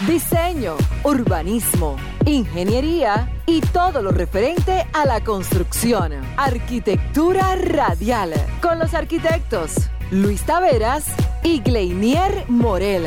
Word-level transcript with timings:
Diseño, 0.00 0.76
Urbanismo, 1.04 1.96
Ingeniería 2.26 3.30
y 3.46 3.60
todo 3.60 4.02
lo 4.02 4.10
referente 4.10 4.84
a 4.92 5.06
la 5.06 5.22
construcción. 5.22 6.12
Arquitectura 6.36 7.54
Radial, 7.54 8.34
con 8.60 8.78
los 8.78 8.92
arquitectos 8.92 9.88
Luis 10.10 10.42
Taveras 10.42 11.14
y 11.42 11.60
Gleinier 11.60 12.44
Morel. 12.48 13.06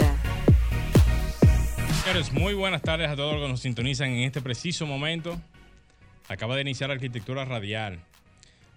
Señores, 2.04 2.32
muy 2.32 2.56
buenas 2.56 2.82
tardes 2.82 3.10
a 3.10 3.16
todos 3.16 3.34
los 3.34 3.44
que 3.44 3.50
nos 3.50 3.60
sintonizan 3.60 4.10
en 4.10 4.24
este 4.24 4.42
preciso 4.42 4.88
momento. 4.88 5.40
Acaba 6.30 6.56
de 6.56 6.62
iniciar 6.62 6.90
Arquitectura 6.90 7.46
Radial. 7.46 8.00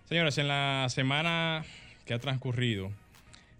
Señores, 0.08 0.36
en 0.36 0.48
la 0.48 0.88
semana 0.90 1.64
que 2.04 2.12
ha 2.12 2.18
transcurrido 2.18 2.90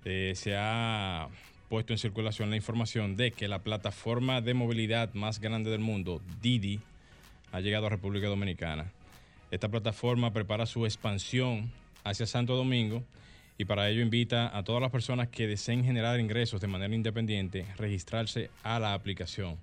eh, 0.04 0.34
se 0.34 0.54
ha 0.56 1.28
puesto 1.70 1.92
en 1.92 2.00
circulación 2.00 2.50
la 2.50 2.56
información 2.56 3.14
de 3.14 3.30
que 3.30 3.46
la 3.46 3.60
plataforma 3.60 4.40
de 4.40 4.54
movilidad 4.54 5.14
más 5.14 5.40
grande 5.40 5.70
del 5.70 5.78
mundo, 5.78 6.20
Didi, 6.42 6.80
ha 7.52 7.60
llegado 7.60 7.86
a 7.86 7.90
República 7.90 8.26
Dominicana. 8.26 8.90
Esta 9.52 9.68
plataforma 9.68 10.32
prepara 10.32 10.66
su 10.66 10.84
expansión 10.84 11.70
hacia 12.02 12.26
Santo 12.26 12.56
Domingo 12.56 13.04
y 13.56 13.66
para 13.66 13.88
ello 13.88 14.02
invita 14.02 14.56
a 14.56 14.64
todas 14.64 14.82
las 14.82 14.90
personas 14.90 15.28
que 15.28 15.46
deseen 15.46 15.84
generar 15.84 16.18
ingresos 16.18 16.60
de 16.60 16.66
manera 16.66 16.92
independiente 16.92 17.64
registrarse 17.78 18.50
a 18.64 18.80
la 18.80 18.92
aplicación. 18.92 19.56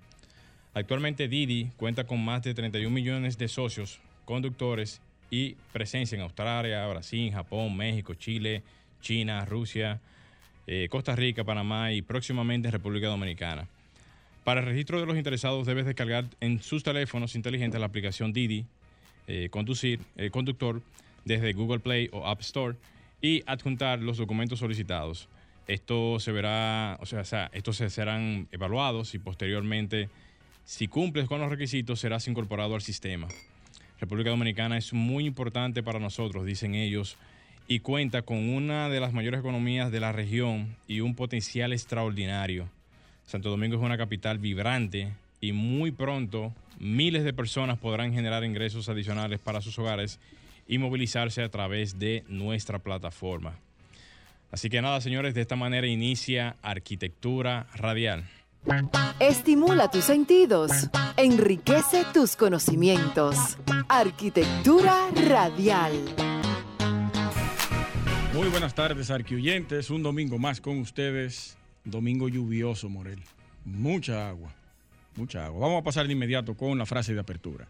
Actualmente 0.72 1.28
Didi 1.28 1.72
cuenta 1.76 2.04
con 2.04 2.24
más 2.24 2.42
de 2.42 2.54
31 2.54 2.88
millones 2.88 3.36
de 3.36 3.48
socios, 3.48 4.00
conductores 4.24 5.02
y 5.30 5.56
presencia 5.74 6.16
en 6.16 6.22
Australia, 6.22 6.86
Brasil, 6.86 7.30
Japón, 7.30 7.76
México, 7.76 8.14
Chile, 8.14 8.62
China, 9.02 9.44
Rusia, 9.44 10.00
eh, 10.70 10.86
Costa 10.90 11.16
Rica, 11.16 11.44
Panamá 11.44 11.92
y 11.92 12.02
próximamente 12.02 12.70
República 12.70 13.08
Dominicana. 13.08 13.66
Para 14.44 14.60
el 14.60 14.66
registro 14.66 15.00
de 15.00 15.06
los 15.06 15.16
interesados 15.16 15.66
debes 15.66 15.86
descargar 15.86 16.26
en 16.40 16.60
sus 16.60 16.82
teléfonos 16.82 17.34
inteligentes 17.34 17.80
la 17.80 17.86
aplicación 17.86 18.34
Didi 18.34 18.66
eh, 19.26 19.48
Conducir, 19.50 20.00
eh, 20.16 20.28
Conductor 20.28 20.82
desde 21.24 21.54
Google 21.54 21.80
Play 21.80 22.10
o 22.12 22.26
App 22.26 22.40
Store 22.42 22.76
y 23.22 23.42
adjuntar 23.46 24.00
los 24.00 24.18
documentos 24.18 24.58
solicitados. 24.58 25.28
Esto 25.66 26.20
se 26.20 26.32
verá, 26.32 26.98
o 27.00 27.06
sea, 27.06 27.50
estos 27.52 27.76
se 27.76 27.88
serán 27.88 28.46
evaluados 28.52 29.14
y 29.14 29.18
posteriormente, 29.18 30.10
si 30.64 30.86
cumples 30.86 31.28
con 31.28 31.40
los 31.40 31.50
requisitos, 31.50 32.00
serás 32.00 32.28
incorporado 32.28 32.74
al 32.74 32.82
sistema. 32.82 33.28
República 34.00 34.30
Dominicana 34.30 34.76
es 34.76 34.92
muy 34.92 35.24
importante 35.24 35.82
para 35.82 35.98
nosotros, 35.98 36.44
dicen 36.44 36.74
ellos, 36.74 37.16
y 37.68 37.80
cuenta 37.80 38.22
con 38.22 38.48
una 38.48 38.88
de 38.88 38.98
las 38.98 39.12
mayores 39.12 39.40
economías 39.40 39.92
de 39.92 40.00
la 40.00 40.10
región 40.10 40.74
y 40.88 41.00
un 41.00 41.14
potencial 41.14 41.74
extraordinario. 41.74 42.68
Santo 43.26 43.50
Domingo 43.50 43.76
es 43.76 43.82
una 43.82 43.98
capital 43.98 44.38
vibrante 44.38 45.12
y 45.40 45.52
muy 45.52 45.92
pronto 45.92 46.54
miles 46.80 47.24
de 47.24 47.34
personas 47.34 47.78
podrán 47.78 48.14
generar 48.14 48.42
ingresos 48.42 48.88
adicionales 48.88 49.38
para 49.38 49.60
sus 49.60 49.78
hogares 49.78 50.18
y 50.66 50.78
movilizarse 50.78 51.42
a 51.42 51.50
través 51.50 51.98
de 51.98 52.24
nuestra 52.28 52.78
plataforma. 52.78 53.58
Así 54.50 54.70
que 54.70 54.80
nada, 54.80 55.00
señores, 55.02 55.34
de 55.34 55.42
esta 55.42 55.56
manera 55.56 55.86
inicia 55.86 56.56
Arquitectura 56.62 57.66
Radial. 57.74 58.24
Estimula 59.20 59.90
tus 59.90 60.04
sentidos, 60.04 60.70
enriquece 61.16 62.04
tus 62.14 62.34
conocimientos. 62.34 63.58
Arquitectura 63.88 65.08
Radial. 65.28 66.27
Muy 68.38 68.50
buenas 68.50 68.72
tardes, 68.72 69.10
arquiuyentes. 69.10 69.90
Un 69.90 70.04
domingo 70.04 70.38
más 70.38 70.60
con 70.60 70.78
ustedes. 70.78 71.56
Domingo 71.84 72.28
lluvioso, 72.28 72.88
Morel. 72.88 73.18
Mucha 73.64 74.28
agua, 74.28 74.54
mucha 75.16 75.44
agua. 75.46 75.60
Vamos 75.66 75.80
a 75.80 75.84
pasar 75.84 76.06
de 76.06 76.12
inmediato 76.12 76.54
con 76.54 76.78
la 76.78 76.86
frase 76.86 77.14
de 77.14 77.20
apertura. 77.20 77.66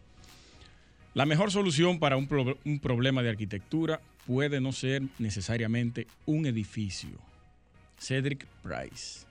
La 1.14 1.24
mejor 1.24 1.50
solución 1.50 1.98
para 1.98 2.18
un, 2.18 2.26
pro- 2.28 2.58
un 2.66 2.80
problema 2.80 3.22
de 3.22 3.30
arquitectura 3.30 4.02
puede 4.26 4.60
no 4.60 4.72
ser 4.72 5.02
necesariamente 5.18 6.06
un 6.26 6.44
edificio. 6.44 7.18
Cedric 7.98 8.44
Price. 8.62 9.26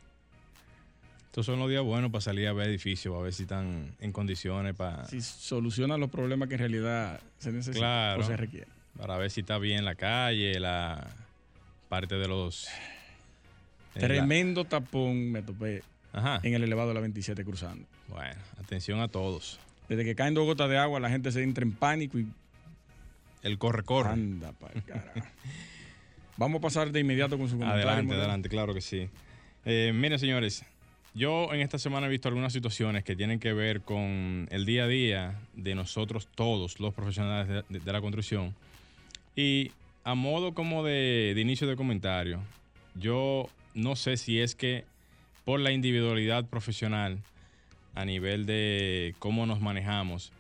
Estos 1.27 1.45
son 1.45 1.59
los 1.59 1.69
días 1.69 1.83
buenos 1.83 2.09
para 2.09 2.21
salir 2.21 2.47
a 2.47 2.53
ver 2.53 2.69
edificios, 2.69 3.15
a 3.15 3.21
ver 3.21 3.31
si 3.31 3.43
están 3.43 3.95
en 3.99 4.11
condiciones 4.11 4.73
para, 4.73 5.05
Si 5.05 5.21
soluciona 5.21 5.97
los 5.99 6.09
problemas 6.09 6.49
que 6.49 6.55
en 6.55 6.59
realidad 6.61 7.19
se 7.37 7.51
necesitan 7.51 7.79
Claro. 7.81 8.21
o 8.21 8.25
se 8.25 8.35
requieren. 8.35 8.69
para 8.97 9.17
ver 9.19 9.29
si 9.29 9.41
está 9.41 9.59
bien 9.59 9.85
la 9.85 9.93
calle, 9.93 10.59
la 10.59 11.05
parte 11.89 12.15
de 12.15 12.27
los... 12.27 12.67
la- 13.95 14.01
Tremendo 14.01 14.65
tapón 14.65 15.31
me 15.31 15.41
topé 15.41 15.83
Ajá. 16.13 16.39
en 16.43 16.53
el 16.53 16.63
elevado 16.63 16.89
de 16.89 16.93
la 16.95 16.99
27 17.01 17.43
cruzando. 17.43 17.85
Bueno, 18.07 18.39
atención 18.61 18.99
a 19.01 19.07
todos. 19.07 19.59
Desde 19.89 20.03
que 20.03 20.15
caen 20.15 20.33
dos 20.33 20.45
gotas 20.45 20.69
de 20.69 20.77
agua, 20.77 20.99
la 20.99 21.09
gente 21.09 21.31
se 21.31 21.41
entra 21.43 21.63
en 21.63 21.71
pánico 21.71 22.19
y 22.19 22.27
El 23.43 23.57
corre-corre. 23.57 24.09
anda 24.11 24.51
para 24.53 24.73
el 24.73 24.83
carajo. 24.83 25.09
Vamos 26.37 26.59
a 26.59 26.61
pasar 26.61 26.91
de 26.91 26.99
inmediato 26.99 27.37
con 27.37 27.47
su 27.49 27.57
comentario. 27.57 27.87
Adelante, 27.89 28.13
adelante, 28.13 28.49
claro 28.49 28.73
que 28.73 28.81
sí. 28.81 29.09
Eh, 29.65 29.91
miren, 29.95 30.19
señores, 30.19 30.63
yo 31.15 31.51
en 31.53 31.61
esta 31.61 31.79
semana 31.79 32.05
he 32.05 32.09
visto 32.09 32.27
algunas 32.27 32.53
situaciones 32.53 33.03
que 33.03 33.15
tienen 33.15 33.39
que 33.39 33.53
ver 33.53 33.81
con 33.81 34.47
el 34.51 34.65
día 34.65 34.83
a 34.83 34.87
día 34.87 35.39
de 35.55 35.73
nosotros 35.73 36.27
todos, 36.35 36.79
los 36.79 36.93
profesionales 36.93 37.47
de, 37.47 37.63
de- 37.79 37.83
de 37.83 37.91
la 37.93 38.01
construcción. 38.01 38.53
Y 39.35 39.71
a 40.07 40.15
modo 40.15 40.53
como 40.53 40.85
de, 40.85 41.35
inicio 41.35 41.67
de 41.67 41.75
comentario, 41.75 42.39
yo 42.95 43.49
no 43.73 43.97
sé 43.97 44.15
si 44.15 44.39
es 44.39 44.55
que 44.55 44.85
por 45.43 45.59
la 45.59 45.73
individualidad 45.73 46.45
profesional 46.45 47.17
a 47.93 48.05
nivel 48.05 48.45
de 48.45 49.15
cómo 49.19 49.45
nos 49.45 49.59
manejamos, 49.59 50.31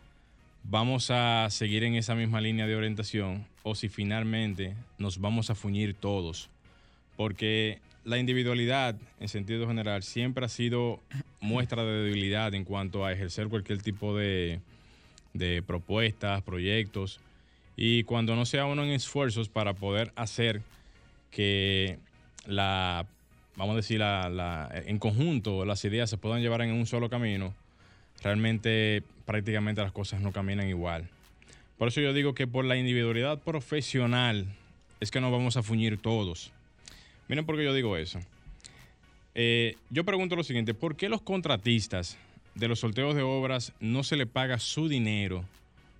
vamos 0.63 1.11
a 1.11 1.49
seguir 1.49 1.83
en 1.83 1.95
esa 1.95 2.15
misma 2.15 2.39
línea 2.39 2.65
de 2.65 2.77
orientación 2.77 3.45
o 3.63 3.75
si 3.75 3.89
finalmente 3.89 4.73
nos 4.99 5.19
vamos 5.19 5.49
a 5.49 5.55
fuñir 5.55 5.93
todos. 5.95 6.49
Porque 7.17 7.79
la 8.05 8.17
individualidad, 8.17 8.95
en 9.19 9.27
sentido 9.27 9.67
general, 9.67 10.01
siempre 10.01 10.45
ha 10.45 10.49
sido 10.49 11.01
muestra 11.41 11.83
de 11.83 12.03
debilidad 12.03 12.53
en 12.53 12.63
cuanto 12.63 13.03
a 13.03 13.11
ejercer 13.11 13.49
cualquier 13.49 13.81
tipo 13.81 14.15
de, 14.15 14.61
de 15.33 15.61
propuestas, 15.61 16.41
proyectos. 16.41 17.19
Y 17.79 18.03
cuando 18.03 18.35
no 18.35 18.45
se 18.47 18.61
uno 18.63 18.83
en 18.83 18.89
esfuerzos 18.89 19.49
para 19.49 19.73
poder 19.73 20.11
hacer 20.15 20.63
que 21.29 21.99
la, 22.47 23.05
vamos 23.55 23.73
a 23.73 23.77
decir, 23.77 23.99
la, 23.99 24.69
en 24.87 24.97
conjunto 24.97 25.63
las 25.63 25.85
ideas 25.85 26.09
se 26.09 26.17
puedan 26.17 26.41
llevar 26.41 26.63
en 26.63 26.71
un 26.71 26.87
solo 26.87 27.07
camino, 27.07 27.53
realmente 28.23 29.03
prácticamente 29.25 29.83
las 29.83 29.91
cosas 29.91 30.21
no 30.21 30.31
caminan 30.31 30.67
igual. 30.67 31.07
Por 31.77 31.89
eso 31.89 32.01
yo 32.01 32.13
digo 32.13 32.33
que 32.33 32.47
por 32.47 32.65
la 32.65 32.77
individualidad 32.77 33.39
profesional 33.43 34.47
es 34.99 35.11
que 35.11 35.21
nos 35.21 35.31
vamos 35.31 35.55
a 35.55 35.61
fuñir 35.61 35.99
todos. 35.99 36.51
Miren 37.27 37.45
por 37.45 37.57
qué 37.57 37.63
yo 37.63 37.75
digo 37.75 37.95
eso. 37.95 38.19
Eh, 39.35 39.75
yo 39.91 40.03
pregunto 40.03 40.35
lo 40.35 40.43
siguiente, 40.43 40.73
¿por 40.73 40.95
qué 40.95 41.09
los 41.09 41.21
contratistas 41.21 42.17
de 42.55 42.67
los 42.67 42.79
sorteos 42.79 43.13
de 43.13 43.21
obras 43.21 43.71
no 43.79 44.03
se 44.03 44.15
le 44.15 44.25
paga 44.25 44.57
su 44.57 44.87
dinero 44.87 45.45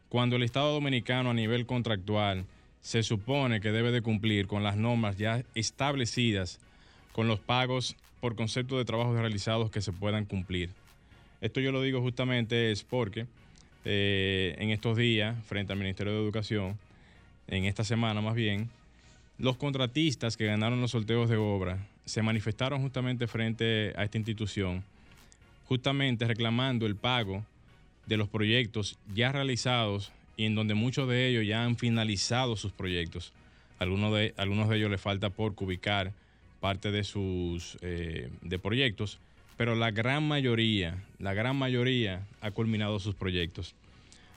cuando 0.10 0.36
el 0.36 0.44
Estado 0.44 0.74
Dominicano 0.74 1.32
a 1.32 1.34
nivel 1.34 1.66
contractual 1.66 2.46
se 2.82 3.04
supone 3.04 3.60
que 3.60 3.72
debe 3.72 3.92
de 3.92 4.02
cumplir 4.02 4.48
con 4.48 4.64
las 4.64 4.78
normas 4.78 5.18
ya 5.18 5.44
establecidas 5.56 6.60
con 7.12 7.28
los 7.28 7.40
pagos 7.40 7.96
por 8.22 8.36
concepto 8.36 8.78
de 8.78 8.86
trabajos 8.86 9.18
realizados 9.18 9.72
que 9.72 9.82
se 9.82 9.92
puedan 9.92 10.26
cumplir? 10.26 10.70
Esto 11.42 11.60
yo 11.60 11.72
lo 11.72 11.82
digo 11.82 12.02
justamente 12.02 12.72
es 12.72 12.84
porque 12.84 13.26
eh, 13.86 14.56
en 14.60 14.70
estos 14.70 14.98
días, 14.98 15.36
frente 15.46 15.74
al 15.74 15.80
Ministerio 15.80 16.14
de 16.14 16.20
Educación, 16.20 16.78
en 17.48 17.66
esta 17.66 17.84
semana 17.84 18.22
más 18.22 18.36
bien, 18.36 18.70
los 19.38 19.58
contratistas 19.58 20.36
que 20.36 20.46
ganaron 20.46 20.82
los 20.82 20.92
sorteos 20.92 21.30
de 21.30 21.38
obra 21.38 21.78
se 22.06 22.22
manifestaron 22.22 22.82
justamente 22.82 23.28
frente 23.28 23.94
a 23.96 24.04
esta 24.04 24.18
institución, 24.18 24.84
justamente 25.68 26.26
reclamando 26.26 26.86
el 26.86 26.96
pago 26.96 27.44
de 28.08 28.18
los 28.18 28.30
proyectos 28.30 28.98
ya 29.14 29.32
realizados 29.32 30.12
y 30.38 30.46
en 30.46 30.56
donde 30.56 30.76
muchos 30.76 31.08
de 31.10 31.28
ellos 31.28 31.46
ya 31.46 31.64
han 31.64 31.76
finalizado 31.76 32.56
sus 32.56 32.72
proyectos. 32.72 33.34
Algunos 33.80 34.14
de, 34.14 34.34
algunos 34.38 34.70
de 34.70 34.78
ellos 34.78 34.90
les 34.90 35.02
falta 35.02 35.30
por 35.30 35.56
cubicar 35.56 36.14
parte 36.60 36.92
de 36.92 37.04
sus 37.04 37.78
eh, 37.82 38.30
de 38.42 38.60
proyectos, 38.60 39.20
pero 39.58 39.76
la 39.76 39.92
gran 39.92 40.28
mayoría, 40.28 41.04
la 41.20 41.34
gran 41.34 41.56
mayoría 41.56 42.26
ha 42.42 42.52
culminado 42.52 43.00
sus 43.00 43.16
proyectos. 43.16 43.76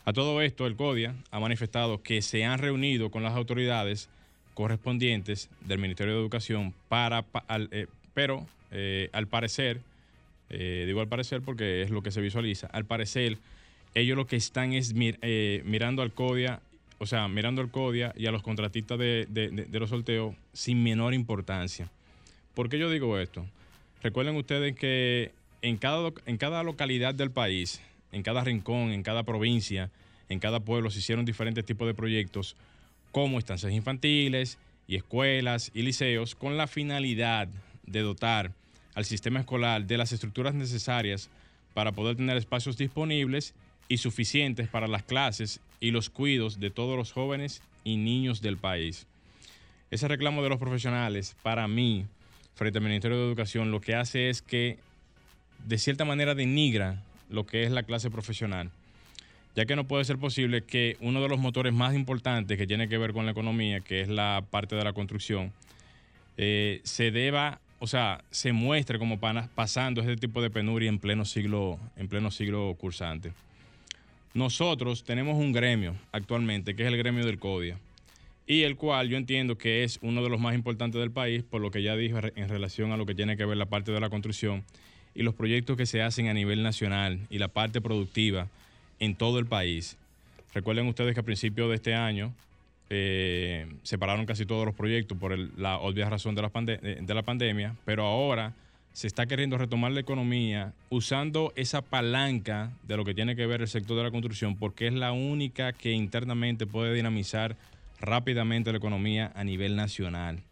A 0.04 0.12
todo 0.12 0.40
esto, 0.42 0.66
el 0.66 0.76
CODIA 0.76 1.14
ha 1.30 1.40
manifestado 1.40 2.02
que 2.02 2.22
se 2.22 2.44
han 2.44 2.58
reunido 2.58 3.10
con 3.10 3.22
las 3.22 3.34
autoridades 3.34 4.08
correspondientes 4.54 5.48
del 5.60 5.78
Ministerio 5.78 6.14
de 6.14 6.20
Educación 6.20 6.74
para, 6.88 7.24
eh, 7.70 7.86
pero 8.14 8.46
eh, 8.70 9.08
al 9.12 9.26
parecer, 9.28 9.80
digo 10.50 11.00
al 11.00 11.06
parecer 11.06 11.42
porque 11.42 11.82
es 11.82 11.90
lo 11.90 12.02
que 12.02 12.10
se 12.10 12.20
visualiza, 12.20 12.66
al 12.66 12.84
parecer 12.84 13.38
ellos 13.94 14.16
lo 14.16 14.26
que 14.26 14.36
están 14.36 14.72
es 14.72 14.94
mirando 14.94 16.02
al 16.02 16.12
CODIA, 16.12 16.60
o 16.98 17.06
sea, 17.06 17.28
mirando 17.28 17.62
al 17.62 17.70
CODIA 17.70 18.12
y 18.16 18.26
a 18.26 18.30
los 18.30 18.42
contratistas 18.42 18.98
de, 18.98 19.26
de 19.28 19.78
los 19.78 19.90
sorteos 19.90 20.34
sin 20.52 20.82
menor 20.82 21.14
importancia. 21.14 21.90
¿Por 22.54 22.68
qué 22.68 22.78
yo 22.78 22.90
digo 22.90 23.18
esto? 23.18 23.46
Recuerden 24.02 24.36
ustedes 24.36 24.74
que 24.74 25.32
en 25.62 25.76
cada, 25.76 26.10
en 26.26 26.36
cada 26.36 26.62
localidad 26.62 27.14
del 27.14 27.30
país, 27.30 27.80
en 28.12 28.22
cada 28.22 28.42
rincón, 28.44 28.92
en 28.92 29.02
cada 29.02 29.22
provincia, 29.22 29.90
en 30.28 30.38
cada 30.38 30.60
pueblo 30.60 30.90
se 30.90 31.00
hicieron 31.00 31.24
diferentes 31.24 31.64
tipos 31.64 31.86
de 31.86 31.94
proyectos 31.94 32.56
como 33.12 33.38
estancias 33.38 33.72
infantiles 33.72 34.58
y 34.86 34.96
escuelas 34.96 35.70
y 35.74 35.82
liceos 35.82 36.34
con 36.34 36.56
la 36.56 36.66
finalidad 36.66 37.48
de 37.84 38.00
dotar 38.00 38.52
al 38.94 39.04
sistema 39.04 39.40
escolar 39.40 39.84
de 39.84 39.98
las 39.98 40.12
estructuras 40.12 40.54
necesarias 40.54 41.28
para 41.74 41.92
poder 41.92 42.16
tener 42.16 42.36
espacios 42.36 42.76
disponibles 42.76 43.54
y 43.90 43.98
suficientes 43.98 44.68
para 44.68 44.86
las 44.86 45.02
clases 45.02 45.60
y 45.80 45.90
los 45.90 46.10
cuidos 46.10 46.60
de 46.60 46.70
todos 46.70 46.96
los 46.96 47.12
jóvenes 47.12 47.60
y 47.82 47.96
niños 47.96 48.40
del 48.40 48.56
país. 48.56 49.06
Ese 49.90 50.06
reclamo 50.06 50.44
de 50.44 50.48
los 50.48 50.60
profesionales, 50.60 51.36
para 51.42 51.66
mí, 51.66 52.06
frente 52.54 52.78
al 52.78 52.84
Ministerio 52.84 53.18
de 53.18 53.26
Educación 53.26 53.72
lo 53.72 53.80
que 53.80 53.96
hace 53.96 54.30
es 54.30 54.42
que 54.42 54.78
de 55.66 55.76
cierta 55.76 56.04
manera 56.04 56.36
denigra 56.36 57.02
lo 57.28 57.46
que 57.46 57.64
es 57.64 57.72
la 57.72 57.82
clase 57.82 58.10
profesional, 58.10 58.70
ya 59.56 59.66
que 59.66 59.74
no 59.74 59.88
puede 59.88 60.04
ser 60.04 60.18
posible 60.18 60.62
que 60.62 60.96
uno 61.00 61.20
de 61.20 61.28
los 61.28 61.40
motores 61.40 61.72
más 61.72 61.92
importantes 61.96 62.56
que 62.56 62.68
tiene 62.68 62.88
que 62.88 62.96
ver 62.96 63.12
con 63.12 63.26
la 63.26 63.32
economía, 63.32 63.80
que 63.80 64.02
es 64.02 64.08
la 64.08 64.44
parte 64.52 64.76
de 64.76 64.84
la 64.84 64.92
construcción, 64.92 65.52
eh, 66.36 66.80
se 66.84 67.10
deba, 67.10 67.58
o 67.80 67.88
sea, 67.88 68.22
se 68.30 68.52
muestre 68.52 69.00
como 69.00 69.18
pasando 69.18 70.00
este 70.00 70.16
tipo 70.16 70.40
de 70.40 70.50
penuria 70.50 70.88
en 70.88 71.00
pleno 71.00 71.24
siglo, 71.24 71.80
en 71.96 72.06
pleno 72.06 72.30
siglo 72.30 72.76
cursante. 72.78 73.32
Nosotros 74.32 75.02
tenemos 75.04 75.36
un 75.36 75.52
gremio 75.52 75.96
actualmente, 76.12 76.76
que 76.76 76.82
es 76.82 76.88
el 76.88 76.96
gremio 76.96 77.26
del 77.26 77.38
CODIA 77.38 77.78
y 78.46 78.62
el 78.62 78.76
cual 78.76 79.08
yo 79.08 79.16
entiendo 79.16 79.58
que 79.58 79.84
es 79.84 79.98
uno 80.02 80.22
de 80.22 80.28
los 80.28 80.40
más 80.40 80.54
importantes 80.54 81.00
del 81.00 81.10
país, 81.10 81.42
por 81.42 81.60
lo 81.60 81.70
que 81.70 81.82
ya 81.82 81.96
dije 81.96 82.16
en 82.36 82.48
relación 82.48 82.92
a 82.92 82.96
lo 82.96 83.06
que 83.06 83.14
tiene 83.14 83.36
que 83.36 83.44
ver 83.44 83.56
la 83.56 83.66
parte 83.66 83.92
de 83.92 84.00
la 84.00 84.10
construcción 84.10 84.64
y 85.14 85.22
los 85.22 85.34
proyectos 85.34 85.76
que 85.76 85.86
se 85.86 86.02
hacen 86.02 86.28
a 86.28 86.34
nivel 86.34 86.62
nacional 86.62 87.20
y 87.30 87.38
la 87.38 87.48
parte 87.48 87.80
productiva 87.80 88.48
en 88.98 89.14
todo 89.14 89.38
el 89.38 89.46
país. 89.46 89.96
Recuerden 90.54 90.86
ustedes 90.86 91.14
que 91.14 91.20
a 91.20 91.24
principios 91.24 91.68
de 91.68 91.76
este 91.76 91.94
año 91.94 92.32
eh, 92.88 93.66
se 93.82 93.98
pararon 93.98 94.26
casi 94.26 94.46
todos 94.46 94.66
los 94.66 94.74
proyectos 94.74 95.16
por 95.18 95.36
la 95.58 95.78
obvia 95.78 96.08
razón 96.08 96.34
de 96.34 96.42
la, 96.42 96.50
de 96.50 97.14
la 97.14 97.22
pandemia, 97.22 97.76
pero 97.84 98.04
ahora 98.04 98.52
se 98.92 99.06
está 99.06 99.26
queriendo 99.26 99.56
retomar 99.56 99.92
la 99.92 100.00
economía 100.00 100.72
usando 100.88 101.52
esa 101.56 101.82
palanca 101.82 102.72
de 102.82 102.96
lo 102.96 103.04
que 103.04 103.14
tiene 103.14 103.36
que 103.36 103.46
ver 103.46 103.60
el 103.60 103.68
sector 103.68 103.96
de 103.96 104.04
la 104.04 104.10
construcción, 104.10 104.56
porque 104.56 104.86
es 104.86 104.92
la 104.92 105.12
única 105.12 105.72
que 105.72 105.92
internamente 105.92 106.66
puede 106.66 106.94
dinamizar 106.94 107.56
rápidamente 108.00 108.72
la 108.72 108.78
economía 108.78 109.32
a 109.34 109.44
nivel 109.44 109.76
nacional. 109.76 110.42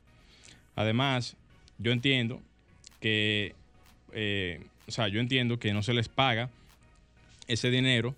Además, 0.77 1.37
yo 1.79 1.93
entiendo 1.93 2.41
que, 3.01 3.55
eh, 4.13 4.65
o 4.87 4.93
sea, 4.93 5.09
yo 5.09 5.21
entiendo 5.21 5.59
que 5.59 5.73
no 5.73 5.83
se 5.83 5.95
les 5.95 6.09
paga 6.09 6.51
ese 7.49 7.71
dinero 7.71 8.15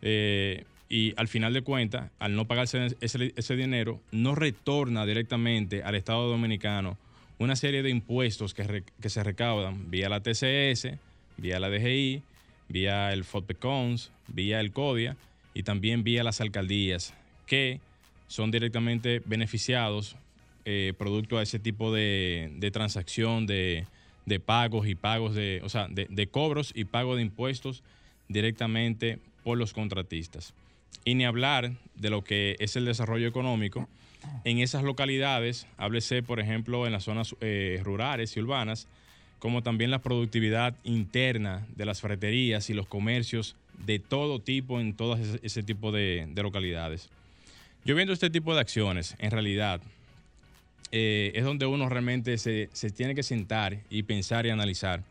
eh, 0.00 0.64
y 0.88 1.14
al 1.16 1.28
final 1.28 1.54
de 1.54 1.62
cuentas, 1.62 2.10
al 2.18 2.34
no 2.34 2.46
pagarse 2.46 2.96
ese, 3.00 3.56
dinero, 3.56 4.00
no 4.10 4.34
retorna 4.34 5.06
directamente 5.06 5.82
al 5.82 5.94
Estado 5.94 6.28
Dominicano 6.28 6.98
una 7.42 7.56
serie 7.56 7.82
de 7.82 7.90
impuestos 7.90 8.54
que, 8.54 8.84
se 9.08 9.24
recaudan 9.24 9.90
vía 9.90 10.08
la 10.08 10.20
TCS, 10.20 10.88
vía 11.36 11.58
la 11.58 11.70
DGI, 11.70 12.22
vía 12.68 13.12
el 13.12 13.24
FODPECONS, 13.24 14.12
vía 14.28 14.60
el 14.60 14.72
CODIA 14.72 15.16
y 15.52 15.64
también 15.64 16.04
vía 16.04 16.22
las 16.22 16.40
alcaldías, 16.40 17.14
que 17.46 17.80
son 18.28 18.50
directamente 18.50 19.20
beneficiados 19.24 20.16
eh, 20.64 20.94
producto 20.96 21.38
a 21.38 21.42
ese 21.42 21.58
tipo 21.58 21.92
de, 21.92 22.70
transacción 22.72 23.46
de, 23.46 23.86
pagos 24.46 24.86
y 24.86 24.94
pagos 24.94 25.34
de, 25.34 25.60
o 25.64 25.68
sea, 25.68 25.88
de, 25.88 26.26
cobros 26.28 26.72
y 26.74 26.84
pago 26.84 27.16
de 27.16 27.22
impuestos 27.22 27.82
directamente 28.28 29.18
por 29.42 29.58
los 29.58 29.72
contratistas. 29.72 30.54
Y 31.04 31.16
ni 31.16 31.24
hablar 31.24 31.72
de 31.96 32.10
lo 32.10 32.22
que 32.22 32.56
es 32.60 32.76
el 32.76 32.84
desarrollo 32.84 33.26
económico 33.26 33.88
en 34.44 34.58
esas 34.58 34.82
localidades, 34.82 35.66
háblese 35.76 36.22
por 36.22 36.40
ejemplo 36.40 36.86
en 36.86 36.92
las 36.92 37.04
zonas 37.04 37.34
eh, 37.40 37.80
rurales 37.82 38.36
y 38.36 38.40
urbanas, 38.40 38.86
como 39.38 39.62
también 39.62 39.90
la 39.90 40.00
productividad 40.00 40.74
interna 40.84 41.66
de 41.76 41.84
las 41.84 42.00
ferreterías 42.00 42.70
y 42.70 42.74
los 42.74 42.86
comercios 42.86 43.56
de 43.86 43.98
todo 43.98 44.38
tipo 44.38 44.80
en 44.80 44.94
todas 44.94 45.20
ese, 45.42 45.62
tipo 45.62 45.90
de 45.90 46.30
localidades. 46.36 47.10
Yo 47.84 47.96
viendo 47.96 48.12
este 48.12 48.30
tipo 48.30 48.54
de 48.54 48.60
acciones, 48.60 49.16
en 49.18 49.32
realidad, 49.32 49.80
eh, 50.92 51.32
es 51.34 51.44
donde 51.44 51.64
uno 51.64 51.88
realmente 51.88 52.36
se, 52.36 52.68
tiene 52.94 53.14
que 53.14 53.22
sentar 53.22 53.78
y 53.90 54.02
pensar 54.04 54.46
y 54.46 54.50
analizar. 54.50 55.02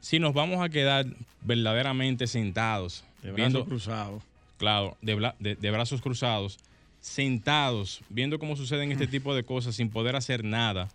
Si 0.00 0.18
nos 0.18 0.34
vamos 0.34 0.64
a 0.64 0.70
quedar 0.70 1.06
verdaderamente 1.42 2.26
sentados. 2.26 3.04
De 3.22 3.30
brazos 3.30 3.64
cruzados. 3.66 4.22
Claro, 4.58 4.96
de, 5.02 5.34
de, 5.38 5.70
brazos 5.70 6.00
cruzados, 6.00 6.58
sentados, 7.04 8.00
viendo 8.08 8.38
cómo 8.38 8.56
suceden 8.56 8.90
este 8.90 9.06
tipo 9.06 9.34
de 9.34 9.44
cosas 9.44 9.76
sin 9.76 9.90
poder 9.90 10.16
hacer 10.16 10.42
nada. 10.42 10.88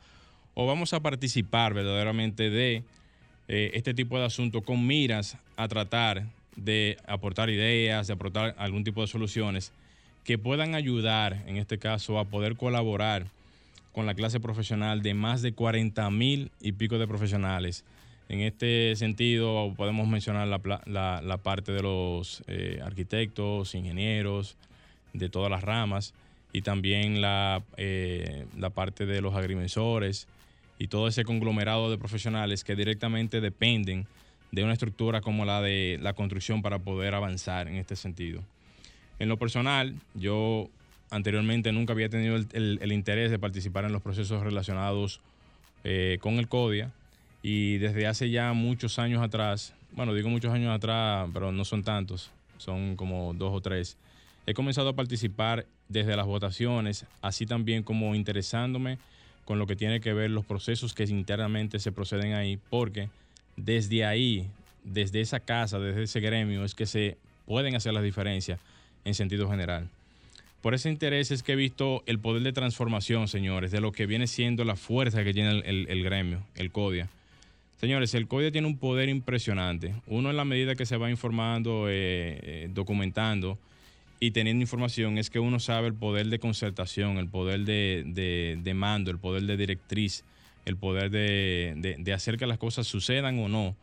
O 0.56 0.66
vamos 0.66 0.92
a 0.94 1.02
participar 1.02 1.76
verdaderamente 1.76 2.50
de 2.50 2.84
eh, 3.48 3.72
este 3.76 3.94
tipo 3.94 4.18
de 4.18 4.26
asuntos 4.26 4.64
con 4.64 4.88
miras 4.88 5.38
a 5.56 5.68
tratar 5.68 6.26
de 6.56 6.98
aportar 7.06 7.52
ideas, 7.52 8.08
de 8.08 8.14
aportar 8.14 8.56
algún 8.58 8.84
tipo 8.84 9.02
de 9.02 9.08
soluciones 9.08 9.72
que 10.24 10.40
puedan 10.40 10.74
ayudar, 10.74 11.44
en 11.46 11.58
este 11.58 11.78
caso, 11.78 12.18
a 12.18 12.26
poder 12.26 12.58
colaborar 12.58 13.28
con 13.94 14.08
la 14.08 14.16
clase 14.16 14.40
profesional 14.40 15.04
de 15.04 15.14
más 15.14 15.44
de 15.44 15.54
40 15.54 16.10
mil 16.10 16.50
y 16.60 16.72
pico 16.72 16.98
de 16.98 17.08
profesionales. 17.08 17.86
En 18.30 18.40
este 18.40 18.96
sentido, 18.96 19.76
podemos 19.78 20.08
mencionar 20.08 20.48
la, 20.48 21.38
parte 21.38 21.72
de 21.72 21.84
los 21.84 22.44
eh, 22.48 22.80
arquitectos, 22.84 23.76
ingenieros, 23.76 24.58
de 25.14 25.30
todas 25.30 25.50
las 25.50 25.64
ramas, 25.64 26.14
y 26.52 26.62
también 26.62 27.22
la, 27.22 27.62
eh, 27.78 28.46
la 28.58 28.70
parte 28.70 29.06
de 29.06 29.22
los 29.22 29.36
agrimensores 29.36 30.28
y 30.80 30.88
todo 30.88 31.08
ese 31.08 31.24
conglomerado 31.24 31.92
de 31.92 31.98
profesionales 31.98 32.64
que 32.64 32.76
directamente 32.76 33.42
dependen 33.42 34.08
de 34.52 34.64
una 34.64 34.74
estructura 34.74 35.22
como 35.22 35.46
la 35.46 35.62
de 35.62 36.00
la 36.02 36.14
construcción 36.14 36.62
para 36.62 36.80
poder 36.80 37.14
avanzar 37.14 37.68
en 37.68 37.76
este 37.76 37.96
sentido. 37.96 38.42
En 39.20 39.30
lo 39.30 39.38
personal, 39.38 39.96
yo 40.16 40.70
anteriormente 41.12 41.72
nunca 41.72 41.94
había 41.94 42.10
tenido 42.10 42.38
el, 42.38 42.92
interés 42.92 43.32
de 43.32 43.40
participar 43.40 43.86
en 43.86 43.92
los 43.92 44.02
procesos 44.02 44.44
relacionados 44.44 45.20
eh, 45.84 46.18
con 46.22 46.36
el 46.36 46.48
CODIA 46.48 46.92
y 47.42 47.78
desde 47.78 48.08
hace 48.08 48.30
ya 48.30 48.54
muchos 48.54 49.00
años 49.00 49.22
atrás, 49.22 49.74
bueno, 49.92 50.14
digo 50.14 50.30
muchos 50.30 50.54
años 50.54 50.76
atrás, 50.76 51.30
pero 51.34 51.52
no 51.52 51.66
son 51.66 51.84
tantos, 51.84 52.32
son 52.58 52.96
como 52.96 53.34
dos 53.34 53.54
o 53.54 53.62
tres, 53.62 53.98
he 54.50 54.56
comenzado 54.56 54.90
a 54.90 54.96
participar 54.96 55.68
desde 55.90 56.16
las 56.16 56.26
votaciones, 56.26 57.06
así 57.22 57.46
también 57.46 57.84
como 57.84 58.16
interesándome 58.16 58.98
con 59.46 59.60
lo 59.60 59.68
que 59.68 59.76
tiene 59.76 60.02
que 60.02 60.12
ver 60.12 60.32
los 60.32 60.44
procesos 60.44 60.96
que 60.96 61.04
internamente 61.04 61.78
se 61.78 61.92
proceden 61.92 62.34
ahí, 62.34 62.58
porque 62.72 63.10
desde 63.58 64.06
ahí, 64.06 64.48
desde 64.84 65.22
esa 65.22 65.40
casa, 65.40 65.78
desde 65.78 66.02
ese 66.02 66.20
gremio, 66.20 66.66
es 66.66 66.74
que 66.74 66.88
se 66.88 67.16
pueden 67.46 67.76
hacer 67.76 67.94
las 67.94 68.02
diferencias 68.02 68.60
en 69.06 69.14
sentido 69.14 69.48
general. 69.48 69.88
Por 70.64 70.74
ese 70.74 70.90
interés 70.90 71.30
es 71.30 71.44
que 71.44 71.52
he 71.52 71.56
visto 71.56 72.02
el 72.08 72.18
poder 72.18 72.42
de 72.42 72.52
transformación, 72.52 73.28
señores, 73.28 73.70
de 73.70 73.82
lo 73.82 73.92
que 73.92 74.08
viene 74.08 74.26
siendo 74.26 74.64
la 74.64 74.76
fuerza 74.76 75.24
que 75.24 75.32
tiene 75.32 75.60
el, 75.60 76.04
gremio, 76.04 76.42
el 76.56 76.72
CODIA. 76.72 77.08
Señores, 77.80 78.16
el 78.16 78.28
CODIA 78.28 78.52
tiene 78.52 78.68
un 78.68 78.80
poder 78.80 79.10
impresionante. 79.10 79.94
Uno 80.08 80.32
en 80.32 80.38
la 80.38 80.44
medida 80.44 80.74
que 80.74 80.88
se 80.88 80.98
va 80.98 81.12
informando, 81.12 81.88
eh, 81.88 82.40
eh, 82.42 82.70
documentando 82.74 83.60
y 84.20 84.32
teniendo 84.32 84.62
información, 84.62 85.18
es 85.18 85.30
que 85.30 85.40
uno 85.40 85.60
sabe 85.60 85.88
el 85.88 85.94
poder 85.94 86.28
de 86.28 86.40
concertación, 86.40 87.18
el 87.18 87.30
poder 87.30 87.62
de, 87.62 88.74
mando, 88.76 89.12
el 89.12 89.18
poder 89.18 89.44
de 89.44 89.56
directriz, 89.56 90.24
el 90.66 90.76
poder 90.76 91.10
de, 91.10 91.96
de, 91.98 92.14
hacer 92.14 92.38
que 92.38 92.46
las 92.46 92.58
cosas 92.58 92.88
sucedan 92.88 93.40
o 93.40 93.48
no. 93.48 93.76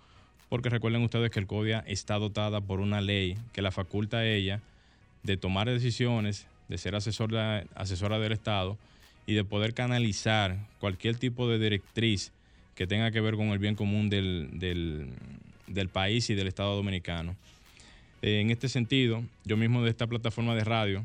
Porque 0.49 0.69
recuerden 0.69 1.03
ustedes 1.03 1.31
que 1.31 1.41
el 1.41 1.47
CODIA 1.47 1.83
está 1.87 2.19
dotada 2.19 2.61
por 2.61 2.81
una 2.81 3.01
ley 3.01 3.37
que 3.53 3.63
la 3.63 3.73
faculta 3.73 4.19
a 4.19 4.27
ella 4.27 4.61
de 5.23 5.37
tomar 5.37 5.69
decisiones, 5.69 6.47
de 6.69 6.79
ser 6.79 6.95
asesora, 6.95 7.65
asesora 7.75 8.19
del 8.19 8.33
Estado 8.33 8.79
y 9.27 9.35
de 9.35 9.45
poder 9.45 9.75
canalizar 9.75 10.57
cualquier 10.79 11.17
tipo 11.17 11.49
de 11.49 11.59
directriz 11.59 12.33
que 12.77 12.87
tenga 12.87 13.11
que 13.11 13.21
ver 13.21 13.35
con 13.35 13.49
el 13.49 13.59
bien 13.59 13.75
común 13.75 14.09
del, 14.09 15.11
país 15.93 16.31
y 16.31 16.35
del 16.35 16.47
Estado 16.47 16.77
dominicano. 16.77 17.35
Eh, 18.27 18.41
en 18.41 18.51
este 18.51 18.69
sentido, 18.69 19.23
yo 19.45 19.57
mismo 19.57 19.85
de 19.85 19.91
esta 19.91 20.09
plataforma 20.09 20.57
de 20.57 20.65
radio 20.65 21.05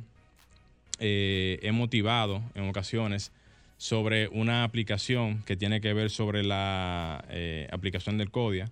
eh, 0.98 1.60
he 1.62 1.72
motivado 1.72 2.42
en 2.56 2.68
ocasiones 2.68 3.32
sobre 3.78 4.28
una 4.30 4.64
aplicación 4.64 5.44
que 5.44 5.56
tiene 5.56 5.82
que 5.82 5.94
ver 5.94 6.10
sobre 6.10 6.44
la 6.44 7.24
eh, 7.30 7.68
aplicación 7.72 8.18
del 8.18 8.32
CODIA 8.32 8.72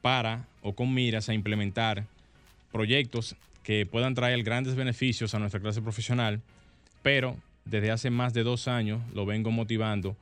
para 0.00 0.46
o 0.62 0.74
con 0.74 0.94
miras 0.94 1.28
a 1.28 1.34
implementar 1.34 2.06
proyectos 2.70 3.34
que 3.64 3.84
puedan 3.84 4.14
traer 4.14 4.44
grandes 4.44 4.76
beneficios 4.76 5.34
a 5.34 5.40
nuestra 5.40 5.58
clase 5.58 5.82
profesional, 5.82 6.40
pero 7.02 7.36
desde 7.64 7.90
hace 7.90 8.10
más 8.10 8.32
de 8.32 8.44
dos 8.44 8.68
años 8.68 9.02
lo 9.12 9.26
vengo 9.26 9.50
motivando 9.50 10.16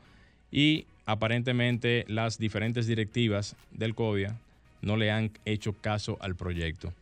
y 0.51 0.87
aparentemente 1.05 2.07
las 2.09 2.39
diferentes 2.39 2.87
directivas 2.87 3.55
del 3.71 3.95
CODIA 3.95 4.35
no 4.81 4.97
le 4.97 5.11
han 5.11 5.31
hecho 5.45 5.75
caso 5.75 6.17
al 6.23 6.37
proyecto. 6.37 6.95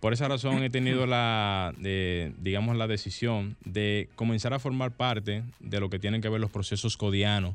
Por 0.00 0.12
esa 0.12 0.28
razón 0.28 0.62
he 0.62 0.70
tenido 0.70 1.06
la, 1.06 1.74
digamos, 1.78 2.76
la 2.76 2.86
decisión 2.86 3.56
de 3.64 4.08
comenzar 4.14 4.52
a 4.52 4.58
formar 4.58 4.90
parte 4.90 5.42
de 5.60 5.80
lo 5.80 5.88
que 5.88 5.98
tienen 5.98 6.20
que 6.20 6.28
ver 6.28 6.40
los 6.40 6.50
procesos 6.50 6.96
codianos. 6.96 7.54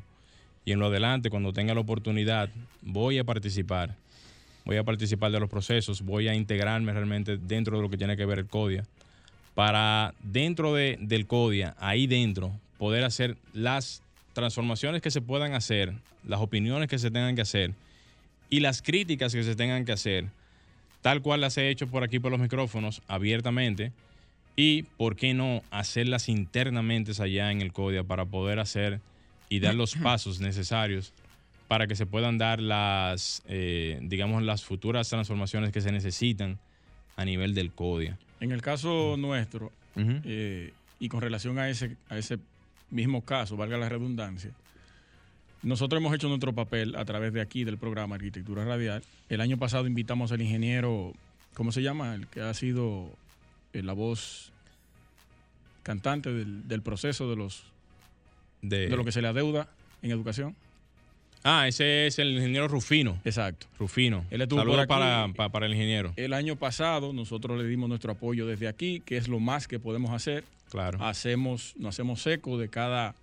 Y 0.64 0.72
en 0.72 0.78
lo 0.78 0.86
adelante, 0.86 1.30
cuando 1.30 1.52
tenga 1.52 1.74
la 1.74 1.80
oportunidad, 1.80 2.50
voy 2.82 3.18
a 3.18 3.24
participar. 3.24 3.94
Voy 4.64 4.76
a 4.76 4.84
participar 4.84 5.32
de 5.32 5.40
los 5.40 5.48
procesos, 5.48 6.02
voy 6.02 6.28
a 6.28 6.34
integrarme 6.34 6.92
realmente 6.92 7.36
dentro 7.36 7.76
de 7.76 7.82
lo 7.82 7.90
que 7.90 7.96
tiene 7.96 8.16
que 8.16 8.26
ver 8.26 8.38
el 8.40 8.46
CODIA, 8.46 8.84
para 9.54 10.14
dentro 10.22 10.74
de, 10.74 10.98
del 11.00 11.26
CODIA, 11.26 11.74
ahí 11.78 12.06
dentro, 12.06 12.52
poder 12.78 13.02
hacer 13.02 13.36
las 13.52 14.02
transformaciones 14.34 15.02
que 15.02 15.10
se 15.10 15.20
puedan 15.20 15.54
hacer, 15.54 15.92
las 16.26 16.40
opiniones 16.40 16.88
que 16.88 16.98
se 16.98 17.10
tengan 17.10 17.34
que 17.34 17.42
hacer 17.42 17.72
y 18.50 18.60
las 18.60 18.82
críticas 18.82 19.32
que 19.32 19.42
se 19.42 19.56
tengan 19.56 19.84
que 19.84 19.92
hacer 19.92 20.26
tal 21.02 21.20
cual 21.20 21.40
las 21.40 21.58
he 21.58 21.68
hecho 21.68 21.88
por 21.88 22.04
aquí 22.04 22.18
por 22.18 22.30
los 22.30 22.40
micrófonos 22.40 23.02
abiertamente 23.08 23.92
y 24.56 24.84
por 24.84 25.16
qué 25.16 25.34
no 25.34 25.62
hacerlas 25.70 26.28
internamente 26.28 27.12
allá 27.20 27.50
en 27.50 27.60
el 27.60 27.72
CODIA 27.72 28.04
para 28.04 28.24
poder 28.24 28.58
hacer 28.58 29.00
y 29.48 29.60
dar 29.60 29.74
los 29.74 29.94
pasos 30.02 30.40
necesarios 30.40 31.12
para 31.68 31.86
que 31.86 31.96
se 31.96 32.06
puedan 32.06 32.38
dar 32.38 32.60
las, 32.60 33.42
eh, 33.48 33.98
digamos, 34.02 34.42
las 34.42 34.62
futuras 34.62 35.08
transformaciones 35.08 35.72
que 35.72 35.80
se 35.80 35.90
necesitan 35.90 36.58
a 37.16 37.24
nivel 37.24 37.54
del 37.54 37.72
CODIA. 37.72 38.18
En 38.40 38.52
el 38.52 38.60
caso 38.60 39.16
nuestro, 39.16 39.72
eh, 39.96 40.72
y 40.98 41.08
con 41.08 41.20
relación 41.20 41.58
a 41.58 41.68
ese, 41.68 41.96
a 42.08 42.18
ese 42.18 42.38
mismo 42.90 43.24
caso, 43.24 43.56
valga 43.56 43.78
la 43.78 43.88
redundancia, 43.88 44.50
nosotros 45.62 46.00
hemos 46.00 46.14
hecho 46.14 46.28
nuestro 46.28 46.52
papel 46.52 46.96
a 46.96 47.04
través 47.04 47.32
de 47.32 47.40
aquí, 47.40 47.64
del 47.64 47.78
programa 47.78 48.16
Arquitectura 48.16 48.64
Radial. 48.64 49.02
El 49.28 49.40
año 49.40 49.58
pasado 49.58 49.86
invitamos 49.86 50.32
al 50.32 50.42
ingeniero, 50.42 51.12
¿cómo 51.54 51.72
se 51.72 51.82
llama? 51.82 52.14
El 52.14 52.26
que 52.26 52.40
ha 52.40 52.52
sido 52.54 53.10
eh, 53.72 53.82
la 53.82 53.92
voz 53.92 54.52
cantante 55.82 56.32
del, 56.32 56.82
proceso 56.82 57.28
de 57.30 57.36
los 57.36 57.64
de, 58.60 58.88
lo 58.88 59.04
que 59.04 59.12
se 59.12 59.22
le 59.22 59.28
adeuda 59.28 59.68
en 60.02 60.10
educación. 60.10 60.54
Ah, 61.44 61.66
ese 61.66 62.06
es 62.06 62.18
el 62.18 62.32
ingeniero 62.32 62.68
Rufino. 62.68 63.20
Exacto. 63.24 63.66
Rufino. 63.78 64.24
Él 64.30 64.42
estuvo 64.42 64.60
Saludos 64.60 64.86
para, 64.86 65.28
para, 65.34 65.66
el 65.66 65.72
ingeniero. 65.72 66.12
El 66.16 66.34
año 66.34 66.56
pasado 66.56 67.12
nosotros 67.12 67.60
le 67.60 67.66
dimos 67.66 67.88
nuestro 67.88 68.12
apoyo 68.12 68.46
desde 68.46 68.68
aquí, 68.68 69.00
que 69.04 69.16
es 69.16 69.26
lo 69.26 69.40
más 69.40 69.66
que 69.66 69.80
podemos 69.80 70.12
hacer. 70.12 70.44
Claro. 70.70 71.04
Hacemos, 71.04 71.74
nos 71.76 71.96
hacemos 71.96 72.24
eco 72.26 72.58
de 72.58 72.68
cada 72.68 73.14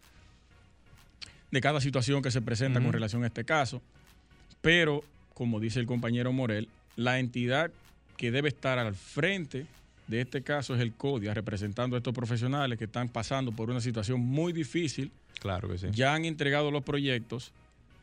de 1.52 1.62
cada 1.62 1.82
situación 1.82 2.22
que 2.22 2.32
se 2.32 2.42
presenta 2.42 2.82
con 2.82 2.94
relación 2.94 3.24
a 3.24 3.28
este 3.28 3.44
caso. 3.44 3.82
Pero, 4.62 5.04
como 5.34 5.60
dice 5.60 5.80
el 5.80 5.86
compañero 5.86 6.32
Morel, 6.32 6.68
la 6.96 7.20
entidad 7.20 7.72
que 8.18 8.32
debe 8.32 8.50
estar 8.50 8.78
al 8.78 8.96
frente 8.96 9.66
de 10.08 10.22
este 10.22 10.42
caso 10.42 10.76
es 10.76 10.82
el 10.82 10.94
CODIA, 10.94 11.34
representando 11.34 11.96
a 11.96 12.00
estos 12.00 12.14
profesionales 12.14 12.78
que 12.78 12.86
están 12.86 13.10
pasando 13.10 13.52
por 13.52 13.70
una 13.70 13.80
situación 13.80 14.20
muy 14.20 14.52
difícil. 14.52 15.12
Claro 15.40 15.70
que 15.70 15.78
sí. 15.78 15.88
Ya 15.92 16.14
han 16.14 16.26
entregado 16.26 16.72
los 16.72 16.84
proyectos 16.84 17.52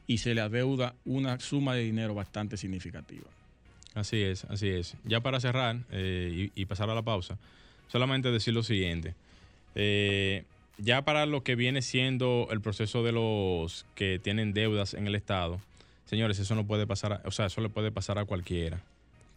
y 0.07 0.19
se 0.19 0.35
le 0.35 0.41
adeuda 0.41 0.95
una 1.05 1.39
suma 1.41 1.75
de 1.75 1.83
dinero 1.83 2.15
bastante 2.15 2.57
significativa. 2.57 3.27
Así 3.95 4.23
es, 4.23 4.45
así 4.45 4.69
es. 4.69 4.95
Ya 5.05 5.21
para 5.21 5.41
cerrar 5.41 5.79
eh, 5.91 6.51
y, 6.55 6.65
pasar 6.67 6.89
a 6.91 6.95
la 6.95 7.03
pausa, 7.03 7.39
solamente 7.89 8.31
decir 8.31 8.55
lo 8.55 8.63
siguiente. 8.63 9.15
Eh, 9.75 10.45
ya 10.79 11.03
para 11.03 11.27
lo 11.27 11.43
que 11.43 11.57
viene 11.57 11.83
siendo 11.83 12.49
el 12.51 12.61
proceso 12.61 13.03
de 13.03 13.13
los 13.13 13.87
que 13.95 14.19
tienen 14.19 14.53
deudas 14.53 14.95
en 14.95 15.07
el 15.07 15.15
Estado, 15.15 15.61
señores, 16.07 16.39
eso 16.39 16.55
no 16.55 16.67
puede 16.67 16.87
pasar, 16.87 17.23
o 17.25 17.31
sea, 17.31 17.47
eso 17.47 17.61
le 17.61 17.69
puede 17.69 17.91
pasar 17.91 18.19
a 18.19 18.25
cualquiera. 18.25 18.81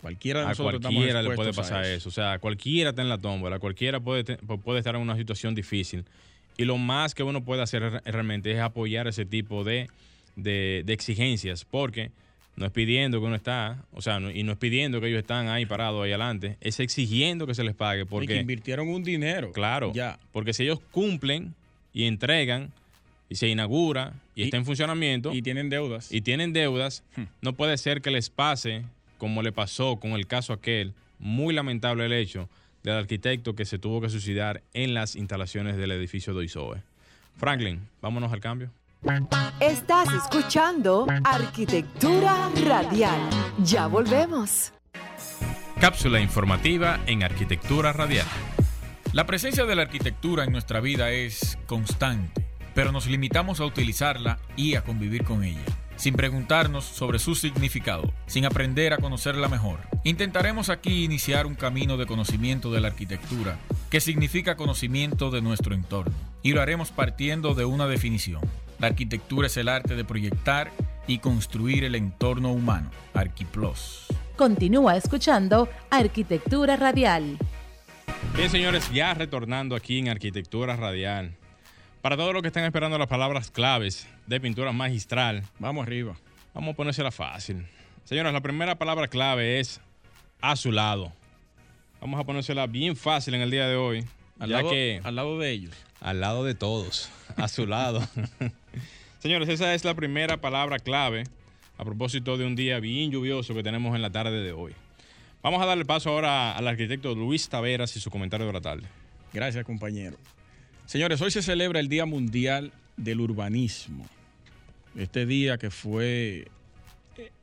Cualquiera 0.01 0.45
de 0.45 0.51
a 0.51 0.55
cualquiera 0.55 1.21
le 1.21 1.35
puede 1.35 1.53
pasar 1.53 1.83
eso. 1.83 2.07
O 2.07 2.11
sea, 2.11 2.39
cualquiera 2.39 2.91
está 2.91 3.01
en 3.01 3.09
la 3.09 3.17
tómbola, 3.17 3.59
cualquiera 3.59 3.99
puede, 3.99 4.37
puede 4.37 4.79
estar 4.79 4.95
en 4.95 5.01
una 5.01 5.17
situación 5.17 5.55
difícil. 5.55 6.05
Y 6.57 6.65
lo 6.65 6.77
más 6.77 7.13
que 7.13 7.23
uno 7.23 7.43
puede 7.43 7.61
hacer 7.61 8.01
realmente 8.05 8.51
es 8.51 8.59
apoyar 8.59 9.07
ese 9.07 9.25
tipo 9.25 9.63
de, 9.63 9.89
de, 10.35 10.83
de 10.85 10.93
exigencias, 10.93 11.65
porque 11.65 12.11
no 12.59 12.65
es 12.65 12.73
pidiendo 12.73 13.21
que 13.21 13.25
uno 13.25 13.35
está, 13.35 13.85
o 13.93 14.01
sea, 14.01 14.19
y 14.19 14.43
no 14.43 14.51
es 14.51 14.57
pidiendo 14.57 14.99
que 14.99 15.07
ellos 15.07 15.19
están 15.19 15.47
ahí 15.47 15.65
parados 15.65 16.03
ahí 16.03 16.11
adelante, 16.11 16.57
es 16.59 16.81
exigiendo 16.81 17.47
que 17.47 17.55
se 17.55 17.63
les 17.63 17.73
pague. 17.73 18.05
Porque, 18.05 18.25
y 18.25 18.27
que 18.27 18.35
invirtieron 18.35 18.89
un 18.89 19.01
dinero. 19.01 19.53
Claro, 19.53 19.93
ya. 19.93 20.19
porque 20.33 20.51
si 20.51 20.63
ellos 20.63 20.81
cumplen 20.91 21.55
y 21.93 22.03
entregan 22.03 22.73
y 23.29 23.35
se 23.35 23.47
inaugura 23.47 24.13
y, 24.35 24.43
está 24.43 24.57
en 24.57 24.65
funcionamiento. 24.65 25.33
Y 25.33 25.41
tienen 25.41 25.69
deudas. 25.69 26.11
Y 26.11 26.19
tienen 26.19 26.51
deudas, 26.51 27.01
hmm. 27.15 27.23
no 27.41 27.53
puede 27.53 27.77
ser 27.77 28.01
que 28.01 28.11
les 28.11 28.29
pase 28.29 28.83
como 29.17 29.41
le 29.41 29.53
pasó 29.53 29.97
con 29.97 30.11
el 30.11 30.27
caso 30.27 30.51
aquel, 30.51 30.93
muy 31.17 31.53
lamentable 31.53 32.05
el 32.05 32.13
hecho 32.13 32.49
del 32.83 32.95
arquitecto 32.95 33.55
que 33.55 33.63
se 33.63 33.79
tuvo 33.79 34.01
que 34.01 34.09
suicidar 34.09 34.63
en 34.73 34.93
las 34.93 35.15
instalaciones 35.15 35.77
del 35.77 35.91
edificio 35.91 36.33
de 36.33 36.43
Isoe. 36.43 36.81
Franklin, 37.37 37.79
vámonos 38.01 38.33
al 38.33 38.41
cambio. 38.41 38.69
Estás 39.61 40.09
escuchando 40.13 41.07
Arquitectura 41.23 42.49
Radial. 42.65 43.17
Ya 43.63 43.87
volvemos. 43.87 44.73
Cápsula 45.79 46.19
informativa 46.19 46.99
en 47.05 47.23
Arquitectura 47.23 47.93
Radial. 47.93 48.27
La 49.13 49.25
presencia 49.25 49.65
de 49.65 49.75
la 49.75 49.83
arquitectura 49.83 50.43
en 50.43 50.51
nuestra 50.51 50.81
vida 50.81 51.11
es 51.11 51.57
constante, 51.65 52.45
pero 52.75 52.91
nos 52.91 53.07
limitamos 53.07 53.61
a 53.61 53.65
utilizarla 53.65 54.37
y 54.57 54.75
a 54.75 54.83
convivir 54.83 55.23
con 55.23 55.45
ella 55.45 55.63
sin 55.95 56.13
preguntarnos 56.13 56.85
sobre 56.85 57.19
su 57.19 57.35
significado, 57.35 58.13
sin 58.25 58.45
aprender 58.45 58.93
a 58.93 58.99
conocerla 58.99 59.49
mejor. 59.49 59.79
Intentaremos 60.05 60.69
aquí 60.69 61.03
iniciar 61.03 61.45
un 61.45 61.55
camino 61.55 61.97
de 61.97 62.05
conocimiento 62.05 62.71
de 62.71 62.79
la 62.79 62.87
arquitectura, 62.87 63.57
que 63.89 63.99
significa 63.99 64.55
conocimiento 64.55 65.29
de 65.29 65.41
nuestro 65.41 65.75
entorno, 65.75 66.15
y 66.41 66.53
lo 66.53 66.61
haremos 66.61 66.91
partiendo 66.91 67.53
de 67.53 67.65
una 67.65 67.85
definición. 67.85 68.39
La 68.79 68.87
arquitectura 68.87 69.47
es 69.47 69.57
el 69.57 69.67
arte 69.67 69.95
de 69.95 70.05
proyectar 70.05 70.71
y 71.05 71.19
construir 71.19 71.83
el 71.83 71.95
entorno 71.95 72.53
humano. 72.53 72.89
Arquiplos. 73.13 74.07
Continúa 74.37 74.95
escuchando 74.95 75.67
Arquitectura 75.89 76.77
Radial. 76.77 77.37
Bien, 78.37 78.49
señores, 78.49 78.89
ya 78.93 79.13
retornando 79.13 79.75
aquí 79.75 79.99
en 79.99 80.07
Arquitectura 80.07 80.77
Radial. 80.77 81.35
Para 82.01 82.15
todos 82.15 82.33
los 82.33 82.41
que 82.41 82.47
están 82.47 82.63
esperando 82.63 82.97
las 82.97 83.09
palabras 83.09 83.51
claves 83.51 84.07
de 84.27 84.39
pintura 84.39 84.71
magistral, 84.71 85.43
vamos 85.59 85.85
arriba. 85.85 86.15
Vamos 86.53 86.73
a 86.73 86.77
ponérsela 86.77 87.11
fácil. 87.11 87.67
Señores, 88.05 88.31
la 88.31 88.39
primera 88.39 88.75
palabra 88.75 89.09
clave 89.09 89.59
es 89.59 89.81
a 90.39 90.55
su 90.55 90.71
lado. 90.71 91.11
Vamos 91.99 92.17
a 92.17 92.23
ponérsela 92.23 92.65
bien 92.65 92.95
fácil 92.95 93.33
en 93.33 93.41
el 93.41 93.51
día 93.51 93.67
de 93.67 93.75
hoy. 93.75 94.05
Al, 94.39 94.49
lado, 94.51 94.69
que, 94.69 95.01
al 95.03 95.15
lado 95.15 95.37
de 95.37 95.51
ellos. 95.51 95.75
Al 95.99 96.21
lado 96.21 96.43
de 96.43 96.55
todos. 96.55 97.09
A 97.35 97.47
su 97.47 97.67
lado. 97.67 98.01
Señores, 99.19 99.49
esa 99.49 99.73
es 99.73 99.83
la 99.83 99.93
primera 99.93 100.37
palabra 100.37 100.79
clave 100.79 101.25
a 101.77 101.83
propósito 101.85 102.37
de 102.37 102.45
un 102.45 102.55
día 102.55 102.79
bien 102.79 103.11
lluvioso 103.11 103.53
que 103.53 103.63
tenemos 103.63 103.95
en 103.95 104.01
la 104.01 104.11
tarde 104.11 104.41
de 104.43 104.53
hoy. 104.53 104.73
Vamos 105.41 105.61
a 105.61 105.65
darle 105.65 105.85
paso 105.85 106.09
ahora 106.09 106.57
al 106.57 106.67
arquitecto 106.67 107.15
Luis 107.15 107.47
Taveras 107.49 107.95
y 107.95 107.99
su 107.99 108.09
comentario 108.09 108.47
de 108.47 108.53
la 108.53 108.61
tarde. 108.61 108.87
Gracias, 109.33 109.63
compañero. 109.65 110.17
Señores, 110.85 111.21
hoy 111.21 111.31
se 111.31 111.41
celebra 111.41 111.79
el 111.79 111.87
Día 111.87 112.05
Mundial 112.05 112.71
del 112.97 113.21
Urbanismo. 113.21 114.05
Este 114.97 115.25
día 115.25 115.57
que 115.57 115.69
fue 115.69 116.47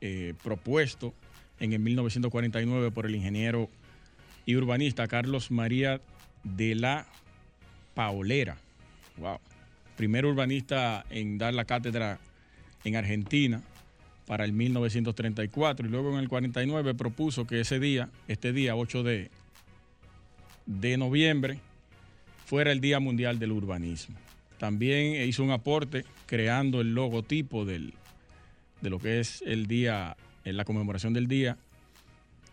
eh, 0.01 0.33
propuesto 0.43 1.13
en 1.59 1.73
el 1.73 1.79
1949 1.79 2.91
por 2.91 3.05
el 3.05 3.15
ingeniero 3.15 3.69
y 4.45 4.55
urbanista 4.55 5.07
Carlos 5.07 5.49
María 5.49 6.01
de 6.55 6.75
la 6.75 7.05
Paolera. 7.93 8.57
Wow. 9.17 9.39
Primer 9.95 10.25
urbanista 10.25 11.05
en 11.09 11.37
dar 11.37 11.53
la 11.53 11.65
cátedra 11.65 12.19
en 12.83 12.95
Argentina 12.95 13.61
para 14.27 14.45
el 14.45 14.53
1934 14.53 15.87
y 15.87 15.89
luego 15.89 16.11
en 16.13 16.19
el 16.19 16.29
49 16.29 16.93
propuso 16.93 17.47
que 17.47 17.61
ese 17.61 17.79
día, 17.79 18.09
este 18.27 18.53
día 18.53 18.75
8 18.75 19.03
de, 19.03 19.31
de 20.65 20.97
noviembre, 20.97 21.59
fuera 22.45 22.71
el 22.71 22.81
Día 22.81 22.99
Mundial 22.99 23.39
del 23.39 23.51
Urbanismo. 23.51 24.15
También 24.59 25.27
hizo 25.27 25.43
un 25.43 25.51
aporte 25.51 26.05
creando 26.25 26.81
el 26.81 26.93
logotipo 26.93 27.65
del, 27.65 27.93
de 28.81 28.89
lo 28.89 28.99
que 28.99 29.19
es 29.19 29.41
el 29.45 29.67
día, 29.67 30.17
en 30.43 30.57
la 30.57 30.65
conmemoración 30.65 31.13
del 31.13 31.27
día, 31.27 31.57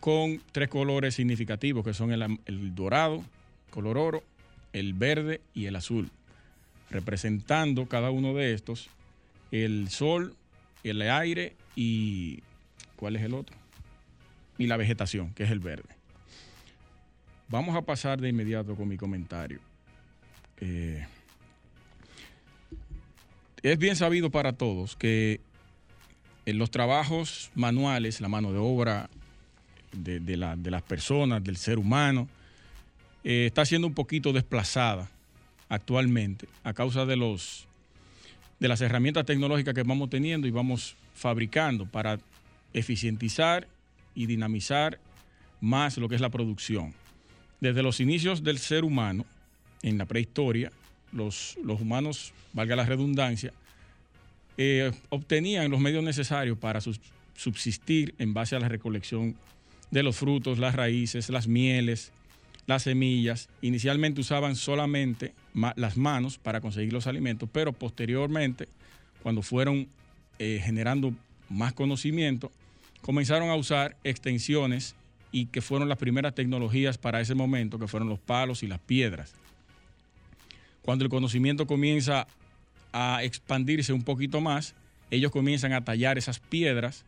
con 0.01 0.41
tres 0.53 0.69
colores 0.69 1.15
significativos 1.15 1.85
que 1.85 1.95
son 1.95 2.13
el 2.13 2.75
dorado, 2.75 3.25
color 3.75 3.99
oro, 3.99 4.23
el 4.73 4.95
verde 4.95 5.41
y 5.53 5.67
el 5.67 5.75
azul, 5.75 6.09
representando 6.91 7.87
cada 7.87 8.13
uno 8.13 8.33
de 8.33 8.55
estos 8.55 8.89
el 9.51 9.89
sol, 9.91 10.37
el 10.85 11.03
aire 11.03 11.57
y 11.75 12.41
¿cuál 12.95 13.17
es 13.17 13.23
el 13.23 13.35
otro? 13.35 13.57
Y 14.59 14.69
la 14.69 14.77
vegetación, 14.77 15.35
que 15.35 15.43
es 15.43 15.51
el 15.51 15.59
verde. 15.59 15.89
Vamos 17.49 17.75
a 17.75 17.83
pasar 17.83 18.21
de 18.21 18.29
inmediato 18.29 18.77
con 18.77 18.87
mi 18.87 18.97
comentario. 18.97 19.59
Eh, 20.61 21.05
es 23.63 23.77
bien 23.77 23.97
sabido 23.97 24.31
para 24.31 24.53
todos 24.53 24.95
que 24.95 25.41
en 26.47 26.59
los 26.59 26.71
trabajos 26.71 27.51
manuales, 27.57 28.21
la 28.21 28.29
mano 28.29 28.53
de 28.53 28.59
obra 28.59 29.11
de 29.91 30.37
las 30.37 30.83
personas, 30.83 31.43
del 31.43 31.57
ser 31.57 31.79
humano, 31.79 32.29
eh, 33.25 33.47
está 33.47 33.65
siendo 33.65 33.87
un 33.87 33.95
poquito 33.95 34.33
desplazada 34.33 35.11
actualmente 35.69 36.47
a 36.63 36.75
causa 36.75 37.07
de 37.07 37.17
los 37.17 37.67
de 38.61 38.69
las 38.69 38.81
herramientas 38.81 39.27
tecnológicas 39.27 39.75
que 39.75 39.83
vamos 39.83 40.11
teniendo 40.11 40.47
y 40.47 40.51
vamos 40.51 40.95
fabricando 41.15 41.87
para 41.87 42.21
eficientizar 42.73 43.67
y 44.15 44.27
dinamizar 44.27 44.99
más 45.61 45.99
lo 45.99 46.09
que 46.09 46.15
es 46.15 46.21
la 46.21 46.31
producción. 46.31 46.95
Desde 47.61 47.83
los 47.83 48.01
inicios 48.01 48.45
del 48.45 48.59
ser 48.59 48.85
humano, 48.85 49.25
en 49.83 49.99
la 49.99 50.07
prehistoria, 50.07 50.71
los, 51.13 51.57
los 51.65 51.81
humanos, 51.81 52.33
valga 52.53 52.77
la 52.77 52.87
redundancia, 52.87 53.53
eh, 54.57 54.93
obtenían 55.09 55.71
los 55.71 55.81
medios 55.81 56.05
necesarios 56.05 56.57
para 56.59 56.81
subsistir 57.35 58.15
en 58.19 58.35
base 58.35 58.55
a 58.55 58.61
la 58.61 58.69
recolección 58.69 59.35
de 59.91 60.03
los 60.03 60.17
frutos, 60.17 60.59
las 60.59 60.75
raíces, 60.75 61.29
las 61.29 61.49
mieles, 61.49 62.13
las 62.67 62.85
semillas. 62.85 63.49
Inicialmente 63.63 64.21
usaban 64.21 64.57
solamente 64.57 65.35
las 65.77 65.97
manos 65.97 66.39
para 66.39 66.61
conseguir 66.61 66.93
los 66.93 67.07
alimentos, 67.07 67.49
pero 67.53 67.73
posteriormente, 67.73 68.69
cuando 69.23 69.43
fueron 69.43 69.89
eh, 70.39 70.61
generando 70.63 71.15
más 71.49 71.73
conocimiento, 71.73 72.51
comenzaron 73.01 73.51
a 73.51 73.55
usar 73.55 73.97
extensiones 74.05 74.95
y 75.31 75.47
que 75.47 75.61
fueron 75.61 75.89
las 75.89 75.99
primeras 75.99 76.35
tecnologías 76.35 76.97
para 76.97 77.21
ese 77.21 77.35
momento, 77.35 77.79
que 77.79 77.89
fueron 77.89 78.09
los 78.09 78.19
palos 78.19 78.63
y 78.63 78.67
las 78.67 78.81
piedras. 78.81 79.35
Cuando 80.83 81.05
el 81.05 81.11
conocimiento 81.11 81.67
comienza 81.67 82.27
a 82.93 83.23
expandirse 83.25 83.93
un 83.93 84.03
poquito 84.03 84.41
más, 84.41 84.75
ellos 85.11 85.33
comienzan 85.33 85.73
a 85.73 85.85
tallar 85.85 86.19
esas 86.19 86.39
piedras 86.39 87.05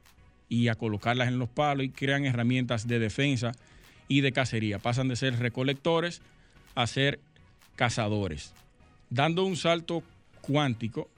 y 0.49 0.69
a 0.69 0.75
colocarlas 0.75 1.29
en 1.29 1.39
los 1.39 1.49
palos 1.49 1.87
y 1.87 1.91
crean 1.91 2.25
herramientas 2.25 2.87
de 2.87 2.99
defensa 2.99 3.53
y 4.09 4.21
de 4.21 4.33
cacería. 4.33 4.79
Pasan 4.79 5.09
de 5.09 5.17
ser 5.17 5.39
recolectores 5.39 6.23
a 6.75 6.87
ser 6.87 7.21
cazadores. 7.75 8.53
Dando 9.11 9.45
un 9.45 9.57
salto 9.57 10.03
cuántico, 10.41 11.09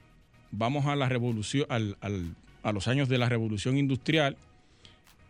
vamos 0.50 0.86
a 0.86 0.96
la 0.96 1.08
revolución, 1.08 1.66
al- 1.68 1.96
al- 2.00 2.34
a 2.62 2.72
los 2.72 2.88
años 2.88 3.08
de 3.08 3.18
la 3.18 3.28
revolución 3.28 3.76
industrial, 3.76 4.36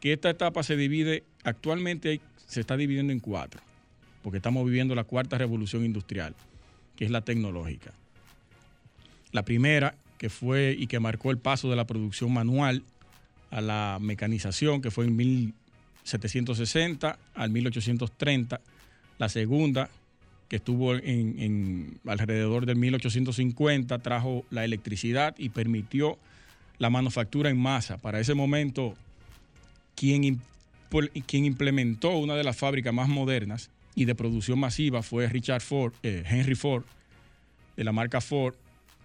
que 0.00 0.12
esta 0.12 0.30
etapa 0.30 0.62
se 0.62 0.76
divide, 0.76 1.24
actualmente 1.44 2.20
se 2.46 2.60
está 2.60 2.76
dividiendo 2.76 3.12
en 3.12 3.20
cuatro, 3.20 3.60
porque 4.22 4.38
estamos 4.38 4.64
viviendo 4.64 4.94
la 4.94 5.04
cuarta 5.04 5.38
revolución 5.38 5.84
industrial, 5.84 6.34
que 6.96 7.04
es 7.04 7.10
la 7.10 7.20
tecnológica. 7.22 7.92
La 9.32 9.44
primera, 9.44 9.94
que 10.16 10.30
fue 10.30 10.74
y 10.78 10.86
que 10.86 11.00
marcó 11.00 11.30
el 11.30 11.38
paso 11.38 11.68
de 11.68 11.76
la 11.76 11.86
producción 11.86 12.32
manual 12.32 12.82
a 13.50 13.60
la 13.60 13.98
mecanización, 14.00 14.80
que 14.80 14.90
fue 14.90 15.04
en 15.04 15.16
1760 16.04 17.18
al 17.34 17.50
1830. 17.50 18.60
La 19.18 19.28
segunda, 19.28 19.90
que 20.48 20.56
estuvo 20.56 20.94
en, 20.94 21.98
alrededor 22.06 22.66
del 22.66 22.76
1850, 22.76 23.98
trajo 23.98 24.44
la 24.50 24.64
electricidad 24.64 25.34
y 25.38 25.50
permitió 25.50 26.18
la 26.78 26.90
manufactura 26.90 27.50
en 27.50 27.58
masa. 27.58 27.98
Para 27.98 28.20
ese 28.20 28.34
momento, 28.34 28.94
quien, 29.94 30.22
impul- 30.22 31.10
quien 31.26 31.44
implementó 31.44 32.16
una 32.16 32.36
de 32.36 32.44
las 32.44 32.56
fábricas 32.56 32.94
más 32.94 33.08
modernas 33.08 33.70
y 33.94 34.04
de 34.04 34.14
producción 34.14 34.58
masiva 34.58 35.02
fue 35.02 35.28
Richard 35.28 35.60
Ford, 35.60 35.92
eh, 36.02 36.22
Henry 36.26 36.54
Ford, 36.54 36.84
de 37.76 37.84
la 37.84 37.92
marca 37.92 38.20
Ford, 38.20 38.54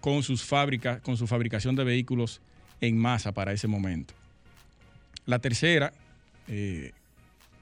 con 0.00 0.22
sus 0.22 0.44
fábricas, 0.44 1.00
con 1.00 1.16
su 1.16 1.26
fabricación 1.26 1.74
de 1.76 1.84
vehículos 1.84 2.40
en 2.80 2.96
masa 2.96 3.32
para 3.32 3.52
ese 3.52 3.66
momento. 3.66 4.14
La 5.26 5.38
tercera, 5.38 5.92
eh, 6.48 6.92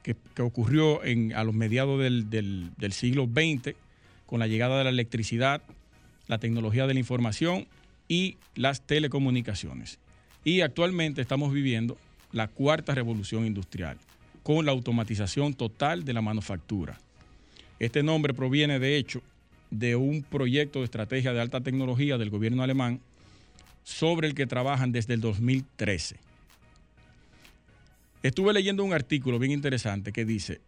que, 0.03 0.16
ocurrió 0.42 1.01
a 1.03 1.45
los 1.45 1.55
mediados 1.55 2.01
del 2.01 2.92
siglo 2.92 3.27
XX, 3.27 3.75
con 4.27 4.40
la 4.40 4.47
llegada 4.47 4.79
de 4.79 4.85
la 4.85 4.90
electricidad, 4.90 5.62
la 6.27 6.38
tecnología 6.38 6.87
de 6.87 6.95
la 6.95 7.01
información 7.01 7.66
y 8.09 8.37
las 8.55 8.81
telecomunicaciones. 8.81 9.99
Y 10.45 10.62
actualmente 10.62 11.21
estamos 11.21 11.53
viviendo 11.53 11.99
la 12.33 12.49
cuarta 12.49 12.95
revolución 12.95 13.47
industrial, 13.47 13.99
con 14.42 14.66
la 14.66 14.73
automatización 14.73 15.55
total 15.55 16.05
de 16.05 16.12
la 16.12 16.23
manufactura. 16.23 16.99
Este 17.79 18.03
nombre 18.03 18.35
proviene, 18.35 18.79
de 18.79 18.97
hecho, 18.97 19.23
de 19.71 19.97
un 19.97 20.23
proyecto 20.23 20.81
de 20.81 20.87
estrategia 20.87 21.33
de 21.33 21.40
alta 21.40 21.61
tecnología 21.61 22.18
del 22.18 22.31
gobierno 22.31 22.62
alemán 22.62 23.01
sobre 23.85 24.29
el 24.29 24.35
que 24.35 24.47
trabajan 24.47 24.92
desde 24.92 25.14
el 25.14 25.21
2013. 25.21 26.16
Estuve 28.23 28.53
leyendo 28.53 28.85
un 28.85 28.93
artículo 28.93 29.41
bien 29.41 29.53
interesante 29.53 30.13
que 30.13 30.25
dice, 30.25 30.61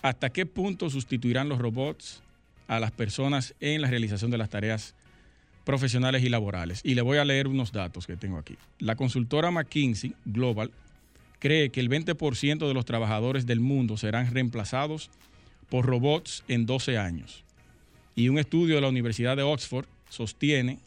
¿hasta 0.00 0.30
qué 0.30 0.46
punto 0.46 0.88
sustituirán 0.88 1.48
los 1.48 1.58
robots 1.58 2.22
a 2.68 2.80
las 2.80 2.90
personas 2.90 3.54
en 3.60 3.82
la 3.82 3.90
realización 3.90 4.30
de 4.30 4.38
las 4.38 4.48
tareas 4.48 4.94
profesionales 5.64 6.22
y 6.24 6.30
laborales? 6.30 6.80
Y 6.82 6.94
le 6.94 7.02
voy 7.02 7.18
a 7.18 7.24
leer 7.26 7.48
unos 7.48 7.72
datos 7.72 8.06
que 8.06 8.16
tengo 8.16 8.38
aquí. 8.38 8.56
La 8.78 8.96
consultora 8.96 9.50
McKinsey 9.50 10.14
Global 10.24 10.70
cree 11.38 11.68
que 11.68 11.80
el 11.80 11.90
20% 11.90 12.66
de 12.66 12.74
los 12.74 12.86
trabajadores 12.86 13.44
del 13.44 13.60
mundo 13.60 13.98
serán 13.98 14.32
reemplazados 14.32 15.10
por 15.68 15.84
robots 15.84 16.44
en 16.48 16.64
12 16.64 16.96
años. 16.96 17.44
Y 18.14 18.30
un 18.30 18.38
estudio 18.38 18.76
de 18.76 18.80
la 18.80 18.88
Universidad 18.88 19.36
de 19.36 19.42
Oxford 19.42 19.86
sostiene 20.08 20.78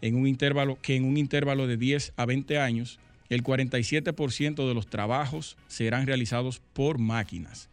en 0.00 0.16
un 0.16 0.26
intervalo, 0.26 0.76
que 0.82 0.96
en 0.96 1.04
un 1.04 1.16
intervalo 1.16 1.68
de 1.68 1.76
10 1.76 2.14
a 2.16 2.26
20 2.26 2.58
años, 2.58 2.98
el 3.34 3.42
47% 3.42 4.68
de 4.68 4.74
los 4.74 4.86
trabajos 4.86 5.56
serán 5.68 6.06
realizados 6.06 6.60
por 6.72 6.98
máquinas. 6.98 7.68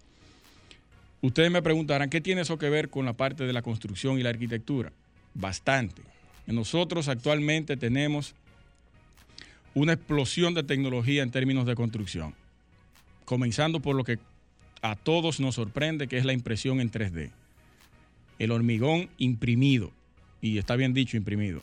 Ustedes 1.22 1.52
me 1.52 1.62
preguntarán, 1.62 2.10
¿qué 2.10 2.22
tiene 2.22 2.42
eso 2.42 2.58
que 2.58 2.70
ver 2.70 2.90
con 2.90 3.06
la 3.06 3.14
parte 3.14 3.46
de 3.46 3.52
la 3.52 3.62
construcción 3.62 4.18
y 4.18 4.24
la 4.24 4.30
arquitectura? 4.30 4.94
Bastante. 5.34 6.02
Nosotros 6.48 7.10
actualmente 7.10 7.78
tenemos 7.78 8.36
una 9.74 9.94
explosión 9.94 10.54
de 10.54 10.64
tecnología 10.64 11.24
en 11.24 11.32
términos 11.32 11.66
de 11.66 11.76
construcción, 11.76 12.34
comenzando 13.26 13.82
por 13.82 13.96
lo 13.96 14.04
que 14.04 14.18
a 14.82 14.96
todos 14.96 15.40
nos 15.40 15.56
sorprende, 15.56 16.08
que 16.08 16.18
es 16.18 16.26
la 16.26 16.34
impresión 16.34 16.80
en 16.80 16.90
3D. 16.90 17.32
El 18.40 18.52
hormigón 18.52 19.10
imprimido, 19.18 19.92
y 20.42 20.58
está 20.58 20.78
bien 20.78 20.94
dicho 20.94 21.18
imprimido, 21.18 21.62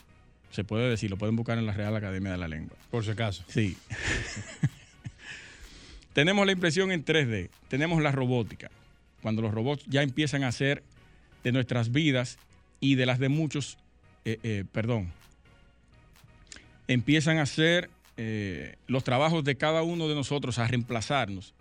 se 0.51 0.63
puede 0.63 0.89
decir, 0.89 1.09
lo 1.09 1.17
pueden 1.17 1.35
buscar 1.35 1.57
en 1.57 1.65
la 1.65 1.73
Real 1.73 1.95
Academia 1.95 2.31
de 2.31 2.37
la 2.37 2.47
Lengua. 2.47 2.77
Por 2.89 3.03
si 3.03 3.11
acaso. 3.11 3.43
Sí. 3.47 3.77
tenemos 6.13 6.45
la 6.45 6.51
impresión 6.51 6.91
en 6.91 7.05
3D, 7.05 7.49
tenemos 7.67 8.01
la 8.01 8.11
robótica, 8.11 8.71
cuando 9.21 9.41
los 9.41 9.53
robots 9.53 9.83
ya 9.87 10.01
empiezan 10.03 10.43
a 10.43 10.47
hacer 10.47 10.83
de 11.43 11.51
nuestras 11.51 11.91
vidas 11.91 12.37
y 12.79 12.95
de 12.95 13.05
las 13.05 13.19
de 13.19 13.29
muchos, 13.29 13.77
eh, 14.25 14.39
eh, 14.43 14.63
perdón, 14.71 15.11
empiezan 16.87 17.37
a 17.37 17.43
hacer 17.43 17.89
eh, 18.17 18.75
los 18.87 19.03
trabajos 19.03 19.43
de 19.43 19.55
cada 19.55 19.83
uno 19.83 20.07
de 20.07 20.15
nosotros, 20.15 20.57
a 20.59 20.67
reemplazarnos. 20.67 21.53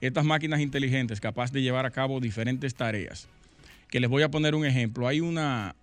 Estas 0.00 0.24
máquinas 0.24 0.60
inteligentes 0.60 1.20
capaces 1.20 1.52
de 1.52 1.62
llevar 1.62 1.86
a 1.86 1.90
cabo 1.90 2.20
diferentes 2.20 2.74
tareas. 2.74 3.28
Que 3.90 4.00
les 4.00 4.10
voy 4.10 4.22
a 4.22 4.30
poner 4.30 4.54
un 4.54 4.64
ejemplo. 4.64 5.08
Hay 5.08 5.20
una, 5.20 5.74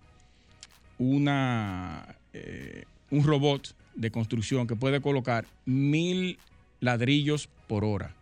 una, 0.98 2.16
eh, 2.32 2.84
un 3.10 3.24
robot 3.24 3.74
de 3.94 4.10
construcción 4.10 4.66
que 4.66 4.76
puede 4.76 5.00
colocar 5.00 5.44
mil 5.66 6.38
ladrillos 6.80 7.48
por 7.66 7.84
hora. 7.84 8.14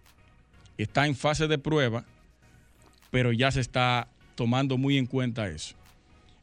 Está 0.78 1.06
en 1.06 1.14
fase 1.14 1.46
de 1.46 1.58
prueba, 1.58 2.04
pero 3.10 3.32
ya 3.32 3.50
se 3.50 3.60
está 3.60 4.08
tomando 4.34 4.78
muy 4.78 4.96
en 4.98 5.06
cuenta 5.06 5.48
eso. 5.48 5.74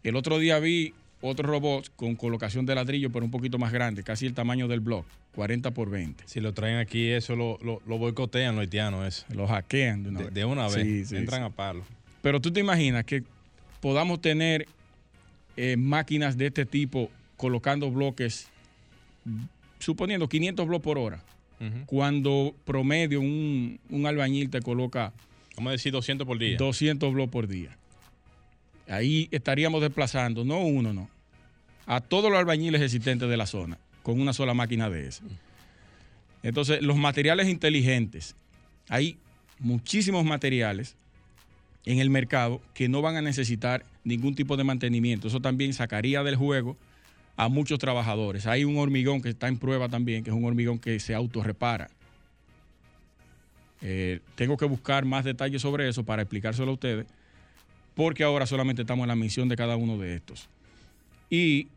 El 0.03 0.15
otro 0.15 0.39
día 0.39 0.59
vi 0.59 0.93
otro 1.21 1.47
robot 1.49 1.91
con 1.95 2.15
colocación 2.15 2.65
de 2.65 2.75
ladrillo, 2.75 3.11
pero 3.11 3.25
un 3.25 3.31
poquito 3.31 3.57
más 3.57 3.71
grande, 3.71 4.03
casi 4.03 4.25
el 4.27 4.33
tamaño 4.33 4.67
del 4.67 4.79
blog, 4.79 5.03
40 5.35 5.71
por 5.71 5.89
20. 5.89 6.23
Si 6.27 6.39
lo 6.39 6.53
traen 6.53 6.77
aquí, 6.77 7.07
eso 7.09 7.35
lo, 7.35 7.57
lo, 7.63 7.81
lo 7.87 7.97
boicotean 7.97 8.55
los 8.55 8.61
haitianos, 8.61 9.07
eso. 9.07 9.25
Lo 9.33 9.47
hackean 9.47 10.03
de 10.03 10.09
una 10.09 10.19
De, 10.19 10.25
vez. 10.25 10.33
de 10.33 10.45
una 10.45 10.63
vez. 10.67 10.73
Sí, 10.75 11.05
sí, 11.05 11.15
Entran 11.17 11.41
sí. 11.41 11.45
a 11.47 11.49
palo. 11.49 11.83
Pero 12.21 12.39
tú 12.39 12.51
te 12.51 12.59
imaginas 12.59 13.03
que 13.05 13.23
podamos 13.81 14.21
tener 14.21 14.67
eh, 15.55 15.75
máquinas 15.77 16.37
de 16.37 16.47
este 16.47 16.65
tipo 16.65 17.09
colocando 17.37 17.89
bloques, 17.89 18.47
suponiendo 19.79 20.27
500 20.27 20.67
bloques 20.67 20.83
por 20.83 20.97
hora, 20.97 21.23
cuando 21.85 22.53
promedio 22.65 23.21
un, 23.21 23.79
un 23.89 24.05
albañil 24.05 24.49
te 24.49 24.61
coloca 24.61 25.13
Vamos 25.57 25.69
a 25.69 25.71
decir 25.71 25.91
200 25.91 26.27
por 26.27 26.37
día. 26.37 26.55
200 26.57 27.11
blogs 27.11 27.31
por 27.31 27.47
día. 27.47 27.75
Ahí 28.87 29.27
estaríamos 29.31 29.81
desplazando, 29.81 30.45
no 30.45 30.59
uno, 30.59 30.93
no, 30.93 31.09
a 31.87 31.99
todos 31.99 32.29
los 32.29 32.39
albañiles 32.39 32.81
existentes 32.81 33.27
de 33.27 33.35
la 33.35 33.47
zona 33.47 33.77
con 34.03 34.21
una 34.21 34.33
sola 34.33 34.53
máquina 34.53 34.89
de 34.89 35.07
esa. 35.07 35.23
Entonces, 36.43 36.81
los 36.81 36.95
materiales 36.95 37.49
inteligentes, 37.49 38.35
hay 38.87 39.17
muchísimos 39.59 40.23
materiales 40.23 40.95
en 41.85 41.99
el 41.99 42.09
mercado 42.11 42.61
que 42.73 42.87
no 42.87 43.01
van 43.01 43.17
a 43.17 43.21
necesitar 43.21 43.83
ningún 44.03 44.35
tipo 44.35 44.55
de 44.57 44.63
mantenimiento. 44.63 45.27
Eso 45.27 45.41
también 45.41 45.73
sacaría 45.73 46.23
del 46.23 46.35
juego 46.35 46.77
a 47.37 47.47
muchos 47.49 47.79
trabajadores. 47.79 48.47
Hay 48.47 48.65
un 48.65 48.77
hormigón 48.77 49.21
que 49.21 49.29
está 49.29 49.47
en 49.47 49.57
prueba 49.57 49.87
también, 49.87 50.23
que 50.23 50.31
es 50.31 50.35
un 50.35 50.43
hormigón 50.43 50.79
que 50.79 50.99
se 50.99 51.13
autorrepara. 51.13 51.89
Eh, 53.81 54.19
tengo 54.35 54.57
que 54.57 54.65
buscar 54.65 55.05
más 55.05 55.23
detalles 55.23 55.61
sobre 55.61 55.87
eso 55.87 56.03
para 56.03 56.23
explicárselo 56.23 56.71
a 56.71 56.73
ustedes, 56.73 57.05
porque 57.95 58.23
ahora 58.23 58.47
solamente 58.47 58.81
estamos 58.81 59.03
en 59.03 59.09
la 59.09 59.15
misión 59.15 59.47
de 59.49 59.55
cada 59.55 59.75
uno 59.75 59.97
de 59.97 60.15
estos. 60.15 60.49
Y 61.29 61.67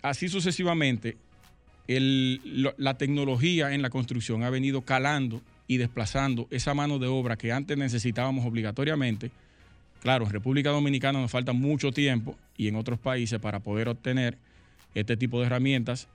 así 0.00 0.28
sucesivamente, 0.28 1.16
el- 1.88 2.40
la 2.76 2.96
tecnología 2.96 3.74
en 3.74 3.82
la 3.82 3.90
construcción 3.90 4.44
ha 4.44 4.50
venido 4.50 4.82
calando 4.82 5.42
y 5.66 5.78
desplazando 5.78 6.46
esa 6.50 6.72
mano 6.74 7.00
de 7.00 7.08
obra 7.08 7.36
que 7.36 7.50
antes 7.50 7.76
necesitábamos 7.76 8.46
obligatoriamente. 8.46 9.32
Claro, 10.02 10.24
en 10.26 10.30
República 10.30 10.70
Dominicana 10.70 11.20
nos 11.20 11.30
falta 11.30 11.52
mucho 11.52 11.90
tiempo 11.90 12.36
y 12.56 12.68
en 12.68 12.76
otros 12.76 12.98
países 13.00 13.40
para 13.40 13.58
poder 13.60 13.88
obtener 13.88 14.36
este 14.94 15.16
tipo 15.16 15.40
de 15.40 15.46
herramientas 15.46 16.08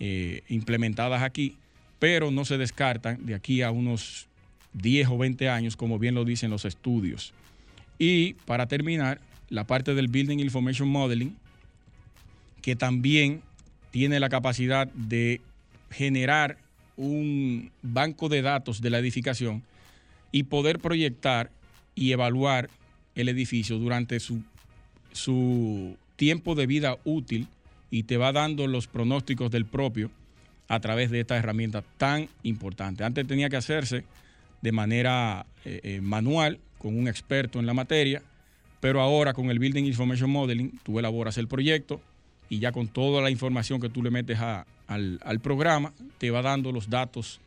eh, 0.00 0.42
implementadas 0.48 1.22
aquí, 1.22 1.56
pero 1.98 2.30
no 2.30 2.44
se 2.44 2.58
descartan 2.58 3.24
de 3.26 3.34
aquí 3.34 3.62
a 3.62 3.70
unos 3.70 4.28
10 4.74 5.08
o 5.08 5.18
20 5.18 5.48
años, 5.48 5.76
como 5.76 5.98
bien 5.98 6.14
lo 6.14 6.24
dicen 6.24 6.50
los 6.50 6.64
estudios. 6.64 7.32
Y 7.98 8.34
para 8.44 8.66
terminar, 8.66 9.20
la 9.48 9.64
parte 9.64 9.94
del 9.94 10.08
Building 10.08 10.38
Information 10.38 10.88
Modeling, 10.88 11.36
que 12.62 12.76
también 12.76 13.42
tiene 13.90 14.20
la 14.20 14.28
capacidad 14.28 14.86
de 14.92 15.40
generar 15.90 16.58
un 16.96 17.70
banco 17.82 18.28
de 18.28 18.42
datos 18.42 18.80
de 18.80 18.90
la 18.90 18.98
edificación 18.98 19.62
y 20.32 20.44
poder 20.44 20.78
proyectar 20.78 21.50
y 21.94 22.12
evaluar 22.12 22.68
el 23.14 23.28
edificio 23.28 23.78
durante 23.78 24.20
su, 24.20 24.42
su 25.12 25.96
tiempo 26.16 26.54
de 26.54 26.66
vida 26.66 26.98
útil 27.04 27.48
y 27.90 28.04
te 28.04 28.16
va 28.16 28.32
dando 28.32 28.66
los 28.66 28.86
pronósticos 28.86 29.50
del 29.50 29.64
propio 29.64 30.10
a 30.68 30.80
través 30.80 31.10
de 31.10 31.20
esta 31.20 31.36
herramienta 31.36 31.82
tan 31.96 32.28
importante. 32.42 33.04
Antes 33.04 33.26
tenía 33.26 33.48
que 33.48 33.56
hacerse 33.56 34.04
de 34.60 34.72
manera 34.72 35.46
eh, 35.64 35.80
eh, 35.82 36.00
manual 36.00 36.58
con 36.78 36.98
un 36.98 37.08
experto 37.08 37.58
en 37.58 37.66
la 37.66 37.74
materia, 37.74 38.22
pero 38.80 39.00
ahora 39.00 39.32
con 39.32 39.50
el 39.50 39.58
Building 39.58 39.84
Information 39.84 40.30
Modeling 40.30 40.78
tú 40.82 40.98
elaboras 40.98 41.38
el 41.38 41.48
proyecto 41.48 42.00
y 42.48 42.58
ya 42.58 42.72
con 42.72 42.88
toda 42.88 43.22
la 43.22 43.30
información 43.30 43.80
que 43.80 43.88
tú 43.88 44.02
le 44.02 44.10
metes 44.10 44.38
al, 44.38 45.20
al 45.22 45.40
programa 45.40 45.92
te 46.18 46.30
va 46.30 46.42
dando 46.42 46.72
los 46.72 46.90
datos 46.90 47.40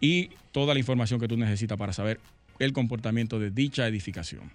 y 0.00 0.30
toda 0.52 0.74
la 0.74 0.80
información 0.80 1.20
que 1.20 1.28
tú 1.28 1.36
necesitas 1.36 1.78
para 1.78 1.92
saber 1.92 2.20
el 2.58 2.72
comportamiento 2.72 3.38
de 3.38 3.50
dicha 3.50 3.86
edificación. 3.86 4.50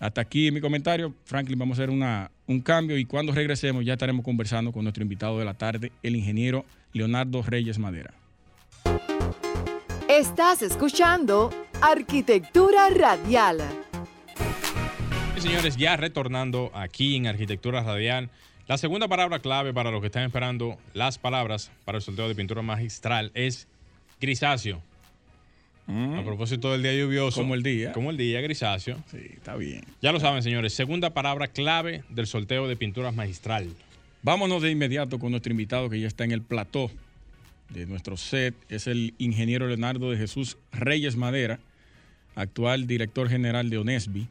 Hasta 0.00 0.22
aquí 0.22 0.50
mi 0.50 0.62
comentario. 0.62 1.14
Franklin, 1.26 1.58
vamos 1.58 1.78
a 1.78 1.82
hacer 1.82 1.90
una, 1.90 2.30
un 2.46 2.60
cambio 2.60 2.96
y 2.96 3.04
cuando 3.04 3.32
regresemos 3.32 3.84
ya 3.84 3.92
estaremos 3.92 4.24
conversando 4.24 4.72
con 4.72 4.82
nuestro 4.82 5.02
invitado 5.02 5.38
de 5.38 5.44
la 5.44 5.52
tarde, 5.52 5.92
el 6.02 6.16
ingeniero 6.16 6.64
Leonardo 6.94 7.42
Reyes 7.42 7.78
Madera. 7.78 8.14
Estás 10.08 10.62
escuchando 10.62 11.50
Arquitectura 11.82 12.88
Radial. 12.88 13.58
Señores, 15.36 15.76
ya 15.76 15.96
retornando 15.96 16.70
aquí 16.74 17.16
en 17.16 17.26
Arquitectura 17.26 17.82
Radial, 17.82 18.30
la 18.66 18.78
segunda 18.78 19.06
palabra 19.06 19.40
clave 19.40 19.74
para 19.74 19.90
los 19.90 20.00
que 20.00 20.06
están 20.06 20.24
esperando 20.24 20.78
las 20.94 21.18
palabras 21.18 21.70
para 21.84 21.98
el 21.98 22.02
sorteo 22.02 22.26
de 22.26 22.34
pintura 22.34 22.62
magistral 22.62 23.32
es 23.34 23.68
grisáceo. 24.18 24.82
A 25.90 26.22
propósito 26.24 26.70
del 26.70 26.82
día 26.82 26.94
lluvioso. 26.94 27.40
Como 27.40 27.54
el 27.54 27.62
día. 27.62 27.92
Como 27.92 28.10
el 28.10 28.16
día, 28.16 28.40
grisáceo. 28.40 29.02
Sí, 29.10 29.18
está 29.32 29.56
bien. 29.56 29.84
Ya 30.00 30.12
lo 30.12 30.20
saben, 30.20 30.42
señores. 30.42 30.72
Segunda 30.72 31.10
palabra 31.10 31.48
clave 31.48 32.04
del 32.08 32.26
sorteo 32.26 32.68
de 32.68 32.76
pinturas 32.76 33.14
magistral. 33.14 33.68
Vámonos 34.22 34.62
de 34.62 34.70
inmediato 34.70 35.18
con 35.18 35.32
nuestro 35.32 35.50
invitado 35.50 35.90
que 35.90 35.98
ya 35.98 36.06
está 36.06 36.24
en 36.24 36.30
el 36.30 36.42
plató 36.42 36.90
de 37.70 37.86
nuestro 37.86 38.16
set. 38.16 38.54
Es 38.68 38.86
el 38.86 39.14
ingeniero 39.18 39.66
Leonardo 39.66 40.10
de 40.10 40.16
Jesús 40.16 40.58
Reyes 40.70 41.16
Madera, 41.16 41.58
actual 42.36 42.86
director 42.86 43.28
general 43.28 43.68
de 43.70 43.78
ONESBI. 43.78 44.28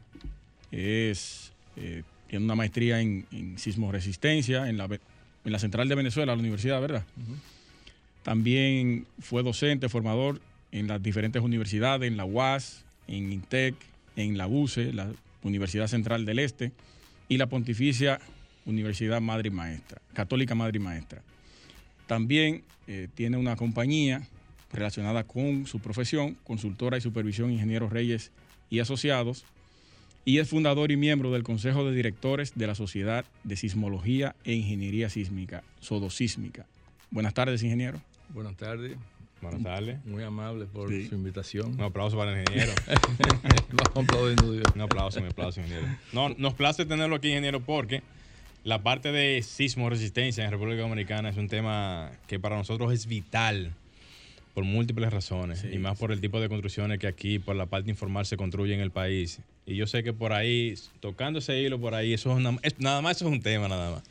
Es, 0.70 1.52
eh, 1.76 2.04
tiene 2.28 2.44
una 2.44 2.54
maestría 2.54 3.00
en, 3.00 3.26
en 3.32 3.58
sismoresistencia 3.58 4.68
en 4.68 4.78
la, 4.78 4.84
en 4.86 5.52
la 5.52 5.58
Central 5.58 5.88
de 5.88 5.94
Venezuela, 5.94 6.34
la 6.34 6.40
universidad, 6.40 6.80
¿verdad? 6.80 7.04
También 8.22 9.06
fue 9.18 9.42
docente, 9.42 9.88
formador 9.88 10.40
en 10.72 10.86
las 10.86 11.02
diferentes 11.02 11.42
universidades, 11.42 12.08
en 12.08 12.16
la 12.16 12.24
UAS, 12.24 12.84
en 13.08 13.32
INTEC, 13.32 13.74
en 14.16 14.38
la 14.38 14.46
UCE, 14.46 14.92
la 14.92 15.10
Universidad 15.42 15.86
Central 15.86 16.24
del 16.24 16.38
Este, 16.38 16.72
y 17.28 17.38
la 17.38 17.46
Pontificia 17.46 18.20
Universidad 18.66 19.20
Madre 19.20 19.48
y 19.48 19.50
Maestra, 19.50 20.00
Católica 20.12 20.54
Madre 20.54 20.76
y 20.78 20.80
Maestra. 20.80 21.22
También 22.06 22.64
eh, 22.86 23.08
tiene 23.14 23.36
una 23.36 23.56
compañía 23.56 24.22
relacionada 24.72 25.24
con 25.24 25.66
su 25.66 25.80
profesión, 25.80 26.36
consultora 26.44 26.98
y 26.98 27.00
supervisión 27.00 27.50
Ingenieros 27.50 27.92
Reyes 27.92 28.30
y 28.68 28.80
Asociados, 28.80 29.44
y 30.24 30.38
es 30.38 30.50
fundador 30.50 30.92
y 30.92 30.96
miembro 30.96 31.32
del 31.32 31.42
Consejo 31.42 31.84
de 31.84 31.94
Directores 31.94 32.52
de 32.54 32.66
la 32.66 32.74
Sociedad 32.74 33.24
de 33.42 33.56
Sismología 33.56 34.36
e 34.44 34.52
Ingeniería 34.52 35.08
Sísmica, 35.08 35.64
Sodosísmica. 35.80 36.66
Buenas 37.10 37.34
tardes, 37.34 37.62
ingeniero. 37.62 38.00
Buenas 38.28 38.56
tardes, 38.56 38.96
Buenas 39.42 39.62
tardes. 39.62 40.04
muy 40.04 40.22
amable 40.22 40.66
por 40.66 40.88
Sí. 40.90 41.08
su 41.08 41.14
invitación. 41.14 41.72
Un 41.74 41.82
aplauso 41.82 42.16
para 42.16 42.32
el 42.32 42.40
ingeniero. 42.40 42.72
Dios. 44.52 44.62
Un 44.74 44.80
aplauso, 44.82 45.20
un 45.20 45.26
aplauso, 45.26 45.60
ingeniero. 45.60 45.86
No, 46.12 46.28
nos 46.30 46.54
place 46.54 46.84
tenerlo 46.84 47.16
aquí, 47.16 47.28
ingeniero, 47.28 47.60
porque 47.60 48.02
la 48.64 48.82
parte 48.82 49.12
de 49.12 49.42
sismo 49.42 49.88
resistencia 49.88 50.44
en 50.44 50.50
República 50.50 50.82
Dominicana 50.82 51.28
es 51.30 51.36
un 51.36 51.48
tema 51.48 52.10
que 52.26 52.38
para 52.38 52.56
nosotros 52.56 52.92
es 52.92 53.06
vital 53.06 53.72
por 54.54 54.64
múltiples 54.64 55.12
razones 55.12 55.64
y 55.72 55.78
más 55.78 55.96
por 55.98 56.12
el 56.12 56.20
tipo 56.20 56.40
de 56.40 56.48
construcciones 56.48 56.98
que 56.98 57.06
aquí, 57.06 57.38
por 57.38 57.56
la 57.56 57.66
parte 57.66 57.88
informal, 57.90 58.26
se 58.26 58.36
construye 58.36 58.74
en 58.74 58.80
el 58.80 58.90
país. 58.90 59.40
Y 59.64 59.76
yo 59.76 59.86
sé 59.86 60.02
que 60.02 60.12
por 60.12 60.32
ahí, 60.32 60.74
tocando 61.00 61.38
ese 61.38 61.60
hilo 61.62 61.80
por 61.80 61.94
ahí, 61.94 62.12
eso 62.12 62.32
es, 62.32 62.36
una- 62.38 62.58
es- 62.62 62.78
nada 62.80 63.00
más 63.00 63.16
eso 63.16 63.26
es 63.28 63.32
un 63.32 63.40
tema, 63.40 63.68
nada 63.68 63.90
más. 63.92 64.02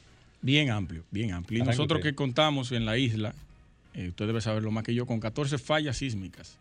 Bien 0.41 0.69
amplio, 0.71 1.03
bien 1.11 1.33
amplio. 1.33 1.61
Y 1.61 1.65
nosotros 1.67 2.01
que 2.01 2.15
contamos 2.15 2.71
en 2.71 2.85
la 2.85 2.97
isla, 2.97 3.35
eh, 3.93 4.09
usted 4.09 4.27
debe 4.27 4.41
saberlo 4.41 4.71
más 4.71 4.83
que 4.83 4.93
yo, 4.93 5.05
con 5.05 5.19
14 5.19 5.57
fallas 5.57 5.97
sísmicas, 5.97 6.57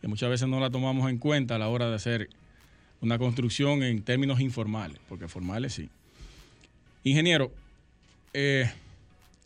que 0.00 0.08
muchas 0.08 0.30
veces 0.30 0.48
no 0.48 0.60
la 0.60 0.70
tomamos 0.70 1.10
en 1.10 1.18
cuenta 1.18 1.56
a 1.56 1.58
la 1.58 1.68
hora 1.68 1.88
de 1.88 1.96
hacer 1.96 2.28
una 3.00 3.18
construcción 3.18 3.82
en 3.82 4.02
términos 4.02 4.40
informales, 4.40 4.98
porque 5.08 5.28
formales 5.28 5.74
sí. 5.74 5.88
Ingeniero, 7.04 7.52
eh, 8.34 8.70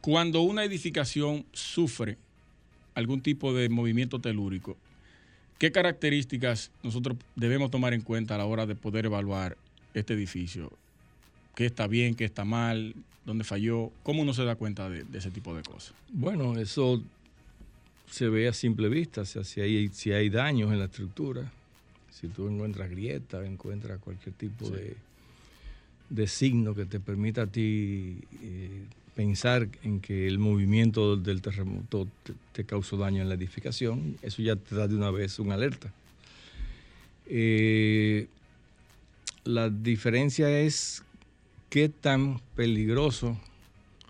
cuando 0.00 0.40
una 0.42 0.64
edificación 0.64 1.46
sufre 1.52 2.18
algún 2.94 3.20
tipo 3.20 3.54
de 3.54 3.68
movimiento 3.68 4.18
telúrico, 4.18 4.76
¿qué 5.58 5.70
características 5.70 6.70
nosotros 6.82 7.16
debemos 7.36 7.70
tomar 7.70 7.94
en 7.94 8.00
cuenta 8.00 8.34
a 8.34 8.38
la 8.38 8.46
hora 8.46 8.66
de 8.66 8.74
poder 8.74 9.06
evaluar 9.06 9.56
este 9.94 10.14
edificio? 10.14 10.72
¿Qué 11.54 11.66
está 11.66 11.86
bien, 11.86 12.14
qué 12.14 12.24
está 12.24 12.44
mal, 12.44 12.94
dónde 13.24 13.44
falló? 13.44 13.90
¿Cómo 14.02 14.22
uno 14.22 14.34
se 14.34 14.44
da 14.44 14.56
cuenta 14.56 14.88
de, 14.88 15.04
de 15.04 15.18
ese 15.18 15.30
tipo 15.30 15.54
de 15.54 15.62
cosas? 15.62 15.94
Bueno, 16.12 16.58
eso 16.58 17.02
se 18.10 18.28
ve 18.28 18.48
a 18.48 18.52
simple 18.52 18.88
vista, 18.88 19.22
o 19.22 19.24
sea, 19.24 19.42
si 19.42 19.60
hay, 19.60 19.88
si 19.88 20.12
hay 20.12 20.28
daños 20.28 20.70
en 20.70 20.78
la 20.78 20.84
estructura, 20.84 21.50
si 22.10 22.28
tú 22.28 22.46
encuentras 22.48 22.90
grietas, 22.90 23.46
encuentras 23.46 23.98
cualquier 24.00 24.34
tipo 24.34 24.68
de, 24.68 24.96
de 26.10 26.26
signo 26.26 26.74
que 26.74 26.84
te 26.84 27.00
permita 27.00 27.42
a 27.42 27.46
ti 27.46 28.18
eh, 28.42 28.82
pensar 29.16 29.66
en 29.82 30.00
que 30.00 30.26
el 30.26 30.38
movimiento 30.38 31.16
del 31.16 31.40
terremoto 31.40 32.06
te, 32.22 32.34
te 32.52 32.64
causó 32.64 32.98
daño 32.98 33.22
en 33.22 33.30
la 33.30 33.34
edificación, 33.34 34.18
eso 34.20 34.42
ya 34.42 34.56
te 34.56 34.74
da 34.74 34.86
de 34.88 34.94
una 34.94 35.10
vez 35.10 35.38
una 35.38 35.54
alerta. 35.54 35.90
Eh, 37.26 38.26
la 39.44 39.70
diferencia 39.70 40.60
es 40.60 41.02
qué 41.72 41.88
tan 41.88 42.38
peligroso 42.54 43.38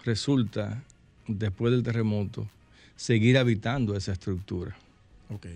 resulta 0.05 0.83
después 1.29 1.73
del 1.73 1.85
terremoto 1.85 2.49
seguir 2.97 3.39
habitando 3.39 3.95
esa 3.97 4.11
estructura. 4.11 4.75
Ok. 5.31 5.47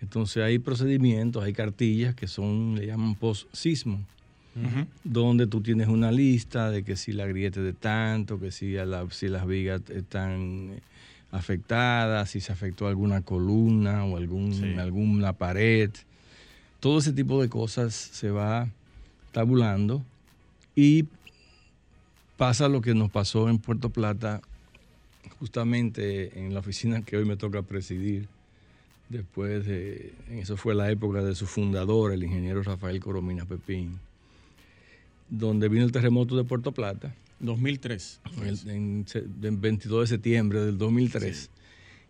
Entonces 0.00 0.44
hay 0.44 0.60
procedimientos, 0.60 1.42
hay 1.42 1.52
cartillas 1.52 2.14
que 2.14 2.28
son, 2.28 2.76
le 2.76 2.86
llaman 2.86 3.16
post-sismo, 3.16 3.98
donde 5.02 5.48
tú 5.48 5.60
tienes 5.60 5.88
una 5.88 6.12
lista 6.12 6.70
de 6.70 6.84
que 6.84 6.94
si 6.94 7.12
la 7.12 7.26
grieta 7.26 7.58
es 7.58 7.66
de 7.66 7.72
tanto, 7.72 8.38
que 8.38 8.52
si, 8.52 8.76
a 8.76 8.86
la- 8.86 9.10
si 9.10 9.26
las 9.28 9.44
vigas 9.44 9.82
están 9.90 10.80
afectada, 11.32 12.24
si 12.26 12.40
se 12.40 12.52
afectó 12.52 12.86
alguna 12.86 13.22
columna 13.22 14.04
o 14.04 14.16
algún, 14.16 14.54
Sí. 14.54 14.74
alguna 14.78 15.32
pared. 15.32 15.90
Todo 16.78 17.00
ese 17.00 17.12
tipo 17.12 17.42
de 17.42 17.48
cosas 17.48 17.92
se 17.92 18.30
va 18.30 18.68
tabulando 19.32 20.04
y 20.76 21.06
pasa 22.36 22.68
lo 22.68 22.80
que 22.80 22.94
nos 22.94 23.10
pasó 23.10 23.48
en 23.48 23.58
Puerto 23.58 23.90
Plata, 23.90 24.40
justamente 25.38 26.38
en 26.38 26.54
la 26.54 26.60
oficina 26.60 27.02
que 27.02 27.16
hoy 27.16 27.24
me 27.24 27.36
toca 27.36 27.62
presidir. 27.62 28.28
Después 29.08 29.64
de, 29.66 30.12
eso 30.32 30.56
fue 30.56 30.74
la 30.74 30.90
época 30.90 31.22
de 31.22 31.34
su 31.36 31.46
fundador, 31.46 32.12
el 32.12 32.24
ingeniero 32.24 32.62
Rafael 32.62 32.98
Coromina 33.00 33.44
Pepín, 33.44 33.98
donde 35.30 35.68
vino 35.68 35.84
el 35.84 35.92
terremoto 35.92 36.36
de 36.36 36.42
Puerto 36.44 36.72
Plata 36.72 37.14
2003. 37.40 38.20
el- 38.44 38.68
en, 38.70 39.06
en 39.42 39.60
22 39.60 40.00
de 40.02 40.06
septiembre 40.16 40.60
del 40.64 40.76
2003. 40.78 41.50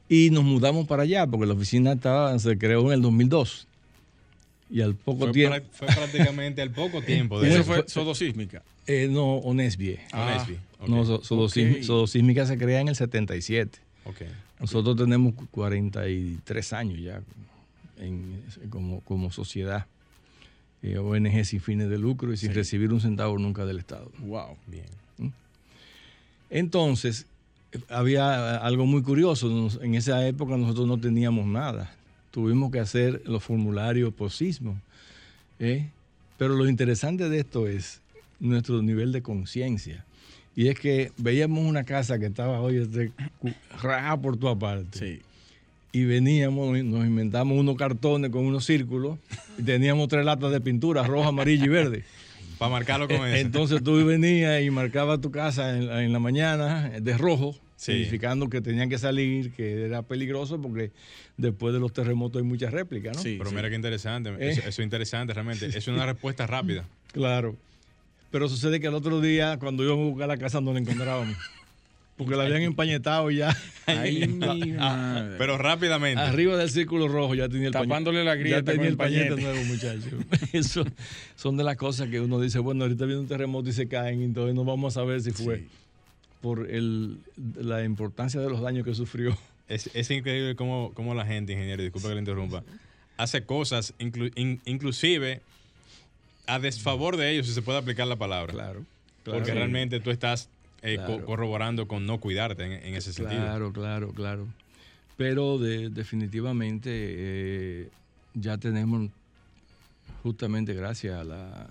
Y 0.09 0.31
nos 0.31 0.45
mudamos 0.45 0.87
para 0.87 1.03
allá 1.03 1.27
porque 1.27 1.47
la 1.47 1.55
oficina 1.55 1.93
estaba, 1.93 2.39
se 2.39 2.57
creó 2.57 2.87
en 2.87 2.93
el 2.93 3.03
2002. 3.03 3.67
Y 4.69 4.81
al 4.81 4.95
poco 4.97 5.25
Fue, 5.27 5.33
tiempo... 5.33 5.57
fue 5.73 5.87
prácticamente 5.89 6.61
al 6.63 6.71
poco 6.71 7.01
tiempo 7.03 7.41
de 7.41 7.49
Eso 7.55 7.65
fue 7.65 7.85
sodosísmica. 7.89 8.63
Eh, 8.87 9.09
no, 9.11 9.37
Onesbie. 9.39 10.01
Ah. 10.13 10.45
No, 10.87 11.05
so- 11.05 11.23
sodosísmi- 11.23 11.79
ok. 11.79 11.83
Sodosísmica 11.83 12.47
se 12.47 12.59
crea 12.59 12.81
en 12.81 12.89
el 12.89 12.97
77. 12.97 13.79
Ok. 14.05 14.23
Nosotros 14.61 14.97
tenemos 14.97 15.35
43 15.51 16.73
años 16.73 17.01
ya 17.01 17.21
en- 17.99 18.43
como, 18.71 19.01
como 19.01 19.31
sociedad. 19.31 19.87
eh, 20.83 20.99
ONG 20.99 21.45
sin 21.45 21.61
fines 21.61 21.89
de 21.89 21.99
lucro 21.99 22.33
y 22.33 22.37
sin 22.37 22.51
Sí. 22.51 22.55
recibir 22.55 22.93
un 22.93 23.01
centavo 23.01 23.39
nunca 23.39 23.65
del 23.65 23.79
Estado. 23.79 24.11
Wow. 24.21 24.57
Bien. 24.67 24.85
Entonces, 26.51 27.27
eh, 27.73 27.79
había 27.89 28.57
algo 28.59 28.87
muy 28.87 29.03
curioso. 29.03 29.49
En 29.83 29.95
esa 29.95 30.27
época 30.27 30.57
nosotros 30.57 30.87
no 30.87 30.99
teníamos 30.99 31.47
nada. 31.47 31.93
Tuvimos 32.37 32.71
que 32.71 32.81
hacer 32.81 33.23
los 33.25 33.43
formularios 33.43 34.13
por 34.13 34.31
sismo. 34.31 34.79
¿eh? 35.59 35.89
Pero 36.37 36.55
lo 36.55 36.69
interesante 36.69 37.31
de 37.31 37.39
esto 37.39 37.67
es 37.67 38.03
nuestro 38.41 38.83
nivel 38.83 39.11
de 39.11 39.23
conciencia. 39.23 40.05
Y 40.55 40.69
es 40.69 40.79
que 40.79 41.13
veíamos 41.17 41.65
una 41.65 41.85
casa 41.85 42.19
que 42.19 42.27
estaba, 42.27 42.61
oye, 42.61 42.83
este, 42.83 43.11
rajada 43.81 44.21
por 44.21 44.37
tu 44.37 44.49
aparte. 44.49 44.99
Sí. 44.99 45.23
Y 45.93 46.05
veníamos, 46.05 46.77
nos 46.85 47.07
inventamos 47.07 47.59
unos 47.59 47.75
cartones 47.77 48.31
con 48.31 48.45
unos 48.45 48.67
círculos 48.67 49.17
y 49.57 49.63
teníamos 49.63 50.09
tres 50.09 50.27
latas 50.27 50.53
de 50.53 50.61
pintura, 50.61 51.05
roja, 51.05 51.29
amarilla 51.29 51.65
y 51.65 51.69
verde. 51.69 52.05
Para 52.59 52.71
marcarlo 52.71 53.09
con 53.09 53.27
eso. 53.27 53.35
Entonces 53.35 53.83
tú 53.83 54.05
venías 54.05 54.63
y 54.63 54.69
marcabas 54.69 55.23
tu 55.23 55.31
casa 55.31 55.75
en 55.75 56.13
la 56.13 56.19
mañana 56.19 56.91
de 57.01 57.17
rojo, 57.17 57.57
Sí. 57.77 57.93
significando 57.93 58.49
que 58.49 58.61
tenían 58.63 58.89
que 58.89 58.97
salir, 58.99 59.53
que 59.53 59.85
era 59.85 60.03
peligroso 60.03 60.61
porque 60.61 60.91
después 61.37 61.75
de 61.75 61.81
los 61.81 61.93
terremotos 61.93 62.41
hay 62.41 62.49
muchas 62.49 62.73
réplicas, 62.73 63.17
¿no? 63.17 63.23
Sí. 63.23 63.37
Pero 63.39 63.51
mira 63.53 63.69
qué 63.69 63.77
interesante. 63.77 64.31
Eh. 64.31 64.51
Eso, 64.51 64.61
eso 64.61 64.69
es 64.69 64.79
interesante 64.81 65.35
realmente. 65.35 65.67
Es 65.77 65.87
una 65.89 66.07
respuesta 66.07 66.47
rápida. 66.47 66.85
Claro. 67.13 67.55
Pero 68.31 68.49
sucede 68.49 68.81
que 68.81 68.87
al 68.87 68.95
otro 68.95 69.21
día, 69.21 69.59
cuando 69.59 69.85
íbamos 69.85 70.07
a 70.07 70.11
buscar 70.11 70.29
la 70.29 70.37
casa, 70.37 70.61
no 70.61 70.73
la 70.73 70.81
encontrábamos. 70.81 71.37
Porque 72.17 72.35
la 72.35 72.45
habían 72.45 72.63
empañetado 72.63 73.31
ya. 73.31 73.55
Ay, 73.87 74.27
mi 74.27 74.73
madre. 74.73 75.35
Pero 75.37 75.59
rápidamente. 75.59 76.21
Arriba 76.23 76.57
del 76.57 76.71
círculo 76.71 77.09
rojo 77.09 77.35
ya 77.35 77.47
tenía 77.49 77.69
el 77.69 77.75
pañe- 77.75 77.83
Tapándole 77.89 78.25
la 78.25 78.35
grieta 78.37 78.61
Ya 78.61 78.65
tenía 78.65 78.77
con 78.79 78.87
el 78.87 78.93
el 78.93 78.97
pañete 78.97 79.29
pañete. 79.31 79.43
nuevo, 79.43 79.65
muchachos. 79.65 80.15
Eso 80.55 80.85
son 81.37 81.59
de 81.59 81.65
las 81.65 81.77
cosas 81.77 82.09
que 82.09 82.21
uno 82.21 82.41
dice, 82.41 82.59
bueno, 82.59 82.85
ahorita 82.85 83.05
viene 83.05 83.21
un 83.21 83.29
terremoto 83.29 83.69
y 83.69 83.73
se 83.75 83.87
caen, 83.87 84.23
entonces 84.23 84.55
no 84.55 84.65
vamos 84.65 84.97
a 84.97 85.01
saber 85.01 85.21
si 85.21 85.31
fue 85.33 85.59
Sí. 85.59 85.67
Por 86.41 86.71
el, 86.71 87.19
la 87.57 87.85
importancia 87.85 88.41
de 88.41 88.49
los 88.51 88.61
daños 88.61 88.85
que 88.85 88.95
sufrió. 88.95 89.37
Es, 89.69 89.91
es 89.95 90.11
increíble 90.11 90.55
cómo, 90.55 90.93
cómo 90.95 91.13
la 91.15 91.27
gente, 91.27 91.53
ingeniero, 91.53 91.83
disculpa 91.83 92.09
que 92.09 92.15
le 92.15 92.21
interrumpa, 92.21 92.63
hace 93.17 93.43
cosas, 93.45 93.95
inclu- 93.99 94.33
in- 94.37 94.61
inclusive 94.65 95.41
a 96.47 96.61
desfavor 96.61 97.17
de 97.17 97.33
ellos, 97.33 97.47
si 97.49 97.53
se 97.53 97.63
puede 97.63 97.79
aplicar 97.79 98.07
la 98.07 98.15
palabra. 98.17 98.53
Claro. 98.53 98.85
Porque 99.25 99.53
realmente 99.53 99.99
tú 99.99 100.11
estás 100.13 100.49
eh, 100.83 100.99
co- 100.99 101.07
Claro. 101.07 101.25
corroborando 101.27 101.89
con 101.89 102.07
no 102.07 102.21
cuidarte 102.21 102.65
en, 102.65 102.73
en 102.73 102.95
ese 102.95 103.13
sentido. 103.13 103.41
Claro, 103.43 103.73
claro, 103.73 104.13
claro. 104.13 104.47
Pero 105.17 105.59
de- 105.59 105.89
definitivamente 105.89 106.91
eh, 106.93 107.89
ya 108.35 108.59
tenemos, 108.59 109.11
justamente 110.23 110.75
gracias 110.75 111.19
a 111.19 111.25
la, 111.25 111.67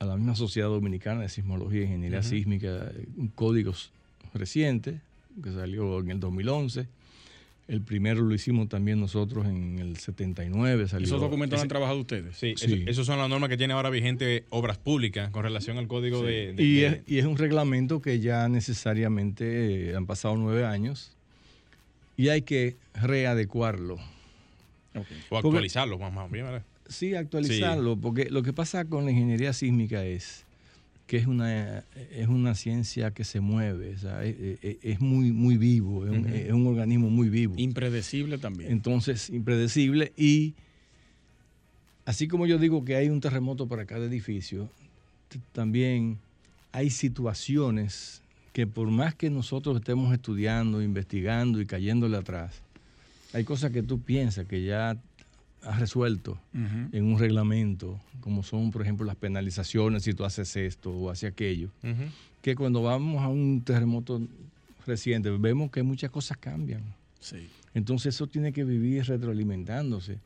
a 0.00 0.06
la 0.06 0.16
misma 0.16 0.34
Sociedad 0.34 0.68
Dominicana 0.68 1.20
de 1.20 1.28
Sismología 1.28 1.82
e 1.82 1.84
Ingeniería 1.84 2.22
Sísmica, 2.22 2.90
un 3.18 3.28
código 3.28 3.74
reciente 4.32 4.98
que 5.44 5.52
salió 5.52 6.00
en 6.00 6.10
el 6.10 6.20
2011. 6.20 6.88
El 7.68 7.82
primero 7.82 8.22
lo 8.22 8.34
hicimos 8.34 8.68
también 8.70 8.98
nosotros 8.98 9.46
en 9.46 9.78
el 9.78 9.98
79. 9.98 10.88
Salió, 10.88 11.06
¿Esos 11.06 11.20
documentos 11.20 11.58
ese- 11.58 11.64
han 11.64 11.68
trabajado 11.68 12.00
ustedes? 12.00 12.34
Sí, 12.34 12.54
Sí. 12.56 12.82
esos 12.88 13.06
son 13.06 13.18
las 13.18 13.28
normas 13.28 13.50
que 13.50 13.58
tiene 13.58 13.74
ahora 13.74 13.90
vigente 13.90 14.44
Obras 14.48 14.78
Públicas 14.78 15.30
con 15.30 15.42
relación 15.44 15.76
al 15.76 15.86
código 15.86 16.22
de, 16.22 16.54
de- 16.54 16.62
Y 16.62 16.80
de- 16.80 16.86
es, 16.86 17.00
y 17.06 17.18
es 17.18 17.26
un 17.26 17.36
reglamento 17.36 18.00
que 18.00 18.20
ya 18.20 18.48
necesariamente 18.48 19.90
eh, 19.90 19.96
han 19.96 20.06
pasado 20.06 20.34
nueve 20.36 20.64
años 20.64 21.14
y 22.16 22.30
hay 22.30 22.40
que 22.42 22.76
readecuarlo. 22.94 23.98
O 25.28 25.36
actualizarlo, 25.36 25.98
más, 25.98 26.12
más 26.12 26.28
bien, 26.30 26.46
¿verdad? 26.46 26.64
Sí, 26.90 27.14
actualizarlo, 27.14 27.96
porque 27.96 28.28
lo 28.28 28.42
que 28.42 28.52
pasa 28.52 28.84
con 28.84 29.04
la 29.04 29.12
ingeniería 29.12 29.52
sísmica 29.52 30.04
es 30.04 30.44
que 31.06 31.16
es 31.16 31.26
una, 31.26 31.84
es 32.12 32.28
una 32.28 32.54
ciencia 32.54 33.12
que 33.12 33.24
se 33.24 33.40
mueve, 33.40 33.94
o 33.94 33.98
sea, 33.98 34.22
es, 34.24 35.00
muy, 35.00 35.32
muy 35.32 35.56
vivo, 35.56 36.04
es 36.06 36.12
un, 36.12 36.26
es 36.26 36.52
un 36.52 36.66
organismo 36.66 37.10
muy 37.10 37.28
vivo. 37.28 37.54
Impredecible 37.56 38.38
también. 38.38 38.70
Entonces, 38.70 39.30
impredecible 39.30 40.12
y 40.16 40.54
así 42.04 42.28
como 42.28 42.46
yo 42.46 42.58
digo 42.58 42.84
que 42.84 42.96
hay 42.96 43.08
un 43.08 43.20
terremoto 43.20 43.66
para 43.66 43.86
cada 43.86 44.04
edificio, 44.06 44.68
también 45.52 46.18
hay 46.72 46.90
situaciones 46.90 48.22
que 48.52 48.66
por 48.66 48.90
más 48.90 49.14
que 49.14 49.30
nosotros 49.30 49.76
estemos 49.76 50.12
estudiando, 50.12 50.82
investigando 50.82 51.60
y 51.60 51.66
cayéndole 51.66 52.16
atrás, 52.16 52.62
hay 53.32 53.44
cosas 53.44 53.70
que 53.70 53.82
tú 53.82 54.00
piensas 54.00 54.46
que 54.46 54.62
ya 54.64 54.96
has 55.62 55.78
resuelto 55.78 56.32
Ujú. 56.54 56.88
en 56.96 57.04
un 57.04 57.18
reglamento, 57.18 57.98
como 58.20 58.42
son, 58.42 58.70
por 58.70 58.82
ejemplo, 58.82 59.04
las 59.06 59.16
penalizaciones 59.16 60.02
si 60.04 60.14
tú 60.14 60.24
haces 60.24 60.56
esto 60.56 60.90
o 60.90 61.10
haces 61.10 61.30
aquello, 61.32 61.68
Ujú. 61.82 62.04
que 62.42 62.54
cuando 62.56 62.82
vamos 62.82 63.22
a 63.22 63.28
un 63.28 63.62
terremoto 63.62 64.20
reciente 64.86 65.30
vemos 65.30 65.70
que 65.70 65.82
muchas 65.82 66.10
cosas 66.10 66.36
cambian. 66.38 66.82
Sí. 67.20 67.48
Entonces 67.74 68.14
eso 68.14 68.26
tiene 68.26 68.52
que 68.52 68.64
vivir 68.64 69.04
retroalimentándose. 69.04 70.18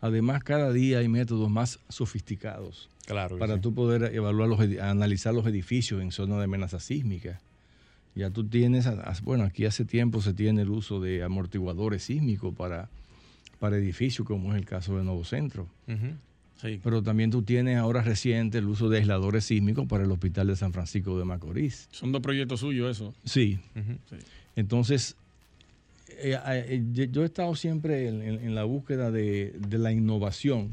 Además, 0.00 0.42
cada 0.42 0.72
día 0.72 0.98
hay 0.98 1.08
métodos 1.08 1.50
más 1.50 1.78
sofisticados 1.88 2.88
Claro. 3.06 3.38
para 3.38 3.56
sí. 3.56 3.60
tú 3.60 3.74
poder 3.74 4.14
evaluar 4.14 4.48
los, 4.48 4.60
analizar 4.80 5.34
los 5.34 5.46
edificios 5.46 6.00
en 6.02 6.10
zona 6.10 6.38
de 6.38 6.44
amenaza 6.44 6.80
sísmica. 6.80 7.40
Ya 8.14 8.30
tú 8.30 8.44
tienes, 8.44 8.86
bueno, 9.22 9.44
aquí 9.44 9.64
hace 9.66 9.84
tiempo 9.84 10.20
se 10.20 10.34
tiene 10.34 10.62
el 10.62 10.70
uso 10.70 11.00
de 11.00 11.22
amortiguadores 11.22 12.02
sísmicos 12.04 12.54
para, 12.54 12.88
para 13.60 13.76
edificios, 13.76 14.26
como 14.26 14.52
es 14.52 14.58
el 14.58 14.64
caso 14.66 14.96
de 14.98 15.04
Nuevo 15.04 15.22
Centro. 15.24 15.68
Sí. 16.60 16.78
Pero 16.82 17.02
también 17.02 17.30
tú 17.30 17.42
tienes 17.42 17.78
ahora 17.78 18.02
reciente 18.02 18.58
el 18.58 18.66
uso 18.66 18.88
de 18.90 18.98
aisladores 18.98 19.44
sísmicos 19.44 19.86
para 19.86 20.04
el 20.04 20.10
Hospital 20.10 20.48
de 20.48 20.56
San 20.56 20.72
Francisco 20.72 21.18
de 21.18 21.24
Macorís. 21.24 21.88
Son 21.92 22.10
dos 22.12 22.20
proyectos 22.20 22.60
suyos 22.60 22.90
eso. 22.96 23.14
Sí. 23.24 23.58
Entonces, 24.56 25.16
eh, 26.18 26.36
eh, 26.46 26.82
yo- 26.92 27.04
yo 27.04 27.22
he 27.22 27.26
estado 27.26 27.54
siempre 27.54 28.08
en, 28.08 28.20
en- 28.22 28.40
en 28.44 28.54
la 28.54 28.64
búsqueda 28.64 29.10
de, 29.10 29.54
de 29.68 29.78
la 29.78 29.92
innovación. 29.92 30.72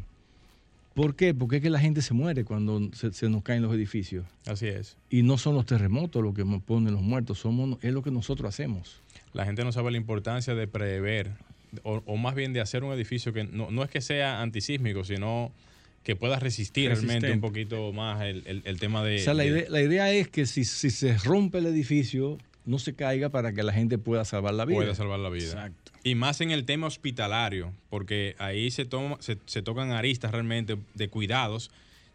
¿Por 0.94 1.16
qué? 1.16 1.34
Porque 1.34 1.58
es 1.58 1.62
que 1.62 1.70
la 1.70 1.80
gente 1.80 2.02
se 2.02 2.14
muere 2.16 2.44
cuando 2.44 2.90
se, 2.94 3.14
se 3.14 3.30
nos 3.30 3.44
caen 3.44 3.62
los 3.62 3.74
edificios. 3.74 4.26
Así 4.48 4.68
es. 4.68 4.98
Y 5.12 5.22
no 5.22 5.38
son 5.38 5.54
los 5.54 5.66
terremotos 5.66 6.24
los 6.24 6.34
que 6.34 6.44
nos 6.44 6.62
ponen 6.64 6.94
los 6.94 7.04
muertos, 7.04 7.38
somos, 7.40 7.78
es 7.84 7.94
lo 7.94 8.02
que 8.02 8.10
nosotros 8.12 8.50
hacemos. 8.50 9.00
La 9.34 9.46
gente 9.46 9.64
no 9.64 9.72
sabe 9.72 9.92
la 9.92 9.98
importancia 9.98 10.56
de 10.56 10.68
prever, 10.68 11.32
o, 11.84 12.02
o 12.06 12.18
más 12.18 12.36
bien 12.36 12.54
de 12.54 12.62
hacer 12.62 12.84
un 12.84 12.94
edificio 12.94 13.34
que 13.34 13.44
no, 13.44 13.72
no 13.72 13.84
es 13.84 13.90
que 13.90 14.02
sea 14.02 14.42
antisísmico, 14.42 15.04
sino 15.04 15.52
que 16.04 16.16
pueda 16.16 16.40
resistir 16.40 16.90
realmente 16.90 17.32
un 17.32 17.42
poquito 17.42 17.92
más 17.92 18.22
el, 18.24 18.44
el- 18.48 18.62
el 18.66 18.80
tema 18.80 19.04
de... 19.04 19.18
o 19.18 19.20
sea, 19.20 19.34
la 19.34 19.44
de- 19.44 19.50
idea, 19.50 19.66
la 19.70 19.82
idea 19.82 20.12
es 20.12 20.28
que 20.30 20.46
si, 20.46 20.64
si 20.64 20.90
se 20.90 21.18
rompe 21.18 21.58
el 21.58 21.66
edificio, 21.66 22.38
no 22.66 22.80
se 22.80 22.94
caiga 22.96 23.30
para 23.30 23.52
que 23.54 23.62
la 23.64 23.74
gente 23.74 23.98
pueda 23.98 24.24
salvar 24.26 24.54
la 24.54 24.64
vida. 24.66 24.78
pueda 24.78 24.96
salvar 24.96 25.20
la 25.20 25.30
vida. 25.30 25.46
Exacto. 25.46 25.92
Y 26.04 26.16
más 26.16 26.40
en 26.42 26.52
el 26.52 26.64
tema 26.64 26.88
hospitalario, 26.88 27.74
porque 27.90 28.36
ahí 28.40 28.72
se, 28.72 28.86
toma, 28.86 29.18
se, 29.20 29.38
se 29.46 29.62
tocan 29.62 29.92
aristas 29.92 30.32
realmente 30.32 30.78
de 30.94 31.10
cuidados, 31.10 31.72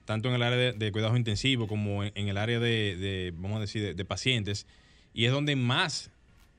tanto 0.07 0.29
en 0.31 0.35
el 0.37 0.43
área 0.43 0.59
de, 0.59 0.73
de 0.73 0.91
cuidados 0.93 1.17
intensivos 1.19 1.69
como 1.69 2.03
en, 2.05 2.13
en 2.15 2.29
el 2.29 2.39
área 2.39 2.59
de, 2.61 2.97
de, 2.97 3.33
vamos 3.37 3.59
a 3.59 3.61
decir, 3.61 3.83
de, 3.83 3.95
de 3.95 4.05
pacientes. 4.07 4.67
Y 5.15 5.27
es 5.27 5.33
donde 5.33 5.55
más 5.57 6.11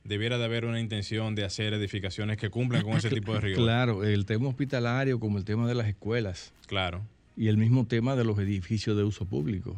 debiera 0.04 0.38
de 0.38 0.44
haber 0.44 0.64
una 0.66 0.80
intención 0.80 1.34
de 1.34 1.44
hacer 1.44 1.72
edificaciones 1.74 2.36
que 2.36 2.50
cumplan 2.50 2.82
con 2.82 2.92
ese 2.96 3.08
tipo 3.10 3.32
de 3.34 3.40
rigor. 3.40 3.64
Claro, 3.64 4.04
el 4.04 4.26
tema 4.26 4.48
hospitalario 4.48 5.18
como 5.18 5.38
el 5.38 5.44
tema 5.44 5.66
de 5.66 5.74
las 5.74 5.88
escuelas 5.88 6.52
Claro. 6.66 7.02
y 7.36 7.48
el 7.48 7.56
mismo 7.56 7.86
tema 7.86 8.14
de 8.16 8.24
los 8.24 8.38
edificios 8.38 8.96
de 8.96 9.02
uso 9.04 9.24
público. 9.26 9.76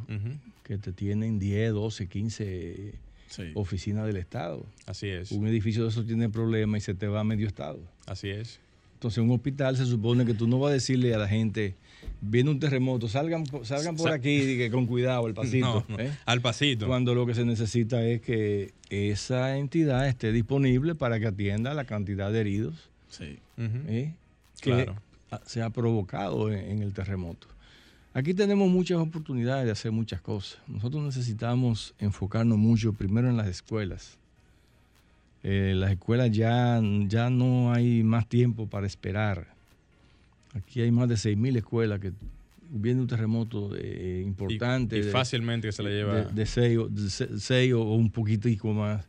Que 0.64 0.78
te 0.78 0.92
tienen 0.92 1.38
10, 1.38 1.72
12, 1.72 2.06
15 2.08 2.92
Sí. 3.28 3.42
oficina 3.54 4.04
del 4.04 4.16
Estado. 4.18 4.64
Así 4.86 5.08
es. 5.08 5.32
Un 5.32 5.46
edificio 5.48 5.82
de 5.82 5.88
esos 5.90 6.06
tiene 6.06 6.28
problemas 6.28 6.82
y 6.82 6.84
se 6.84 6.94
te 6.94 7.08
va 7.08 7.20
a 7.20 7.24
medio 7.24 7.46
Estado. 7.48 7.80
Así 8.06 8.28
es. 8.28 8.60
Entonces, 8.94 9.18
un 9.18 9.30
hospital 9.32 9.76
se 9.76 9.84
supone 9.84 10.24
que 10.24 10.32
tú 10.32 10.46
no 10.48 10.58
vas 10.60 10.70
a 10.70 10.74
decirle 10.74 11.12
a 11.14 11.18
la 11.18 11.26
gente, 11.28 11.74
viene 12.20 12.50
un 12.50 12.58
terremoto, 12.60 13.08
salgan, 13.08 13.44
salgan 13.64 13.96
por 13.96 14.10
aquí 14.10 14.30
y 14.30 14.56
que 14.58 14.70
con 14.70 14.86
cuidado, 14.86 15.26
el 15.26 15.34
pasito. 15.42 15.84
No, 15.88 15.96
no, 15.96 15.98
¿eh? 16.02 16.12
Al 16.24 16.40
pasito. 16.40 16.86
Cuando 16.86 17.14
lo 17.14 17.26
que 17.26 17.34
se 17.34 17.44
necesita 17.44 18.04
es 18.04 18.20
que 18.20 18.72
esa 18.90 19.56
entidad 19.58 20.08
esté 20.08 20.32
disponible 20.32 20.94
para 20.94 21.18
que 21.20 21.26
atienda 21.26 21.74
la 21.74 21.84
cantidad 21.84 22.32
de 22.32 22.40
heridos 22.40 22.90
Sí. 23.08 23.38
¿eh? 23.58 24.12
que 24.60 24.70
Claro. 24.72 24.96
se 25.46 25.62
ha 25.62 25.70
provocado 25.70 26.52
en, 26.52 26.58
en 26.70 26.82
el 26.82 26.92
terremoto. 26.92 27.46
Aquí 28.14 28.32
tenemos 28.34 28.70
muchas 28.70 28.98
oportunidades 28.98 29.66
de 29.66 29.72
hacer 29.72 29.92
muchas 29.92 30.20
cosas. 30.22 30.58
Nosotros 30.66 31.02
necesitamos 31.04 31.94
enfocarnos 31.98 32.56
mucho 32.58 32.92
primero 32.94 33.28
en 33.28 33.36
las 33.36 33.46
escuelas. 33.48 34.16
Eh, 35.42 35.74
las 35.76 35.92
escuelas 35.92 36.30
ya, 36.30 36.80
ya 37.06 37.30
no 37.30 37.72
hay 37.72 38.02
más 38.02 38.26
tiempo 38.26 38.66
para 38.66 38.86
esperar. 38.86 39.54
Aquí 40.56 40.80
hay 40.80 40.90
más 40.90 41.08
de 41.08 41.14
6.000 41.16 41.56
escuelas 41.56 42.00
que 42.00 42.12
viene 42.70 43.00
un 43.00 43.06
terremoto 43.06 43.70
eh, 43.76 44.22
importante. 44.24 44.96
Y, 44.98 45.02
de- 45.02 45.10
fácilmente 45.10 45.68
que 45.68 45.72
se 45.72 45.82
le 45.82 45.90
lleva. 45.90 46.22
de, 46.22 46.32
de 46.32 46.46
seis, 46.46 46.78
o- 46.78 46.88
de 46.88 47.10
se- 47.10 47.38
seis 47.38 47.72
o 47.72 47.82
un 47.82 48.10
poquitico 48.10 48.72
más. 48.72 49.04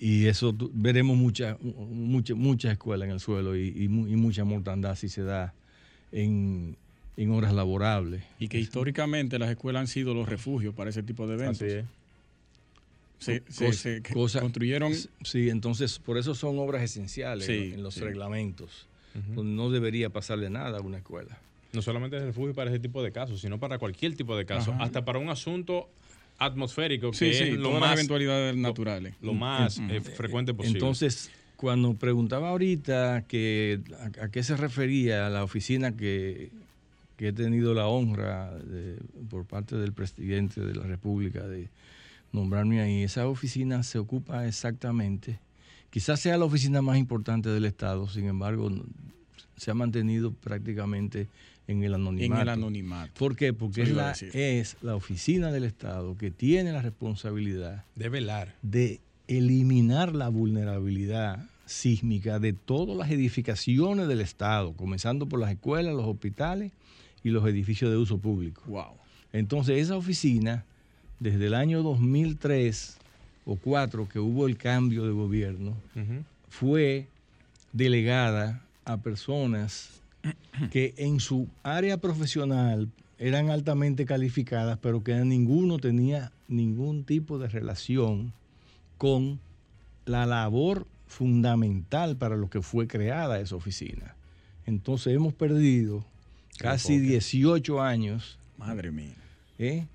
Y 0.00 0.26
eso 0.26 0.54
veremos 0.74 1.16
muchas 1.16 1.56
muchas 1.60 2.36
muchas 2.36 2.72
escuelas 2.72 3.06
en 3.06 3.12
el 3.14 3.20
suelo 3.20 3.56
y, 3.56 3.68
y 3.76 3.88
mu- 3.88 4.06
y 4.06 4.14
mucha 4.16 4.44
mortandad 4.44 4.94
si 4.94 5.08
se 5.08 5.22
da 5.22 5.54
en, 6.12 6.76
en 7.16 7.30
horas 7.32 7.52
laborables. 7.52 8.22
Y 8.38 8.46
que 8.48 8.60
históricamente 8.60 9.38
las 9.40 9.50
escuelas 9.50 9.80
han 9.80 9.86
sido 9.88 10.14
los 10.14 10.28
refugios 10.28 10.72
para 10.74 10.90
ese 10.90 11.02
tipo 11.02 11.26
de 11.26 11.34
eventos. 11.34 11.62
Así 11.62 11.72
es. 11.72 11.84
Se, 13.18 13.42
se- 13.72 14.02
cosa- 14.12 14.40
construyeron. 14.40 14.92
Sí, 15.22 15.48
entonces 15.50 15.98
por 15.98 16.16
eso 16.18 16.34
son 16.36 16.58
obras 16.60 16.82
esenciales 16.82 17.46
Sí, 17.46 17.68
¿no? 17.70 17.74
en 17.74 17.82
los 17.82 17.94
sí. 17.94 18.00
reglamentos. 18.00 18.86
No 19.36 19.70
debería 19.70 20.10
pasarle 20.10 20.50
nada 20.50 20.78
a 20.78 20.80
una 20.80 20.98
escuela. 20.98 21.38
No 21.72 21.82
solamente 21.82 22.16
es 22.16 22.22
refugio 22.22 22.54
para 22.54 22.70
ese 22.70 22.78
tipo 22.80 23.02
de 23.02 23.12
casos, 23.12 23.40
sino 23.40 23.58
para 23.58 23.78
cualquier 23.78 24.14
tipo 24.16 24.36
de 24.36 24.46
caso. 24.46 24.72
Ajá. 24.72 24.84
Hasta 24.84 25.04
para 25.04 25.18
un 25.18 25.28
asunto 25.28 25.88
atmosférico, 26.38 27.10
que 27.10 27.16
Sí, 27.16 27.32
sí, 27.34 27.44
es 27.44 27.50
lo 27.56 27.64
todas 27.68 27.80
más, 27.80 27.90
las 27.90 27.98
eventualidades 27.98 28.56
naturales. 28.56 29.14
lo 29.20 29.34
más 29.34 29.78
eh, 29.90 30.00
frecuente 30.00 30.54
posible. 30.54 30.78
Entonces, 30.78 31.30
cuando 31.56 31.94
preguntaba 31.94 32.50
ahorita 32.50 33.24
que 33.26 33.80
a, 34.20 34.24
a 34.24 34.28
qué 34.30 34.42
se 34.42 34.56
refería 34.56 35.28
la 35.28 35.42
oficina 35.42 35.96
que, 35.96 36.50
que 37.16 37.28
he 37.28 37.32
tenido 37.32 37.74
la 37.74 37.88
honra 37.88 38.54
de- 38.54 38.96
por 39.28 39.44
parte 39.44 39.76
del 39.76 39.92
presidente 39.92 40.60
de 40.60 40.74
la 40.76 40.84
República 40.84 41.46
de 41.46 41.68
nombrarme 42.32 42.80
ahí, 42.80 43.02
esa 43.02 43.26
oficina 43.26 43.82
se 43.82 43.98
ocupa 43.98 44.46
exactamente, 44.46 45.40
quizás 45.90 46.20
sea 46.20 46.36
la 46.38 46.44
oficina 46.44 46.82
más 46.82 46.98
importante 46.98 47.48
del 47.48 47.64
Estado, 47.64 48.08
sin 48.08 48.26
embargo, 48.26 48.70
se 49.56 49.70
ha 49.70 49.74
mantenido 49.74 50.32
prácticamente 50.32 51.28
en 51.66 51.82
el 51.82 51.92
en 51.92 52.00
anonimato. 52.00 52.42
el 52.42 52.48
anonimato. 52.48 53.12
¿Por 53.18 53.36
qué? 53.36 53.52
Porque 53.52 53.82
es 53.82 53.90
la, 53.90 54.12
es 54.12 54.76
la 54.80 54.96
oficina 54.96 55.52
del 55.52 55.64
Estado 55.64 56.16
que 56.16 56.30
tiene 56.30 56.72
la 56.72 56.82
responsabilidad 56.82 57.84
de 57.94 58.08
velar. 58.08 58.54
de 58.62 59.00
eliminar 59.26 60.14
la 60.14 60.28
vulnerabilidad 60.30 61.46
sísmica 61.66 62.38
de 62.38 62.54
todas 62.54 62.96
las 62.96 63.10
edificaciones 63.10 64.08
del 64.08 64.22
Estado, 64.22 64.72
comenzando 64.72 65.28
por 65.28 65.38
las 65.38 65.50
escuelas, 65.50 65.94
los 65.94 66.06
hospitales 66.06 66.72
y 67.22 67.30
los 67.30 67.46
edificios 67.46 67.90
de 67.90 67.98
uso 67.98 68.18
público. 68.18 68.62
Wow. 68.66 68.94
Entonces, 69.32 69.78
esa 69.78 69.96
oficina, 69.96 70.64
desde 71.20 71.46
el 71.46 71.54
año 71.54 71.82
2003 71.82 72.97
o 73.48 73.56
4 73.56 74.06
que 74.10 74.18
hubo 74.18 74.46
el 74.46 74.58
cambio 74.58 75.06
de 75.06 75.12
gobierno, 75.12 75.74
fue 76.50 77.06
delegada 77.72 78.62
a 78.84 78.98
personas 78.98 80.02
que 80.70 80.92
en 80.98 81.18
su 81.18 81.48
área 81.62 81.96
profesional 81.96 82.90
eran 83.18 83.48
altamente 83.48 84.04
calificadas, 84.04 84.78
pero 84.82 85.02
que 85.02 85.14
ninguno 85.14 85.78
tenía 85.78 86.30
ningún 86.46 87.04
tipo 87.04 87.38
de 87.38 87.48
relación 87.48 88.34
con 88.98 89.40
la 90.04 90.26
labor 90.26 90.86
fundamental 91.06 92.16
para 92.16 92.36
lo 92.36 92.50
que 92.50 92.60
fue 92.60 92.86
creada 92.86 93.40
esa 93.40 93.56
oficina. 93.56 94.14
Entonces 94.66 95.14
hemos 95.14 95.32
perdido 95.32 96.04
casi 96.58 96.96
enfoque. 96.96 97.10
18 97.12 97.80
años 97.80 98.38
Madre 98.58 98.90
mía. 98.90 99.14
¿eh? 99.58 99.86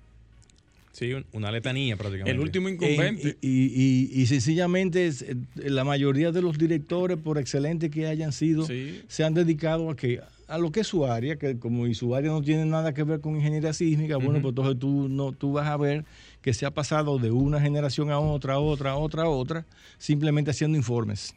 Sí, 0.94 1.12
un- 1.12 1.26
una 1.32 1.50
letanía 1.50 1.96
prácticamente. 1.96 2.30
El 2.30 2.38
último 2.40 2.68
En- 2.68 2.74
incumbente. 2.76 3.36
y, 3.40 3.48
y- 3.48 4.10
y- 4.14 4.22
y 4.22 4.26
sencillamente 4.26 5.06
es, 5.08 5.22
eh, 5.22 5.34
la 5.56 5.82
mayoría 5.82 6.30
de 6.30 6.40
los 6.40 6.56
directores, 6.56 7.18
por 7.18 7.36
excelentes 7.36 7.90
que 7.90 8.06
hayan 8.06 8.30
sido, 8.32 8.64
Sí. 8.64 9.02
se 9.08 9.24
han 9.24 9.34
dedicado 9.34 9.90
a 9.90 9.96
que 9.96 10.20
a 10.46 10.58
lo 10.58 10.70
que 10.70 10.80
es 10.80 10.86
su 10.86 11.04
área, 11.06 11.36
que 11.36 11.58
como 11.58 11.86
y 11.88 11.94
su 11.94 12.14
área 12.14 12.30
no 12.30 12.42
tiene 12.42 12.64
nada 12.66 12.92
que 12.94 13.02
ver 13.02 13.20
con 13.20 13.34
ingeniería 13.34 13.72
sísmica, 13.72 14.18
bueno, 14.18 14.40
pues 14.42 14.52
entonces 14.52 14.78
tú 14.78 15.08
no 15.08 15.32
tú 15.32 15.52
vas 15.52 15.66
a 15.66 15.76
ver 15.78 16.04
que 16.42 16.52
se 16.54 16.64
ha 16.66 16.70
pasado 16.70 17.18
de 17.18 17.30
una 17.32 17.60
generación 17.60 18.10
a 18.10 18.20
otra, 18.20 18.54
a 18.54 18.58
otra, 18.60 18.90
a 18.92 18.96
otra, 18.96 19.22
a 19.24 19.28
otra, 19.28 19.64
simplemente 19.98 20.50
haciendo 20.52 20.76
informes 20.78 21.34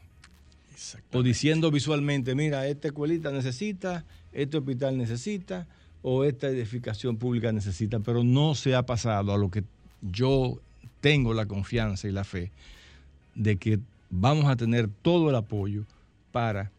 o 1.13 1.23
diciendo 1.23 1.71
visualmente, 1.71 2.35
mira, 2.35 2.67
esta 2.67 2.89
escuelita 2.89 3.31
necesita, 3.31 4.05
este 4.33 4.57
hospital 4.57 4.97
necesita, 4.97 5.65
o 6.09 6.23
esta 6.23 6.47
edificación 6.47 7.17
pública 7.17 7.51
necesita, 7.51 7.99
pero 7.99 8.23
no 8.23 8.55
se 8.55 8.75
ha 8.75 8.83
pasado 8.85 9.33
a 9.33 9.37
lo 9.37 9.51
que 9.51 9.65
yo 10.01 10.57
tengo 11.01 11.33
la 11.33 11.47
confianza 11.47 12.07
y 12.07 12.13
la 12.13 12.23
fe 12.23 12.49
de 13.35 13.57
que 13.57 13.79
vamos 14.09 14.45
a 14.45 14.55
tener 14.55 14.87
todo 15.01 15.29
el 15.29 15.35
apoyo 15.35 15.83
para 16.31 16.71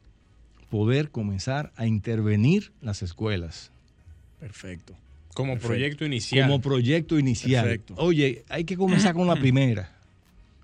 poder 0.70 1.10
comenzar 1.10 1.72
a 1.76 1.86
intervenir 1.86 2.72
las 2.80 3.02
escuelas 3.02 3.70
Perfecto. 4.40 4.94
Como 5.34 5.52
Perfecto. 5.52 5.68
proyecto 5.68 6.04
inicial. 6.06 6.48
como 6.48 6.60
proyecto 6.62 7.18
inicial. 7.18 7.64
Perfecto. 7.64 7.94
Oye, 7.98 8.44
hay 8.48 8.64
que 8.64 8.76
comenzar 8.78 9.12
con 9.14 9.26
la 9.26 9.36
primera. 9.36 9.90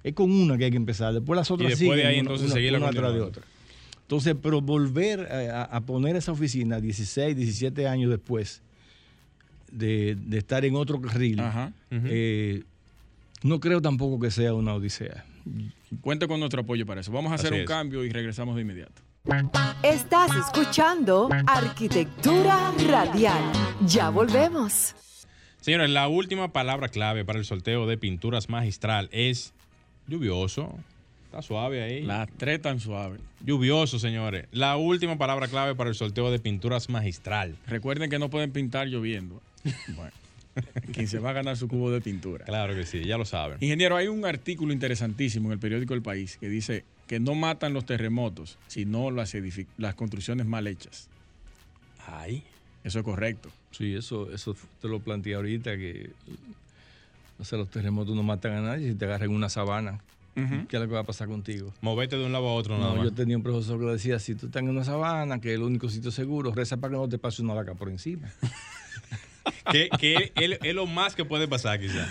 Es 0.03 0.15
con 0.15 0.31
una 0.31 0.57
que 0.57 0.65
hay 0.65 0.71
que 0.71 0.77
empezar. 0.79 1.13
Después 1.13 1.37
las 1.37 1.51
otras 1.51 1.71
después 1.71 1.99
de 1.99 2.07
ahí, 2.07 2.15
una- 2.15 2.21
entonces, 2.21 2.47
una- 2.47 2.55
seguirla 2.55 2.79
una 2.79 2.89
atrás 2.89 3.13
de 3.13 3.19
continuando. 3.21 3.41
otra. 3.41 3.54
Entonces, 4.05 4.37
pero 4.41 4.61
volver 4.61 5.21
a, 5.51 5.65
a 5.65 5.81
poner 5.81 6.15
esa 6.17 6.33
oficina 6.33 6.81
16, 6.81 7.35
17 7.37 7.89
años 7.89 8.11
después 8.11 8.63
de, 9.73 10.17
de 10.17 10.39
estar 10.39 10.65
en 10.65 10.77
otro 10.77 11.01
carril, 11.01 11.41
Ajá. 11.41 11.73
Eh, 11.91 12.63
no 13.43 13.61
creo 13.61 13.81
tampoco 13.83 14.21
que 14.21 14.31
sea 14.31 14.55
una 14.55 14.75
odisea. 14.75 15.25
Cuente 16.01 16.27
con 16.29 16.41
nuestro 16.41 16.63
apoyo 16.63 16.87
para 16.87 17.01
eso. 17.01 17.13
Vamos 17.13 17.33
a 17.33 17.37
hacer 17.37 17.49
Así 17.49 17.55
un 17.57 17.61
es. 17.63 17.67
cambio 17.69 18.05
y 18.05 18.11
regresamos 18.11 18.57
de 18.57 18.63
inmediato. 18.63 19.03
Estás 19.83 20.31
escuchando 20.37 21.29
Arquitectura 21.47 22.73
Radial. 22.89 23.43
Ya 23.87 24.11
volvemos. 24.11 24.95
Señores, 25.61 25.89
la 25.91 26.09
última 26.09 26.53
palabra 26.53 26.89
clave 26.89 27.25
para 27.25 27.39
el 27.39 27.45
sorteo 27.47 27.87
de 27.87 27.97
pinturas 27.97 28.49
magistral 28.51 29.09
es 29.13 29.55
lluvioso. 30.07 30.79
Está 31.35 31.43
suave 31.43 31.83
ahí. 31.83 32.03
Las 32.03 32.29
tres 32.37 32.63
tan 32.63 32.79
suaves. 32.79 33.21
Lluvioso, 33.45 33.99
señores. 33.99 34.47
La 34.53 34.77
última 34.77 35.19
palabra 35.19 35.49
clave 35.49 35.75
para 35.75 35.91
el 35.91 35.97
sorteo 35.97 36.31
de 36.31 36.39
pinturas 36.39 36.89
magistral. 36.89 37.57
Recuerden 37.67 38.09
que 38.09 38.21
no 38.21 38.31
pueden 38.31 38.53
pintar 38.53 38.87
lloviendo. 38.87 39.43
Bueno, 39.97 40.13
quien 40.93 41.09
se 41.09 41.19
va 41.19 41.31
a 41.31 41.33
ganar 41.33 41.57
su 41.57 41.67
cubo 41.67 41.91
de 41.91 42.01
pintura. 42.01 42.45
Claro 42.45 42.77
que 42.77 42.87
sí, 42.87 43.05
ya 43.05 43.19
lo 43.19 43.25
saben. 43.25 43.59
Ingeniero, 43.61 43.97
hay 43.97 44.07
un 44.07 44.25
artículo 44.25 44.73
interesantísimo 44.73 45.49
en 45.49 45.55
el 45.55 45.59
periódico 45.59 45.95
El 45.95 46.03
País 46.03 46.37
que 46.39 46.49
dice 46.49 46.85
que 47.09 47.19
no 47.19 47.35
matan 47.35 47.73
los 47.73 47.85
terremotos, 47.85 48.57
sino 48.69 49.11
las, 49.11 49.35
construcciones 49.97 50.47
mal 50.47 50.69
hechas. 50.69 51.09
Ay. 52.07 52.45
Eso 52.85 53.01
es 53.01 53.05
correcto. 53.05 53.51
Sí, 53.73 53.97
eso, 53.97 54.31
eso 54.31 54.55
te 54.81 54.87
lo 54.87 55.01
planteé 55.01 55.35
ahorita, 55.35 55.77
que 55.77 56.11
o 57.41 57.45
sea, 57.45 57.59
los 57.59 57.69
terremotos 57.71 58.15
no 58.15 58.23
matan 58.23 58.53
a 58.53 58.61
nadie 58.61 58.93
si 58.93 58.95
te 58.95 59.07
agarran 59.07 59.31
en 59.31 59.35
una 59.35 59.49
sabana. 59.49 60.01
¿Qué 60.35 60.77
es 60.77 60.83
lo 60.83 60.89
que 60.89 60.95
va 60.95 61.01
a 61.01 61.05
pasar 61.05 61.29
contigo? 61.29 61.73
Movete 61.81 62.17
de 62.17 62.27
un 62.27 62.33
lado 62.33 62.49
a 62.49 62.55
otro 62.55 62.77
nada 62.77 62.91
No, 62.91 62.97
más. 62.97 63.05
yo 63.05 63.13
tenía 63.15 63.37
un 63.37 63.43
profesor 63.45 63.79
que 63.79 63.87
decía, 63.87 64.19
si 64.19 64.35
tú 64.35 64.47
estás 64.47 64.63
en 64.63 64.69
una 64.69 64.83
sabana, 64.85 65.41
que 65.41 65.51
es 65.51 65.55
el 65.55 65.63
único 65.63 65.89
sitio 65.89 66.11
seguro, 66.11 66.53
reza 66.53 66.77
para 66.77 66.91
que 66.93 66.97
no 66.97 67.09
te 67.09 67.19
pase 67.19 67.41
una 67.43 67.55
vaca 67.55 67.75
por 67.75 67.89
encima. 67.89 68.33
que 69.71 69.89
que 69.99 70.33
es, 70.35 70.59
es 70.63 70.75
lo 70.75 70.87
más 70.87 71.15
que 71.15 71.25
puede 71.25 71.47
pasar, 71.49 71.79
quizás. 71.81 72.09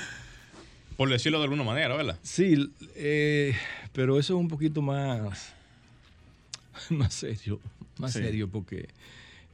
Por 0.95 1.09
decirlo 1.09 1.39
de 1.39 1.45
alguna 1.45 1.63
manera, 1.63 1.95
¿verdad? 1.95 2.17
Sí, 2.21 2.71
eh, 2.95 3.55
pero 3.93 4.19
eso 4.19 4.35
es 4.35 4.39
un 4.39 4.47
poquito 4.47 4.81
más, 4.81 5.53
más 6.89 7.13
serio, 7.13 7.59
más 7.97 8.13
Sí. 8.13 8.19
serio, 8.19 8.47
porque 8.47 8.87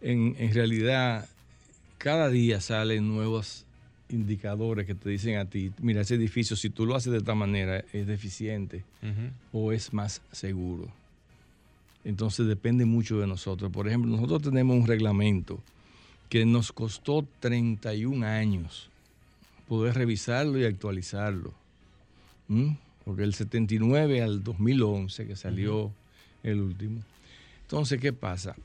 en, 0.02 0.36
en 0.38 0.54
realidad 0.54 1.28
cada 1.98 2.30
día 2.30 2.62
salen 2.62 3.08
nuevos 3.08 3.66
indicadores 4.10 4.86
que 4.86 4.96
te 4.96 5.10
dicen 5.10 5.38
a 5.38 5.46
ti, 5.46 5.72
mira, 5.82 6.02
ese 6.02 6.16
edificio, 6.16 6.56
si 6.56 6.70
tú 6.70 6.86
lo 6.86 6.96
haces 6.96 7.12
de 7.12 7.20
esta 7.20 7.36
manera, 7.36 7.84
es 7.94 8.08
deficiente 8.08 8.84
o 9.52 9.72
es 9.72 9.94
más 9.94 10.22
seguro. 10.32 10.88
Entonces 12.04 12.48
depende 12.48 12.86
mucho 12.86 13.20
de 13.20 13.28
nosotros. 13.28 13.72
Por 13.72 13.88
ejemplo, 13.88 14.12
nosotros 14.12 14.42
tenemos 14.42 14.78
un 14.78 14.88
reglamento 14.88 15.60
que 16.30 16.46
nos 16.46 16.72
costó 16.72 17.26
31 17.40 18.26
años 18.26 18.90
poder 19.68 19.96
revisarlo 19.96 20.58
y 20.60 20.66
actualizarlo. 20.66 21.54
¿Mm? 22.48 22.72
porque 23.10 23.24
el 23.24 23.34
79 23.34 24.22
al 24.22 24.44
2011 24.44 25.26
que 25.26 25.36
salió 25.36 25.92
el 26.44 26.62
último. 26.62 27.02
Entonces, 27.64 28.00
¿qué 28.00 28.14
pasa? 28.14 28.56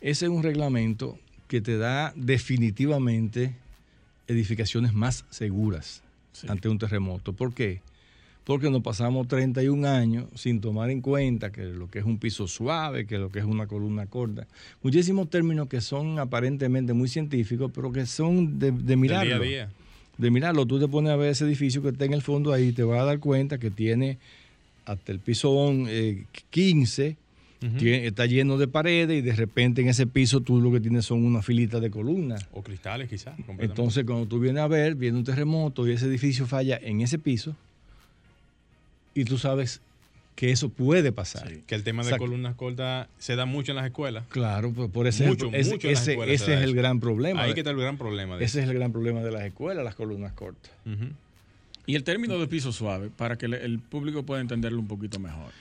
Ese 0.00 0.24
es 0.24 0.28
un 0.28 0.42
reglamento 0.42 1.20
que 1.46 1.60
te 1.60 1.76
da 1.78 2.12
definitivamente 2.16 3.54
edificaciones 4.28 4.92
más 4.92 5.24
seguras 5.30 6.02
ante 6.48 6.68
un 6.68 6.78
terremoto. 6.78 7.32
¿Por 7.32 7.52
qué? 7.52 7.80
Porque 8.44 8.70
nos 8.70 8.82
pasamos 8.82 9.28
31 9.28 9.86
años 9.86 10.24
sin 10.34 10.60
tomar 10.60 10.90
en 10.90 11.00
cuenta 11.00 11.52
que 11.52 11.64
lo 11.64 11.88
que 11.90 12.00
es 12.00 12.04
un 12.04 12.18
piso 12.18 12.48
suave, 12.48 13.06
que 13.06 13.18
lo 13.18 13.30
que 13.30 13.38
es 13.38 13.44
una 13.44 13.66
columna 13.66 14.06
corta. 14.06 14.48
Muchísimos 14.82 15.30
términos 15.30 15.68
que 15.68 15.80
son 15.80 16.18
aparentemente 16.18 16.92
muy 16.92 17.08
científicos, 17.08 17.70
pero 17.72 17.92
que 17.92 18.04
son 18.06 18.58
de, 18.58 18.72
de 18.72 18.96
mirarlo. 18.96 19.38
Del 19.38 19.48
día 19.48 19.62
a 19.62 19.66
día. 19.66 19.72
De 20.18 20.30
mirarlo, 20.30 20.66
tú 20.66 20.80
te 20.80 20.88
pones 20.88 21.12
a 21.12 21.16
ver 21.16 21.30
ese 21.30 21.44
edificio 21.44 21.82
que 21.82 21.90
está 21.90 22.04
en 22.04 22.12
el 22.12 22.22
fondo 22.22 22.52
ahí, 22.52 22.72
te 22.72 22.82
vas 22.82 23.00
a 23.00 23.04
dar 23.04 23.18
cuenta 23.18 23.58
que 23.58 23.70
tiene 23.70 24.18
hasta 24.84 25.12
el 25.12 25.20
piso 25.20 25.70
eh, 25.88 26.24
15, 26.50 27.16
tiene- 27.78 28.06
está 28.06 28.26
lleno 28.26 28.58
de 28.58 28.66
paredes 28.68 29.18
y 29.18 29.22
de 29.22 29.34
repente 29.34 29.82
en 29.82 29.88
ese 29.88 30.06
piso 30.06 30.40
tú 30.40 30.60
lo 30.60 30.72
que 30.72 30.80
tienes 30.80 31.04
son 31.04 31.24
una 31.24 31.42
filita 31.42 31.78
de 31.80 31.90
columnas. 31.90 32.46
O 32.52 32.62
cristales, 32.62 33.08
quizás. 33.08 33.34
Entonces, 33.58 34.04
cuando 34.04 34.26
tú 34.26 34.40
vienes 34.40 34.62
a 34.62 34.68
ver, 34.68 34.94
viene 34.94 35.18
un 35.18 35.24
terremoto 35.24 35.86
y 35.86 35.92
ese 35.92 36.06
edificio 36.06 36.46
falla 36.46 36.78
en 36.82 37.00
ese 37.00 37.18
piso, 37.18 37.54
y 39.14 39.24
tú 39.24 39.38
sabes 39.38 39.80
que 40.34 40.50
eso 40.50 40.70
puede 40.70 41.12
pasar. 41.12 41.52
que 41.66 41.74
el 41.74 41.84
tema 41.84 42.02
de 42.02 42.16
columnas 42.16 42.54
cortas 42.54 43.06
se 43.18 43.36
da 43.36 43.44
mucho 43.44 43.72
en 43.72 43.76
las 43.76 43.84
escuelas. 43.86 44.24
Claro, 44.30 44.72
pues 44.72 44.90
por 44.90 45.06
ese, 45.06 45.26
Mucho, 45.26 45.50
ese, 45.52 45.72
mucho 45.72 45.88
en 45.88 45.92
las 45.94 46.02
ese- 46.08 46.32
ese 46.32 46.54
es 46.54 46.60
el 46.62 46.70
eso. 46.70 46.74
gran 46.74 47.00
problema. 47.00 47.42
Ahí 47.42 47.52
que 47.54 47.60
está 47.60 47.70
el 47.70 47.76
gran 47.76 47.98
problema 47.98 48.38
de 48.38 48.44
ese 48.44 48.62
es 48.62 48.68
el 48.68 48.74
gran 48.74 48.92
problema 48.92 49.20
de 49.20 49.30
las 49.30 49.42
escuelas, 49.44 49.84
las 49.84 49.94
columnas 49.94 50.32
cortas. 50.32 50.72
Y 51.84 51.96
el 51.96 52.04
término 52.04 52.38
de 52.38 52.46
piso 52.46 52.72
suave, 52.72 53.10
para 53.14 53.36
que 53.36 53.48
le- 53.48 53.62
el 53.64 53.78
público 53.80 54.22
pueda 54.22 54.40
entenderlo 54.40 54.78
un 54.80 54.86
poquito 54.88 55.18
mejor. 55.18 55.52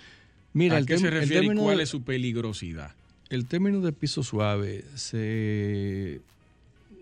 Mira, 0.54 0.76
¿A 0.76 0.80
el 0.80 0.86
qué 0.86 0.98
se 0.98 1.10
refiere 1.10 1.46
y 1.46 1.56
cuál 1.56 1.78
de- 1.78 1.84
es 1.84 1.90
su 1.90 2.02
peligrosidad? 2.04 2.94
El 3.30 3.46
término 3.46 3.80
de 3.82 3.94
piso 3.94 4.24
suave 4.24 4.84
se, 4.96 6.20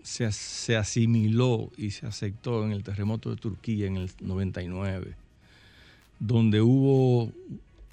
se, 0.04 0.30
se 0.30 0.76
asimiló 0.76 1.70
y 1.76 1.90
se 1.90 2.06
aceptó 2.06 2.64
en 2.64 2.70
el 2.72 2.84
terremoto 2.84 3.30
de 3.30 3.36
Turquía 3.36 3.86
en 3.86 3.96
el 3.96 4.10
99, 4.20 5.14
donde 6.20 6.60
hubo 6.60 7.32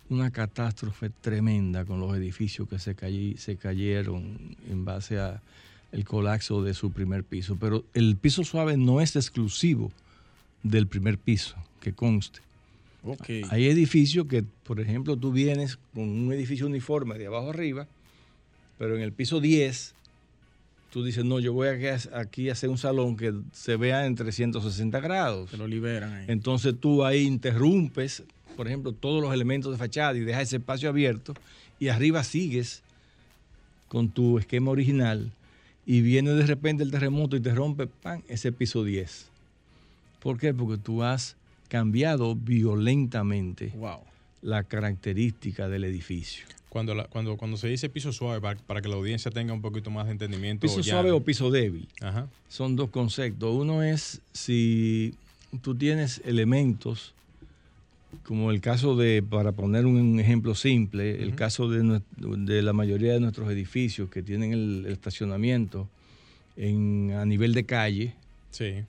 una 0.10 0.32
catástrofe 0.32 1.10
tremenda 1.10 1.84
con 1.86 2.00
los 2.00 2.16
edificios 2.16 2.70
que 2.70 2.78
se, 2.80 2.96
se 3.38 3.56
cayeron 3.58 4.56
en 4.70 4.86
base 4.86 5.20
a 5.20 5.42
el 5.92 6.06
colapso 6.06 6.62
de 6.64 6.74
su 6.74 6.92
primer 6.92 7.24
piso. 7.24 7.58
Pero 7.60 7.84
el 7.94 8.16
piso 8.18 8.44
suave 8.44 8.78
no 8.78 9.02
es 9.02 9.16
exclusivo 9.16 9.92
del 10.64 10.86
primer 10.88 11.18
piso, 11.18 11.56
que 11.82 11.94
conste. 11.94 12.40
Hay 13.50 13.68
edificios 13.68 14.28
que, 14.28 14.44
por 14.64 14.80
ejemplo, 14.80 15.18
tú 15.18 15.32
vienes 15.32 15.78
con 15.94 16.10
un 16.10 16.34
edificio 16.34 16.66
uniforme 16.66 17.18
de 17.18 17.28
abajo 17.28 17.50
arriba, 17.50 17.88
pero 18.78 18.96
en 18.96 19.02
el 19.02 19.12
piso 19.12 19.40
10, 19.40 19.94
tú 20.92 21.04
dices, 21.04 21.26
no, 21.26 21.40
yo 21.40 21.54
voy 21.54 21.70
aquí 21.70 22.50
a, 22.50 22.52
hacer 22.52 22.70
un 22.70 22.78
salón 22.78 23.18
que 23.18 23.34
se 23.52 23.76
vea 23.76 24.06
en 24.06 24.16
360 24.16 25.00
grados. 25.00 25.52
Se 25.52 25.58
lo 25.58 25.68
liberan 25.68 26.14
ahí. 26.14 26.26
Entonces 26.28 26.76
tú 26.80 27.06
ahí 27.06 27.22
interrumpes, 27.22 28.24
por 28.56 28.68
ejemplo, 28.68 28.92
todos 28.92 29.22
los 29.22 29.34
elementos 29.34 29.72
de 29.72 29.78
fachada 29.78 30.18
y 30.18 30.22
dejas 30.22 30.44
ese 30.44 30.58
espacio 30.58 30.90
abierto 30.90 31.34
y 31.80 31.90
arriba 31.90 32.24
sigues 32.24 32.84
con 33.88 34.10
tu 34.10 34.40
esquema 34.40 34.72
original 34.72 35.32
y 35.86 36.02
viene 36.02 36.32
de 36.32 36.46
repente 36.46 36.84
el 36.84 36.92
terremoto 36.92 37.38
y 37.38 37.40
te 37.40 37.56
rompe 37.56 37.88
¡pam! 37.88 38.22
ese 38.28 38.52
piso 38.52 38.84
10. 38.84 39.28
¿Por 40.20 40.38
qué? 40.38 40.54
Porque 40.54 40.78
tú 40.78 41.02
has 41.02 41.37
cambiado 41.68 42.36
violentamente 42.36 43.72
Wow. 43.76 44.00
la 44.42 44.64
característica 44.64 45.68
del 45.68 45.84
edificio. 45.84 46.46
Cuando, 46.70 46.94
la- 46.94 47.06
cuando, 47.06 47.38
cuando 47.38 47.58
se 47.58 47.68
dice 47.70 47.90
piso 47.90 48.12
suave, 48.12 48.40
para, 48.42 48.60
para 48.60 48.82
que 48.82 48.90
la 48.90 48.96
audiencia 48.96 49.32
tenga 49.32 49.54
un 49.54 49.62
poquito 49.62 49.90
más 49.90 50.06
de 50.06 50.12
entendimiento. 50.12 50.62
Piso 50.62 50.82
ya- 50.82 50.94
suave 50.94 51.12
o 51.12 51.22
piso 51.24 51.50
débil. 51.50 51.88
Ajá. 52.02 52.28
son 52.50 52.76
dos 52.76 52.90
conceptos. 52.90 53.54
Uno 53.56 53.82
es 53.84 54.22
si 54.34 55.14
tú 55.62 55.76
tienes 55.76 56.22
elementos, 56.26 57.14
como 58.24 58.52
el 58.52 58.62
caso 58.62 58.96
de, 58.96 59.24
para 59.24 59.52
poner 59.54 59.86
un 59.86 60.20
ejemplo 60.20 60.56
simple, 60.56 61.24
el 61.24 61.36
caso 61.36 61.70
de, 61.70 62.02
de 62.18 62.62
la 62.62 62.74
mayoría 62.74 63.14
de 63.14 63.20
nuestros 63.22 63.50
edificios 63.52 64.10
que 64.10 64.22
tienen 64.22 64.54
el, 64.54 64.84
el 64.86 64.92
estacionamiento 64.92 65.88
en, 66.58 67.12
a 67.18 67.26
nivel 67.26 67.54
de 67.54 67.66
calle, 67.66 68.14
Sí. 68.52 68.84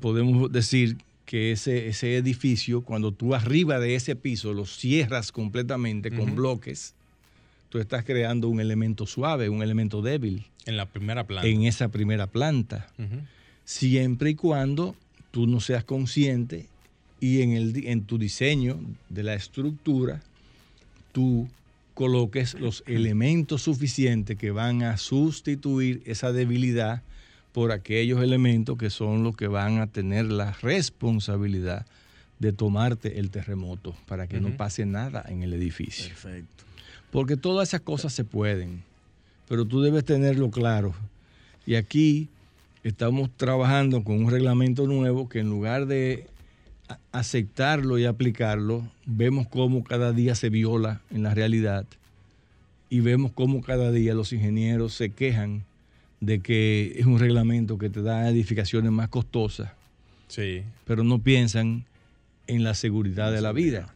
podemos 0.00 0.50
decir 0.52 0.96
que 1.26 1.52
ese, 1.52 1.88
ese 1.88 2.16
edificio, 2.16 2.82
cuando 2.82 3.12
tú 3.12 3.34
arriba 3.34 3.80
de 3.80 3.96
ese 3.96 4.16
piso 4.16 4.54
lo 4.54 4.64
cierras 4.64 5.32
completamente 5.32 6.10
con 6.10 6.36
bloques, 6.36 6.94
tú 7.68 7.78
estás 7.78 8.04
creando 8.04 8.48
un 8.48 8.60
elemento 8.60 9.06
suave, 9.06 9.48
un 9.48 9.62
elemento 9.62 10.00
débil. 10.00 10.46
En 10.64 10.76
la 10.76 10.86
primera 10.86 11.26
planta. 11.26 11.46
en 11.46 11.64
esa 11.64 11.88
primera 11.88 12.28
planta. 12.28 12.88
Siempre 13.64 14.30
y 14.30 14.34
cuando 14.36 14.94
tú 15.32 15.46
no 15.46 15.60
seas 15.60 15.84
consciente 15.84 16.66
y 17.20 17.42
en, 17.42 17.52
el, 17.52 17.86
en 17.86 18.02
tu 18.02 18.18
diseño 18.18 18.80
de 19.08 19.22
la 19.24 19.34
estructura 19.34 20.22
tú 21.12 21.48
coloques 21.94 22.54
los 22.54 22.84
elementos 22.86 23.62
suficientes 23.62 24.36
que 24.36 24.50
van 24.50 24.82
a 24.82 24.96
sustituir 24.96 26.02
esa 26.04 26.30
debilidad 26.30 27.02
por 27.56 27.72
aquellos 27.72 28.22
elementos 28.22 28.76
que 28.76 28.90
son 28.90 29.22
los 29.22 29.34
que 29.34 29.46
van 29.46 29.78
a 29.78 29.86
tener 29.86 30.26
la 30.26 30.52
responsabilidad 30.60 31.86
de 32.38 32.52
tomarte 32.52 33.18
el 33.18 33.30
terremoto 33.30 33.96
para 34.06 34.26
que 34.26 34.40
no 34.40 34.54
pase 34.58 34.84
nada 34.84 35.24
en 35.26 35.42
el 35.42 35.54
edificio. 35.54 36.08
Perfecto. 36.08 36.64
Porque 37.10 37.38
todas 37.38 37.68
esas 37.68 37.80
cosas 37.80 38.12
se 38.12 38.24
pueden, 38.24 38.82
pero 39.48 39.64
tú 39.64 39.80
debes 39.80 40.04
tenerlo 40.04 40.50
claro. 40.50 40.92
Y 41.64 41.76
aquí 41.76 42.28
estamos 42.84 43.30
trabajando 43.34 44.04
con 44.04 44.22
un 44.22 44.30
reglamento 44.30 44.86
nuevo 44.86 45.26
que 45.26 45.38
en 45.38 45.48
lugar 45.48 45.86
de 45.86 46.26
aceptarlo 47.10 47.96
y 47.96 48.04
aplicarlo, 48.04 48.86
vemos 49.06 49.48
cómo 49.48 49.82
cada 49.82 50.12
día 50.12 50.34
se 50.34 50.50
viola 50.50 51.00
en 51.10 51.22
la 51.22 51.32
realidad 51.32 51.86
y 52.90 53.00
vemos 53.00 53.32
cómo 53.32 53.62
cada 53.62 53.92
día 53.92 54.12
los 54.12 54.34
ingenieros 54.34 54.92
se 54.92 55.08
quejan 55.08 55.64
de 56.26 56.40
que 56.40 56.94
es 56.98 57.06
un 57.06 57.18
reglamento 57.20 57.78
que 57.78 57.88
te 57.88 58.02
da 58.02 58.28
edificaciones 58.28 58.90
más 58.90 59.08
costosas, 59.08 59.70
Sí. 60.28 60.62
pero 60.84 61.04
no 61.04 61.20
piensan 61.20 61.84
en 62.48 62.64
la 62.64 62.74
seguridad 62.74 63.32
de 63.32 63.40
la 63.40 63.52
vida. 63.52 63.94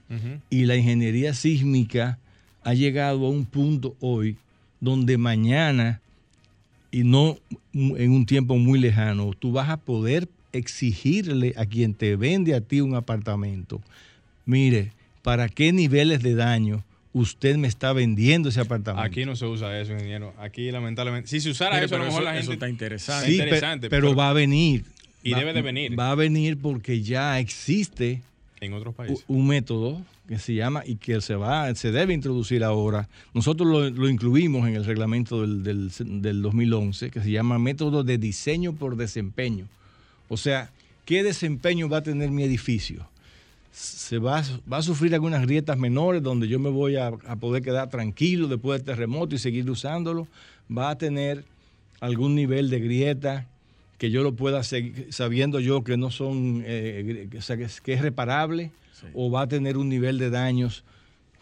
Y 0.48 0.64
la 0.66 0.76
ingeniería 0.76 1.34
sísmica 1.34 2.18
ha 2.62 2.74
llegado 2.74 3.26
a 3.26 3.30
un 3.30 3.44
punto 3.46 3.96
hoy 4.00 4.36
donde 4.80 5.18
mañana, 5.18 6.00
y 6.92 7.02
no 7.04 7.36
en 7.72 8.10
un 8.12 8.26
tiempo 8.26 8.56
muy 8.56 8.78
lejano, 8.78 9.32
tú 9.38 9.50
vas 9.52 9.68
a 9.68 9.76
poder 9.76 10.28
exigirle 10.52 11.52
a 11.56 11.66
quien 11.66 11.94
te 11.94 12.14
vende 12.16 12.54
a 12.54 12.60
ti 12.60 12.80
un 12.80 12.94
apartamento, 12.94 13.80
mire, 14.46 14.92
¿para 15.22 15.48
qué 15.48 15.72
niveles 15.72 16.22
de 16.22 16.34
daño 16.34 16.82
usted 17.12 17.56
me 17.56 17.68
está 17.68 17.92
vendiendo 17.92 18.48
ese 18.48 18.60
apartamento? 18.60 19.04
Aquí 19.06 19.24
no 19.24 19.36
se 19.36 19.46
usa 19.46 19.78
eso, 19.80 19.92
ingeniero. 19.92 20.32
Aquí, 20.38 20.70
lamentablemente. 20.70 21.28
Si 21.28 21.40
se 21.40 21.50
usara 21.50 21.74
Mire, 21.74 21.86
eso, 21.86 21.96
a 21.96 21.98
lo 21.98 22.04
pero 22.04 22.10
mejor 22.12 22.22
eso, 22.22 22.32
la 22.32 22.38
eso 22.38 22.50
gente. 22.50 22.54
está 22.54 22.68
interesante. 22.68 23.26
Sí, 23.26 23.32
Está 23.32 23.42
pe- 23.44 23.48
interesante, 23.48 23.90
pero, 23.90 24.08
pero- 24.08 24.16
va 24.16 24.30
a 24.30 24.32
venir. 24.32 24.84
Y 25.22 25.32
Va- 25.32 25.38
debe 25.40 25.52
de 25.52 25.62
venir. 25.62 25.98
Va 25.98 26.10
a 26.10 26.14
venir 26.14 26.56
porque 26.58 27.02
ya 27.02 27.38
existe 27.40 28.22
En 28.60 28.72
otros 28.72 28.94
países. 28.94 29.24
un 29.28 29.46
método 29.46 30.00
que 30.28 30.38
se 30.38 30.54
llama 30.54 30.82
y 30.86 30.94
que 30.96 31.20
se 31.20 31.34
va 31.34 31.74
se 31.74 31.90
debe 31.90 32.14
introducir 32.14 32.62
ahora. 32.62 33.08
Nosotros 33.34 33.68
lo, 33.68 33.90
lo 33.90 34.08
incluimos 34.08 34.68
en 34.68 34.76
el 34.76 34.84
reglamento 34.84 35.40
del, 35.42 35.62
del, 35.64 35.90
del 36.22 36.40
2011 36.42 37.10
que 37.10 37.20
se 37.20 37.30
llama 37.32 37.58
método 37.58 38.04
de 38.04 38.16
diseño 38.16 38.72
por 38.72 38.96
desempeño. 38.96 39.66
O 40.28 40.36
sea, 40.36 40.70
¿qué 41.04 41.22
desempeño 41.24 41.88
va 41.88 41.98
a 41.98 42.02
tener 42.02 42.30
mi 42.30 42.44
edificio? 42.44 43.08
Se 43.72 44.18
va, 44.18 44.38
a- 44.40 44.44
va 44.70 44.78
a 44.78 44.82
sufrir 44.82 45.14
algunas 45.14 45.42
grietas 45.42 45.78
menores 45.78 46.22
donde 46.22 46.48
yo 46.48 46.58
me 46.58 46.70
voy 46.70 46.96
a, 46.96 47.08
a 47.08 47.36
poder 47.36 47.62
quedar 47.62 47.88
tranquilo 47.88 48.48
después 48.48 48.80
del 48.80 48.86
terremoto 48.94 49.34
y 49.34 49.38
seguir 49.38 49.70
usándolo. 49.70 50.26
Va 50.76 50.90
a 50.90 50.98
tener 50.98 51.44
algún 52.00 52.34
nivel 52.34 52.68
de 52.70 52.80
grieta 52.80 53.46
que 53.98 54.10
yo 54.10 54.22
lo 54.22 54.32
pueda 54.34 54.62
seguir 54.62 55.08
sabiendo 55.10 55.60
yo 55.60 55.84
que 55.84 55.96
no 55.96 56.10
son, 56.10 56.62
eh, 56.66 57.28
gri- 57.30 57.38
o 57.38 57.42
sea, 57.42 57.56
que 57.56 57.64
es, 57.64 58.00
reparable 58.00 58.70
Sí. 58.92 59.06
o 59.14 59.30
va 59.30 59.42
a 59.42 59.46
tener 59.46 59.76
un 59.76 59.88
nivel 59.88 60.18
de 60.18 60.30
daños 60.30 60.84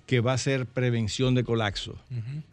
que 0.06 0.20
va 0.20 0.32
a 0.32 0.38
ser 0.38 0.64
prevención 0.66 1.34
de 1.34 1.44
colapso. 1.44 1.96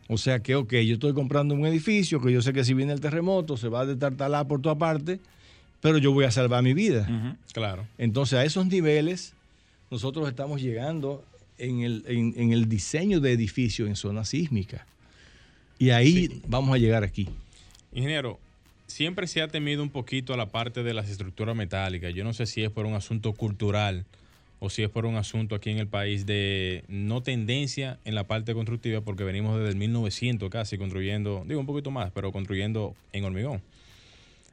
O 0.07 0.17
sea 0.17 0.39
que, 0.39 0.55
ok, 0.55 0.73
yo 0.85 0.95
estoy 0.95 1.13
comprando 1.13 1.53
un 1.55 1.65
edificio 1.65 2.19
que 2.21 2.31
yo 2.31 2.41
sé 2.41 2.53
que 2.53 2.63
si 2.65 2.73
viene 2.73 2.91
el 2.93 2.99
terremoto 3.01 3.55
se 3.55 3.69
va 3.69 3.81
a 3.81 3.85
destartalar 3.85 4.47
por 4.47 4.61
toda 4.61 4.75
parte, 4.75 5.19
pero 5.79 5.97
yo 5.99 6.11
voy 6.11 6.25
a 6.25 6.31
salvar 6.31 6.63
mi 6.63 6.73
vida. 6.73 7.07
Claro. 7.53 7.85
Entonces, 7.97 8.39
a 8.39 8.43
esos 8.45 8.65
niveles, 8.65 9.34
nosotros 9.95 10.27
estamos 10.27 10.61
llegando 10.61 11.23
en 11.57 11.79
el, 11.81 12.03
en- 12.07 12.33
en 12.35 12.51
el 12.51 12.67
diseño 12.67 13.21
de 13.21 13.31
edificios 13.31 13.87
en 13.87 13.95
zona 13.95 14.25
sísmica. 14.25 14.85
Y 15.79 15.91
ahí 15.91 16.41
vamos 16.47 16.75
a 16.75 16.77
llegar 16.77 17.03
aquí. 17.05 17.29
Ingeniero, 17.93 18.37
siempre 18.87 19.25
se 19.25 19.41
ha 19.41 19.47
temido 19.47 19.81
un 19.81 19.89
poquito 19.89 20.33
a 20.33 20.37
la 20.37 20.47
parte 20.47 20.83
de 20.83 20.93
las 20.93 21.09
estructuras 21.09 21.55
metálicas. 21.55 22.13
Yo 22.13 22.25
no 22.25 22.33
sé 22.33 22.45
si 22.45 22.61
es 22.61 22.69
por 22.71 22.85
un 22.85 22.93
asunto 22.93 23.31
cultural 23.31 24.03
o 24.59 24.69
si 24.69 24.83
es 24.83 24.89
por 24.89 25.05
un 25.05 25.15
asunto 25.15 25.55
aquí 25.55 25.69
en 25.69 25.77
el 25.77 25.87
país 25.87 26.25
de 26.25 26.83
no 26.89 27.23
tendencia 27.23 27.97
en 28.03 28.15
la 28.15 28.25
parte 28.25 28.53
constructiva, 28.53 28.99
porque 28.99 29.23
venimos 29.23 29.55
desde 29.57 29.69
el 29.69 29.75
1900 29.77 30.49
casi 30.49 30.77
construyendo, 30.77 31.45
digo 31.47 31.61
un 31.61 31.65
poquito 31.65 31.89
más, 31.89 32.11
pero 32.11 32.33
construyendo 32.33 32.95
en 33.13 33.23
hormigón. 33.23 33.61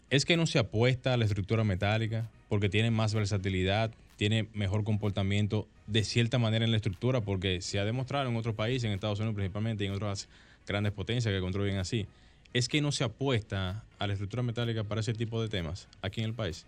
Es 0.08 0.24
que 0.24 0.36
no 0.36 0.46
se 0.46 0.60
apuesta 0.60 1.14
a 1.14 1.16
la 1.16 1.24
estructura 1.24 1.64
metálica 1.64 2.28
porque 2.48 2.68
tiene 2.68 2.92
más 2.92 3.12
versatilidad, 3.14 3.90
tiene 4.22 4.46
mejor 4.54 4.84
comportamiento 4.84 5.66
de 5.88 6.04
cierta 6.04 6.38
manera 6.38 6.64
en 6.64 6.70
la 6.70 6.76
estructura, 6.76 7.22
porque 7.22 7.60
se 7.60 7.80
ha 7.80 7.84
demostrado 7.84 8.30
en 8.30 8.36
otros 8.36 8.54
países, 8.54 8.84
en 8.84 8.92
Estados 8.92 9.18
Unidos 9.18 9.34
principalmente 9.34 9.82
y 9.82 9.88
en 9.88 9.94
otras 9.94 10.28
grandes 10.64 10.92
potencias 10.92 11.34
que 11.34 11.40
construyen 11.40 11.78
así, 11.78 12.06
es 12.52 12.68
que 12.68 12.80
no 12.80 12.92
se 12.92 13.02
apuesta 13.02 13.82
a 13.98 14.06
la 14.06 14.12
estructura 14.12 14.44
metálica 14.44 14.84
para 14.84 15.00
ese 15.00 15.12
tipo 15.12 15.42
de 15.42 15.48
temas 15.48 15.88
aquí 16.02 16.20
en 16.20 16.26
el 16.26 16.34
país. 16.34 16.64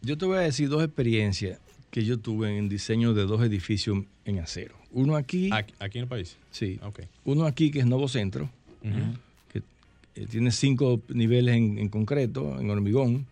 Yo 0.00 0.16
te 0.16 0.24
voy 0.24 0.38
a 0.38 0.40
decir 0.40 0.70
dos 0.70 0.82
experiencias 0.82 1.58
que 1.90 2.06
yo 2.06 2.18
tuve 2.18 2.56
en 2.56 2.70
diseño 2.70 3.12
de 3.12 3.24
dos 3.24 3.42
edificios 3.42 3.98
en 4.24 4.38
acero. 4.38 4.76
Uno 4.92 5.14
aquí. 5.14 5.50
¿Aquí, 5.52 5.98
en 5.98 6.04
el 6.04 6.08
país? 6.08 6.38
Sí. 6.52 6.80
Okay. 6.82 7.04
Uno 7.26 7.44
aquí 7.44 7.70
que 7.70 7.80
es 7.80 7.86
Nuevo 7.86 8.08
Centro, 8.08 8.48
que 9.52 9.58
eh, 9.58 10.26
tiene 10.26 10.50
cinco 10.52 11.02
niveles 11.10 11.54
en, 11.54 11.90
concreto, 11.90 12.58
en 12.58 12.70
hormigón. 12.70 13.26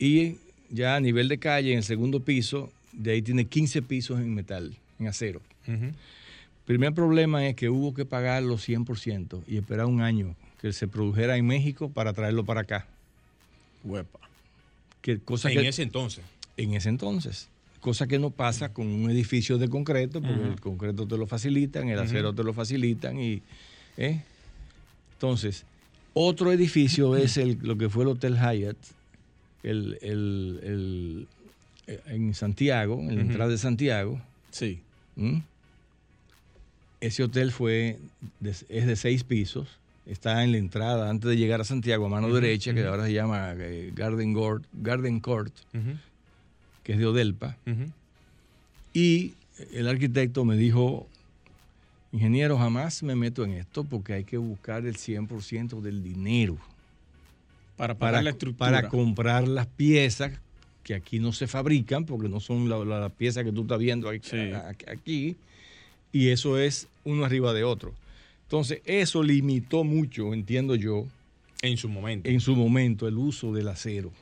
Y 0.00 0.38
ya 0.70 0.96
a 0.96 1.00
nivel 1.00 1.28
de 1.28 1.38
calle, 1.38 1.72
en 1.72 1.78
el 1.78 1.84
segundo 1.84 2.20
piso, 2.20 2.72
de 2.92 3.12
ahí 3.12 3.22
tiene 3.22 3.44
15 3.44 3.82
pisos 3.82 4.20
en 4.20 4.34
metal, 4.34 4.76
en 4.98 5.08
acero. 5.08 5.40
El 5.66 5.94
Primer 6.64 6.92
problema 6.94 7.46
es 7.46 7.54
que 7.54 7.68
hubo 7.68 7.94
que 7.94 8.04
pagarlo 8.04 8.56
100% 8.56 9.42
y 9.46 9.56
esperar 9.56 9.86
un 9.86 10.00
año 10.00 10.34
que 10.60 10.72
se 10.72 10.88
produjera 10.88 11.36
en 11.36 11.46
México 11.46 11.90
para 11.90 12.12
traerlo 12.12 12.44
para 12.44 12.62
acá. 12.62 12.86
Huepa. 13.84 14.20
Que 15.02 15.18
cosa 15.18 15.50
en 15.50 15.64
ese 15.64 15.82
entonces. 15.82 16.24
En 16.56 16.74
ese 16.74 16.88
entonces 16.88 17.48
cosa 17.80 18.06
que 18.06 18.18
no 18.18 18.30
pasa 18.30 18.72
con 18.72 18.86
un 18.86 19.10
edificio 19.10 19.58
de 19.58 19.68
concreto, 19.68 20.20
porque 20.20 20.48
el 20.48 20.60
concreto 20.60 21.06
te 21.06 21.16
lo 21.16 21.26
facilitan, 21.26 21.88
el 21.88 21.98
acero 21.98 22.34
te 22.34 22.44
lo 22.44 22.52
facilitan 22.52 23.18
y 23.18 23.42
¿eh? 23.96 24.22
entonces 25.14 25.64
otro 26.12 26.52
edificio 26.52 27.16
es 27.16 27.36
el, 27.36 27.58
lo 27.62 27.76
que 27.76 27.88
fue 27.88 28.04
el 28.04 28.10
Hotel 28.10 28.36
Hyatt, 28.36 28.76
el, 29.62 29.98
el, 30.02 31.26
eh, 31.86 32.00
en 32.06 32.34
Santiago, 32.34 33.00
en 33.00 33.16
la 33.16 33.20
entrada 33.20 33.50
de 33.50 33.58
Santiago. 33.58 34.20
Sí. 34.50 34.80
¿Mm? 35.16 35.38
Ese 37.00 37.22
hotel 37.22 37.50
fue 37.50 37.98
es 38.42 38.86
de 38.86 38.96
seis 38.96 39.24
pisos. 39.24 39.68
Está 40.06 40.42
en 40.44 40.52
la 40.52 40.58
entrada 40.58 41.08
antes 41.08 41.30
de 41.30 41.36
llegar 41.36 41.60
a 41.60 41.64
Santiago, 41.64 42.06
a 42.06 42.08
mano 42.08 42.32
derecha, 42.32 42.74
que 42.74 42.84
ahora 42.84 43.06
se 43.06 43.12
llama 43.12 43.54
eh, 43.56 43.92
Garden, 43.94 44.34
Court, 44.34 44.64
Garden 44.72 45.20
Court 45.20 45.52
que 46.82 46.92
es 46.92 46.98
de 46.98 47.06
Odelpa. 47.06 47.56
Y 48.92 49.34
el 49.72 49.88
arquitecto 49.88 50.44
me 50.44 50.56
dijo, 50.56 51.06
ingeniero, 52.12 52.58
jamás 52.58 53.02
me 53.02 53.14
meto 53.14 53.44
en 53.44 53.52
esto 53.52 53.84
porque 53.84 54.14
hay 54.14 54.24
que 54.24 54.38
buscar 54.38 54.84
el 54.86 54.96
100% 54.96 55.80
del 55.80 56.02
dinero. 56.02 56.58
Para 57.88 58.20
la 58.22 58.88
comprar 58.88 59.48
las 59.48 59.66
piezas 59.66 60.32
que 60.82 60.94
aquí 60.94 61.18
no 61.18 61.32
se 61.32 61.46
fabrican, 61.46 62.04
porque 62.04 62.28
no 62.28 62.40
son 62.40 62.68
las 62.68 63.12
piezas 63.12 63.44
que 63.44 63.52
tú 63.52 63.62
estás 63.62 63.78
viendo 63.78 64.08
aquí, 64.08 64.52
aquí, 64.86 65.36
y 66.12 66.28
eso 66.28 66.58
es 66.58 66.88
uno 67.04 67.24
arriba 67.24 67.52
de 67.54 67.64
otro. 67.64 67.94
Entonces, 68.42 68.82
eso 68.84 69.22
limitó 69.22 69.84
mucho, 69.84 70.34
entiendo 70.34 70.74
yo. 70.74 71.06
En 71.62 71.76
su 71.76 71.88
momento. 71.88 72.28
En 72.28 72.40
su 72.40 72.54
momento, 72.56 73.08
el 73.08 73.16
uso 73.16 73.52
del 73.52 73.68
acero. 73.68 74.12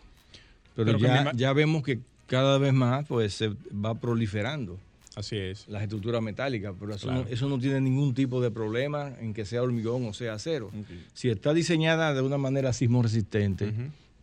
Pero, 0.76 0.96
ya, 0.98 1.32
ya 1.34 1.52
vemos 1.52 1.82
que 1.82 1.98
cada 2.26 2.58
vez 2.58 2.72
más 2.72 3.06
pues 3.06 3.34
se 3.34 3.48
va 3.72 3.94
proliferando. 3.94 4.78
Así 5.18 5.36
es. 5.36 5.66
Las 5.68 5.82
estructuras 5.82 6.22
metálicas, 6.22 6.74
pero 6.78 6.94
eso, 6.94 7.48
no, 7.48 7.58
tiene 7.58 7.80
ningún 7.80 8.14
tipo 8.14 8.40
de 8.40 8.50
problema 8.50 9.12
en 9.20 9.34
que 9.34 9.44
sea 9.44 9.62
hormigón 9.62 10.06
o 10.06 10.12
sea 10.12 10.34
acero. 10.34 10.70
Si 11.12 11.28
está 11.28 11.52
diseñada 11.52 12.14
de 12.14 12.22
una 12.22 12.38
manera 12.38 12.72
sismo 12.72 13.02
resistente, 13.02 13.72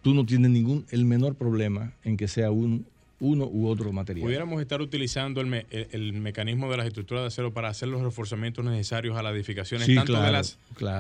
tú 0.02 0.14
no 0.14 0.26
tienes 0.26 0.52
ningún, 0.52 0.86
el 0.92 1.06
menor 1.06 1.36
problema 1.36 1.94
en 2.04 2.16
que 2.16 2.28
sea 2.28 2.52
un, 2.52 2.86
uno 3.20 3.46
u 3.46 3.68
otro 3.68 3.92
material. 3.92 4.26
Pudiéramos 4.26 4.62
estar 4.62 4.82
utilizando 4.82 5.42
el, 5.42 6.14
mecanismo 6.14 6.72
de 6.72 6.78
las 6.78 6.88
estructuras 6.88 7.24
de 7.24 7.28
acero 7.28 7.54
para 7.54 7.70
hacer 7.70 7.90
los 7.90 8.02
reforzamientos 8.02 8.64
necesarios 8.64 9.18
a 9.18 9.24
las 9.24 9.34
edificaciones, 9.34 9.94
tanto 9.94 10.22
de, 10.22 10.32
las, 10.32 10.58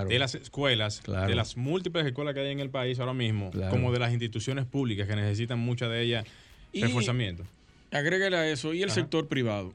de 0.09 0.19
las 0.19 0.35
escuelas, 0.35 1.03
de 1.03 1.35
las 1.35 1.55
múltiples 1.55 2.05
escuelas 2.05 2.33
que 2.33 2.41
hay 2.41 2.51
en 2.51 2.59
el 2.59 2.69
país 2.69 2.99
ahora 2.99 3.13
mismo, 3.13 3.51
como 3.69 3.91
de 3.91 3.99
las 3.99 4.11
instituciones 4.11 4.65
públicas 4.65 5.07
que 5.07 5.15
necesitan 5.15 5.59
muchas 5.59 5.89
de 5.89 6.01
ellas 6.01 6.25
Reforzamiento. 6.73 7.45
Agrégale 7.91 8.35
a 8.35 8.49
eso, 8.49 8.73
y 8.73 8.83
el 8.83 8.91
sector 8.91 9.27
privado. 9.27 9.73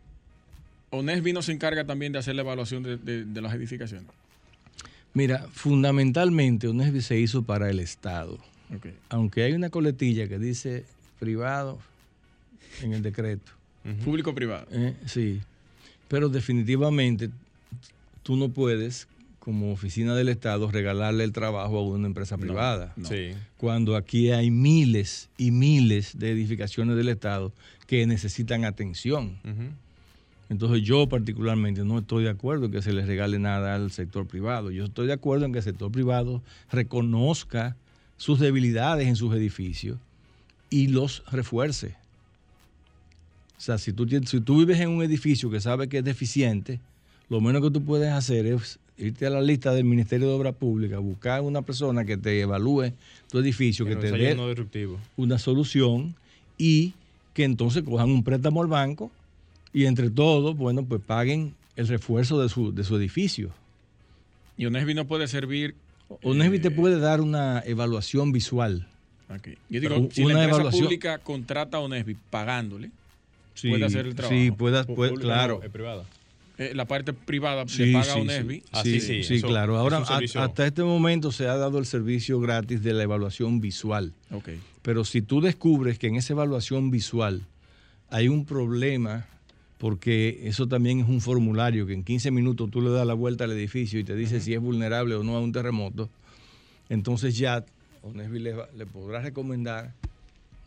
¿Onesbi 0.90 1.32
no 1.32 1.42
se 1.42 1.52
encarga 1.52 1.84
también 1.84 2.12
de 2.12 2.18
hacer 2.18 2.34
la 2.34 2.42
evaluación 2.42 2.82
de, 2.82 3.40
las 3.40 3.54
edificaciones? 3.54 4.08
Mira, 5.14 5.46
fundamentalmente 5.52 6.68
Onesbi 6.68 7.00
se 7.00 7.18
hizo 7.18 7.42
para 7.42 7.70
el 7.70 7.80
Estado. 7.80 8.38
Aunque 9.08 9.42
hay 9.42 9.52
una 9.52 9.70
coletilla 9.70 10.28
que 10.28 10.38
dice 10.38 10.84
privado 11.18 11.78
en 12.82 12.92
el 12.92 13.02
decreto. 13.02 13.52
Público-privado. 14.04 14.66
Eh, 14.70 14.94
sí. 15.06 15.40
Pero 16.08 16.28
definitivamente 16.28 17.30
tú 18.22 18.36
no 18.36 18.48
puedes 18.50 19.08
como 19.38 19.72
oficina 19.72 20.14
del 20.14 20.28
Estado 20.28 20.70
regalarle 20.70 21.24
el 21.24 21.32
trabajo 21.32 21.78
a 21.78 21.82
una 21.82 22.06
empresa 22.06 22.36
privada. 22.36 22.94
Cuando 23.56 23.96
aquí 23.96 24.30
hay 24.30 24.50
miles 24.50 25.28
y 25.38 25.50
miles 25.50 26.18
de 26.18 26.30
edificaciones 26.30 26.96
del 26.96 27.08
Estado 27.08 27.52
que 27.86 28.06
necesitan 28.06 28.64
atención. 28.64 29.38
Entonces 30.50 30.82
yo 30.82 31.08
particularmente 31.08 31.84
no 31.84 32.00
estoy 32.00 32.24
de 32.24 32.30
acuerdo 32.30 32.66
en 32.66 32.72
que 32.72 32.82
se 32.82 32.92
les 32.92 33.06
regale 33.06 33.38
nada 33.38 33.76
al 33.76 33.92
sector 33.92 34.26
privado. 34.26 34.72
Yo 34.72 34.84
estoy 34.84 35.06
de 35.06 35.12
acuerdo 35.12 35.46
en 35.46 35.52
que 35.52 35.58
el 35.58 35.64
sector 35.64 35.92
privado 35.92 36.42
reconozca 36.72 37.76
sus 38.16 38.40
debilidades 38.40 39.06
en 39.06 39.14
sus 39.14 39.32
edificios 39.32 39.96
y 40.68 40.88
los 40.88 41.22
refuerce. 41.30 41.94
O 43.56 43.60
sea, 43.60 43.78
si 43.78 43.92
tú, 43.92 44.08
si 44.26 44.40
tú 44.40 44.58
vives 44.58 44.80
en 44.80 44.90
un 44.90 45.04
edificio 45.04 45.50
que 45.50 45.60
sabe 45.60 45.88
que 45.88 45.98
es 45.98 46.04
deficiente, 46.04 46.80
lo 47.28 47.40
menos 47.40 47.62
que 47.62 47.70
tú 47.70 47.84
puedes 47.84 48.10
hacer 48.10 48.44
es 48.46 48.80
irte 48.98 49.26
a 49.26 49.30
la 49.30 49.40
lista 49.40 49.72
del 49.72 49.84
Ministerio 49.84 50.26
de 50.26 50.34
Obras 50.34 50.56
Públicas, 50.56 50.98
buscar 51.00 51.42
una 51.42 51.62
persona 51.62 52.04
que 52.04 52.16
te 52.16 52.40
evalúe 52.40 52.92
tu 53.30 53.38
edificio, 53.38 53.86
que, 53.86 53.94
te 53.94 54.10
dé 54.10 54.36
una 55.16 55.38
solución 55.38 56.16
y 56.58 56.94
que 57.34 57.44
entonces 57.44 57.84
cojan 57.84 58.10
un 58.10 58.24
préstamo 58.24 58.62
al 58.62 58.68
banco 58.68 59.12
y 59.72 59.84
entre 59.84 60.10
todos, 60.10 60.56
bueno, 60.56 60.84
pues 60.84 61.00
paguen 61.00 61.54
el 61.76 61.88
refuerzo 61.88 62.40
de 62.40 62.48
su, 62.48 62.72
de 62.72 62.84
su 62.84 62.96
edificio. 62.96 63.52
Y 64.56 64.66
Onesbi 64.66 64.94
no 64.94 65.06
puede 65.06 65.28
servir. 65.28 65.74
Onesbi 66.22 66.58
te 66.58 66.68
eh, 66.68 66.72
puede 66.72 66.98
dar 66.98 67.20
una 67.20 67.62
evaluación 67.64 68.32
visual. 68.32 68.86
Yo 69.68 69.80
digo, 69.80 70.08
si 70.10 70.22
una 70.22 70.34
la 70.34 70.40
empresa 70.40 70.56
evaluación, 70.56 70.84
pública 70.84 71.18
contrata 71.18 71.76
a 71.76 71.80
Onesbi 71.80 72.16
pagándole, 72.30 72.90
puede 73.62 73.84
hacer 73.84 74.06
el 74.06 74.14
trabajo. 74.14 74.34
Sí, 74.34 74.50
puede, 74.50 74.84
puede 74.84 75.14
claro. 75.14 75.60
privada. 75.60 76.04
Eh, 76.58 76.72
la 76.74 76.84
parte 76.84 77.14
privada 77.14 77.64
le 77.64 77.92
paga 77.92 78.12
a 78.12 78.16
Unesbi. 78.16 78.62
Sí, 78.82 79.00
sí, 79.00 79.22
sí, 79.22 79.40
claro. 79.40 79.78
Ahora, 79.78 79.98
hasta 79.98 80.66
este 80.66 80.82
momento 80.82 81.32
se 81.32 81.46
ha 81.46 81.56
dado 81.56 81.78
el 81.78 81.86
servicio 81.86 82.38
gratis 82.40 82.82
de 82.82 82.92
la 82.92 83.04
evaluación 83.04 83.60
visual. 83.60 84.12
Okay. 84.30 84.60
Pero 84.82 85.04
si 85.04 85.22
tú 85.22 85.40
descubres 85.40 85.98
que 85.98 86.08
en 86.08 86.16
esa 86.16 86.34
evaluación 86.34 86.90
visual 86.90 87.46
hay 88.10 88.28
un 88.28 88.44
problema, 88.44 89.26
porque 89.80 90.42
eso 90.44 90.68
también 90.68 91.00
es 91.00 91.08
un 91.08 91.22
formulario 91.22 91.86
que 91.86 91.94
en 91.94 92.04
15 92.04 92.30
minutos 92.30 92.70
tú 92.70 92.82
le 92.82 92.90
das 92.90 93.06
la 93.06 93.14
vuelta 93.14 93.44
al 93.44 93.52
edificio 93.52 93.98
y 93.98 94.04
te 94.04 94.14
dice 94.14 94.40
si 94.40 94.52
es 94.52 94.60
vulnerable 94.60 95.14
o 95.14 95.24
no 95.24 95.36
a 95.36 95.40
un 95.40 95.52
terremoto, 95.52 96.10
entonces 96.90 97.36
ya 97.38 97.64
Unesbi 98.02 98.40
le, 98.40 98.54
le 98.76 98.86
podrá 98.86 99.20
recomendar 99.22 99.94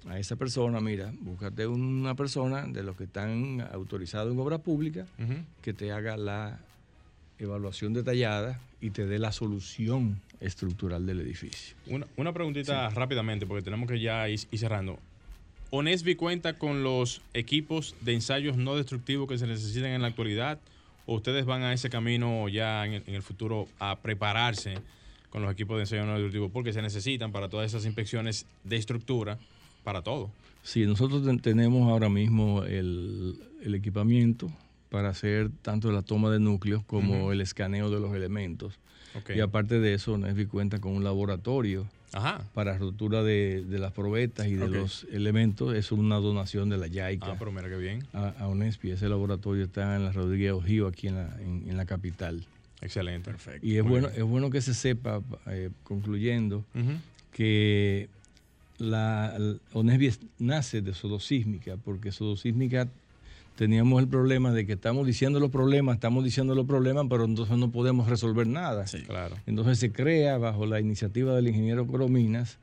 a 0.09 0.17
esa 0.19 0.35
persona, 0.35 0.81
mira, 0.81 1.13
búscate 1.21 1.67
una 1.67 2.15
persona 2.15 2.65
de 2.67 2.83
los 2.83 2.97
que 2.97 3.05
están 3.05 3.61
autorizados 3.71 4.33
en 4.33 4.39
obra 4.39 4.57
pública 4.57 5.05
que 5.61 5.73
te 5.73 5.91
haga 5.91 6.17
la 6.17 6.59
evaluación 7.37 7.93
detallada 7.93 8.59
y 8.81 8.89
te 8.89 9.05
dé 9.05 9.19
la 9.19 9.31
solución 9.31 10.19
estructural 10.39 11.05
del 11.05 11.21
edificio. 11.21 11.75
Una, 12.17 12.33
preguntita 12.33 12.89
rápidamente, 12.89 13.45
porque 13.45 13.63
tenemos 13.63 13.87
que 13.87 13.99
ya 13.99 14.27
ir, 14.27 14.39
cerrando. 14.39 14.99
¿Onesbi 15.75 16.13
cuenta 16.13 16.59
con 16.59 16.83
los 16.83 17.23
equipos 17.33 17.95
de 18.01 18.13
ensayos 18.13 18.57
no 18.57 18.75
destructivos 18.75 19.27
que 19.27 19.39
se 19.39 19.47
necesitan 19.47 19.89
en 19.89 20.03
la 20.03 20.09
actualidad? 20.09 20.59
¿O 21.07 21.15
ustedes 21.15 21.45
van 21.45 21.63
a 21.63 21.73
ese 21.73 21.89
camino 21.89 22.47
ya 22.47 22.85
en 22.85 23.01
el, 23.07 23.23
futuro 23.23 23.67
a 23.79 23.95
prepararse 23.95 24.75
con 25.31 25.41
los 25.41 25.51
equipos 25.51 25.77
de 25.77 25.81
ensayo 25.81 26.05
no 26.05 26.11
destructivos? 26.11 26.51
Porque 26.51 26.73
se 26.73 26.83
necesitan 26.83 27.31
para 27.31 27.49
todas 27.49 27.65
esas 27.65 27.87
inspecciones 27.87 28.45
de 28.63 28.75
estructura 28.75 29.39
para 29.83 30.03
todo. 30.03 30.29
Sí, 30.61 30.85
nosotros 30.85 31.23
tenemos 31.41 31.89
ahora 31.89 32.07
mismo 32.07 32.61
el, 32.65 33.41
equipamiento 33.63 34.51
para 34.91 35.09
hacer 35.09 35.49
tanto 35.63 35.91
la 35.91 36.03
toma 36.03 36.29
de 36.29 36.39
núcleos 36.39 36.83
como 36.83 37.31
el 37.31 37.41
escaneo 37.41 37.89
de 37.89 37.99
los 37.99 38.15
elementos. 38.15 38.77
Y 39.35 39.39
aparte 39.39 39.79
de 39.79 39.95
eso, 39.95 40.19
Nesby 40.19 40.45
cuenta 40.45 40.79
con 40.79 40.95
un 40.95 41.03
laboratorio 41.03 41.87
Ajá. 42.13 42.43
para 42.53 42.77
rotura 42.77 43.23
de, 43.23 43.63
de 43.65 43.79
las 43.79 43.91
probetas 43.91 44.47
y 44.47 44.53
de 44.53 44.67
los 44.69 45.05
elementos. 45.11 45.75
Es 45.75 45.91
una 45.91 46.15
donación 46.17 46.69
de 46.69 46.77
la 46.77 46.87
YAICA 46.87 47.31
Ah, 47.31 47.35
pero 47.39 47.51
mira 47.51 47.67
qué 47.69 47.77
bien. 47.77 48.03
a, 48.13 48.29
a 48.39 48.47
ONESPI. 48.47 48.91
Ese 48.91 49.09
laboratorio 49.09 49.63
está 49.65 49.95
en 49.95 50.05
la 50.05 50.11
Rodríguez 50.11 50.51
Ojío, 50.53 50.87
aquí 50.87 51.07
en 51.07 51.15
la, 51.15 51.35
en, 51.41 51.65
en 51.69 51.75
la 51.77 51.85
capital. 51.85 52.45
Excelente. 52.81 53.31
Perfecto. 53.31 53.65
Y 53.65 53.77
es 53.77 53.83
Muy 53.83 53.91
bueno, 53.91 54.07
bien. 54.09 54.21
es 54.21 54.27
bueno 54.27 54.49
que 54.49 54.61
se 54.61 54.73
sepa, 54.73 55.21
eh, 55.47 55.69
concluyendo, 55.83 56.63
que 57.31 58.09
la, 58.77 59.35
la 59.39 59.55
ONESBI 59.73 60.07
es- 60.07 60.19
nace 60.39 60.81
de 60.81 60.93
sodosísmica, 60.93 61.77
porque 61.77 62.11
sodosísmica 62.11 62.87
teníamos 63.55 64.01
el 64.01 64.07
problema 64.07 64.51
de 64.51 64.65
que 64.65 64.73
estamos 64.73 65.05
diciendo 65.05 65.39
los 65.39 65.51
problemas, 65.51 65.95
estamos 65.95 66.23
diciendo 66.23 66.55
los 66.55 66.65
problemas, 66.65 67.05
pero 67.09 67.25
entonces 67.25 67.57
no 67.57 67.71
podemos 67.71 68.09
resolver 68.09 68.47
nada. 68.47 68.87
Sí. 68.87 69.01
Claro. 69.01 69.35
Entonces 69.45 69.79
se 69.79 69.91
crea 69.91 70.37
bajo 70.37 70.65
la 70.65 70.79
iniciativa 70.79 71.35
del 71.35 71.47
ingeniero 71.47 71.85
Corominas. 71.87 72.57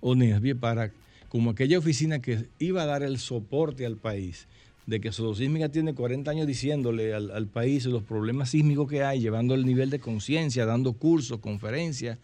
ONESBI 0.00 0.54
para, 0.54 0.92
como 1.28 1.50
aquella 1.50 1.78
oficina 1.78 2.20
que 2.20 2.46
iba 2.58 2.82
a 2.82 2.86
dar 2.86 3.02
el 3.02 3.18
soporte 3.18 3.86
al 3.86 3.96
país, 3.96 4.46
de 4.86 5.00
que 5.00 5.10
Sodosísmica 5.10 5.68
tiene 5.68 5.94
40 5.94 6.30
años 6.30 6.46
diciéndole 6.46 7.12
al, 7.12 7.32
al 7.32 7.46
país 7.48 7.86
los 7.86 8.04
problemas 8.04 8.50
sísmicos 8.50 8.88
que 8.88 9.02
hay, 9.02 9.20
llevando 9.20 9.54
el 9.54 9.66
nivel 9.66 9.90
de 9.90 9.98
conciencia, 9.98 10.64
dando 10.64 10.92
cursos, 10.92 11.40
conferencias, 11.40 12.18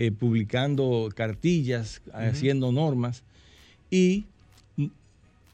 eh, 0.00 0.12
publicando 0.12 1.08
cartillas, 1.12 2.02
haciendo 2.12 2.70
normas. 2.70 3.24
Y 3.90 4.26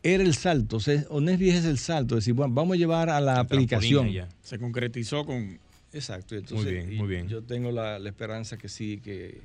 era 0.05 0.23
el 0.23 0.35
salto, 0.35 0.77
o 0.77 0.81
sea, 0.81 1.03
ONESBI 1.09 1.49
es 1.49 1.65
el 1.65 1.79
salto, 1.79 2.17
es 2.17 2.25
decir, 2.25 2.35
bueno, 2.35 2.53
vamos 2.53 2.75
a 2.75 2.77
llevar 2.77 3.09
a 3.09 3.23
la 3.23 3.41
aplicación. 3.41 4.13
Ya. 4.13 4.29
Se 4.43 4.59
concretizó 4.59 5.25
con. 5.25 5.59
Exacto, 5.95 6.37
entonces, 6.37 6.71
bien, 6.71 6.93
y 6.93 6.97
muy 6.97 7.09
bien. 7.09 7.27
Yo 7.27 7.43
tengo 7.43 7.73
la, 7.73 7.99
la 7.99 8.11
esperanza 8.11 8.59
que 8.59 8.69
sí, 8.69 9.01
que, 9.03 9.41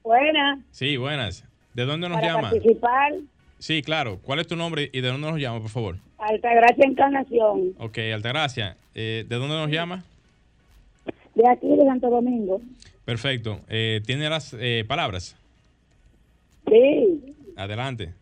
Buena, 0.02 0.62
Sí, 0.70 0.96
buenas. 0.96 1.44
¿De 1.74 1.84
dónde 1.84 2.08
nos 2.08 2.16
para 2.20 2.28
llama? 2.34 2.50
participar, 2.50 3.12
Sí, 3.58 3.82
claro. 3.82 4.18
¿Cuál 4.22 4.38
es 4.38 4.46
tu 4.46 4.56
nombre 4.56 4.88
y 4.90 5.02
de 5.02 5.08
dónde 5.08 5.30
nos 5.30 5.38
llama, 5.38 5.60
por 5.60 5.68
favor? 5.68 5.96
Altagracia 6.18 6.84
Encarnación, 6.86 7.74
Ok, 7.78 7.98
Altagracia. 8.14 8.76
Eh, 8.94 9.24
¿De 9.28 9.36
dónde 9.36 9.54
nos 9.56 9.70
llama? 9.70 10.04
de 11.34 11.48
aquí 11.48 11.68
de 11.68 11.84
Santo 11.84 12.10
Domingo. 12.10 12.60
Perfecto. 13.04 13.60
Eh, 13.68 14.00
¿Tiene 14.06 14.28
las 14.28 14.54
eh, 14.58 14.84
palabras? 14.88 15.36
Sí, 16.68 17.34
Adelante. 17.56 18.14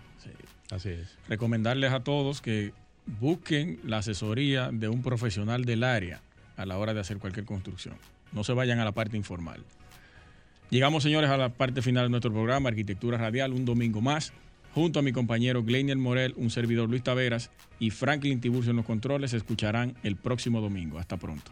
Así 0.72 0.90
es. 0.90 1.08
Recomendarles 1.30 1.92
a 1.94 2.00
todos 2.04 2.42
que 2.42 2.74
busquen 3.20 3.80
la 3.84 4.00
asesoría 4.00 4.70
de 4.72 4.88
un 4.90 5.02
profesional 5.04 5.66
del 5.66 5.84
área 5.84 6.22
a 6.58 6.66
la 6.66 6.78
hora 6.78 6.94
de 6.94 7.00
hacer 7.00 7.18
cualquier 7.20 7.46
construcción. 7.46 7.96
No 8.32 8.44
se 8.44 8.54
vayan 8.54 8.80
a 8.80 8.86
la 8.86 8.92
parte 8.92 9.16
informal. 9.16 9.62
Llegamos, 10.72 11.04
señores, 11.04 11.30
a 11.30 11.38
la 11.38 11.50
parte 11.50 11.84
final 11.84 12.06
de 12.06 12.10
nuestro 12.10 12.32
programa, 12.32 12.70
Arquitectura 12.70 13.18
Radial, 13.20 13.54
un 13.54 13.66
domingo 13.66 14.02
más. 14.02 14.34
Junto 14.74 14.98
a 14.98 15.02
mi 15.04 15.12
compañero 15.12 15.62
Gleinier 15.64 15.98
Morel, 15.98 16.34
un 16.36 16.50
servidor 16.50 16.90
Luis 16.90 17.04
Taveras 17.04 17.52
y 17.80 17.92
Franklin 17.92 18.42
Tiburcio 18.42 18.72
en 18.72 18.78
los 18.78 18.86
controles, 18.88 19.34
escucharán 19.34 19.94
el 20.02 20.16
próximo 20.16 20.62
domingo. 20.62 20.98
Hasta 20.98 21.18
pronto. 21.18 21.52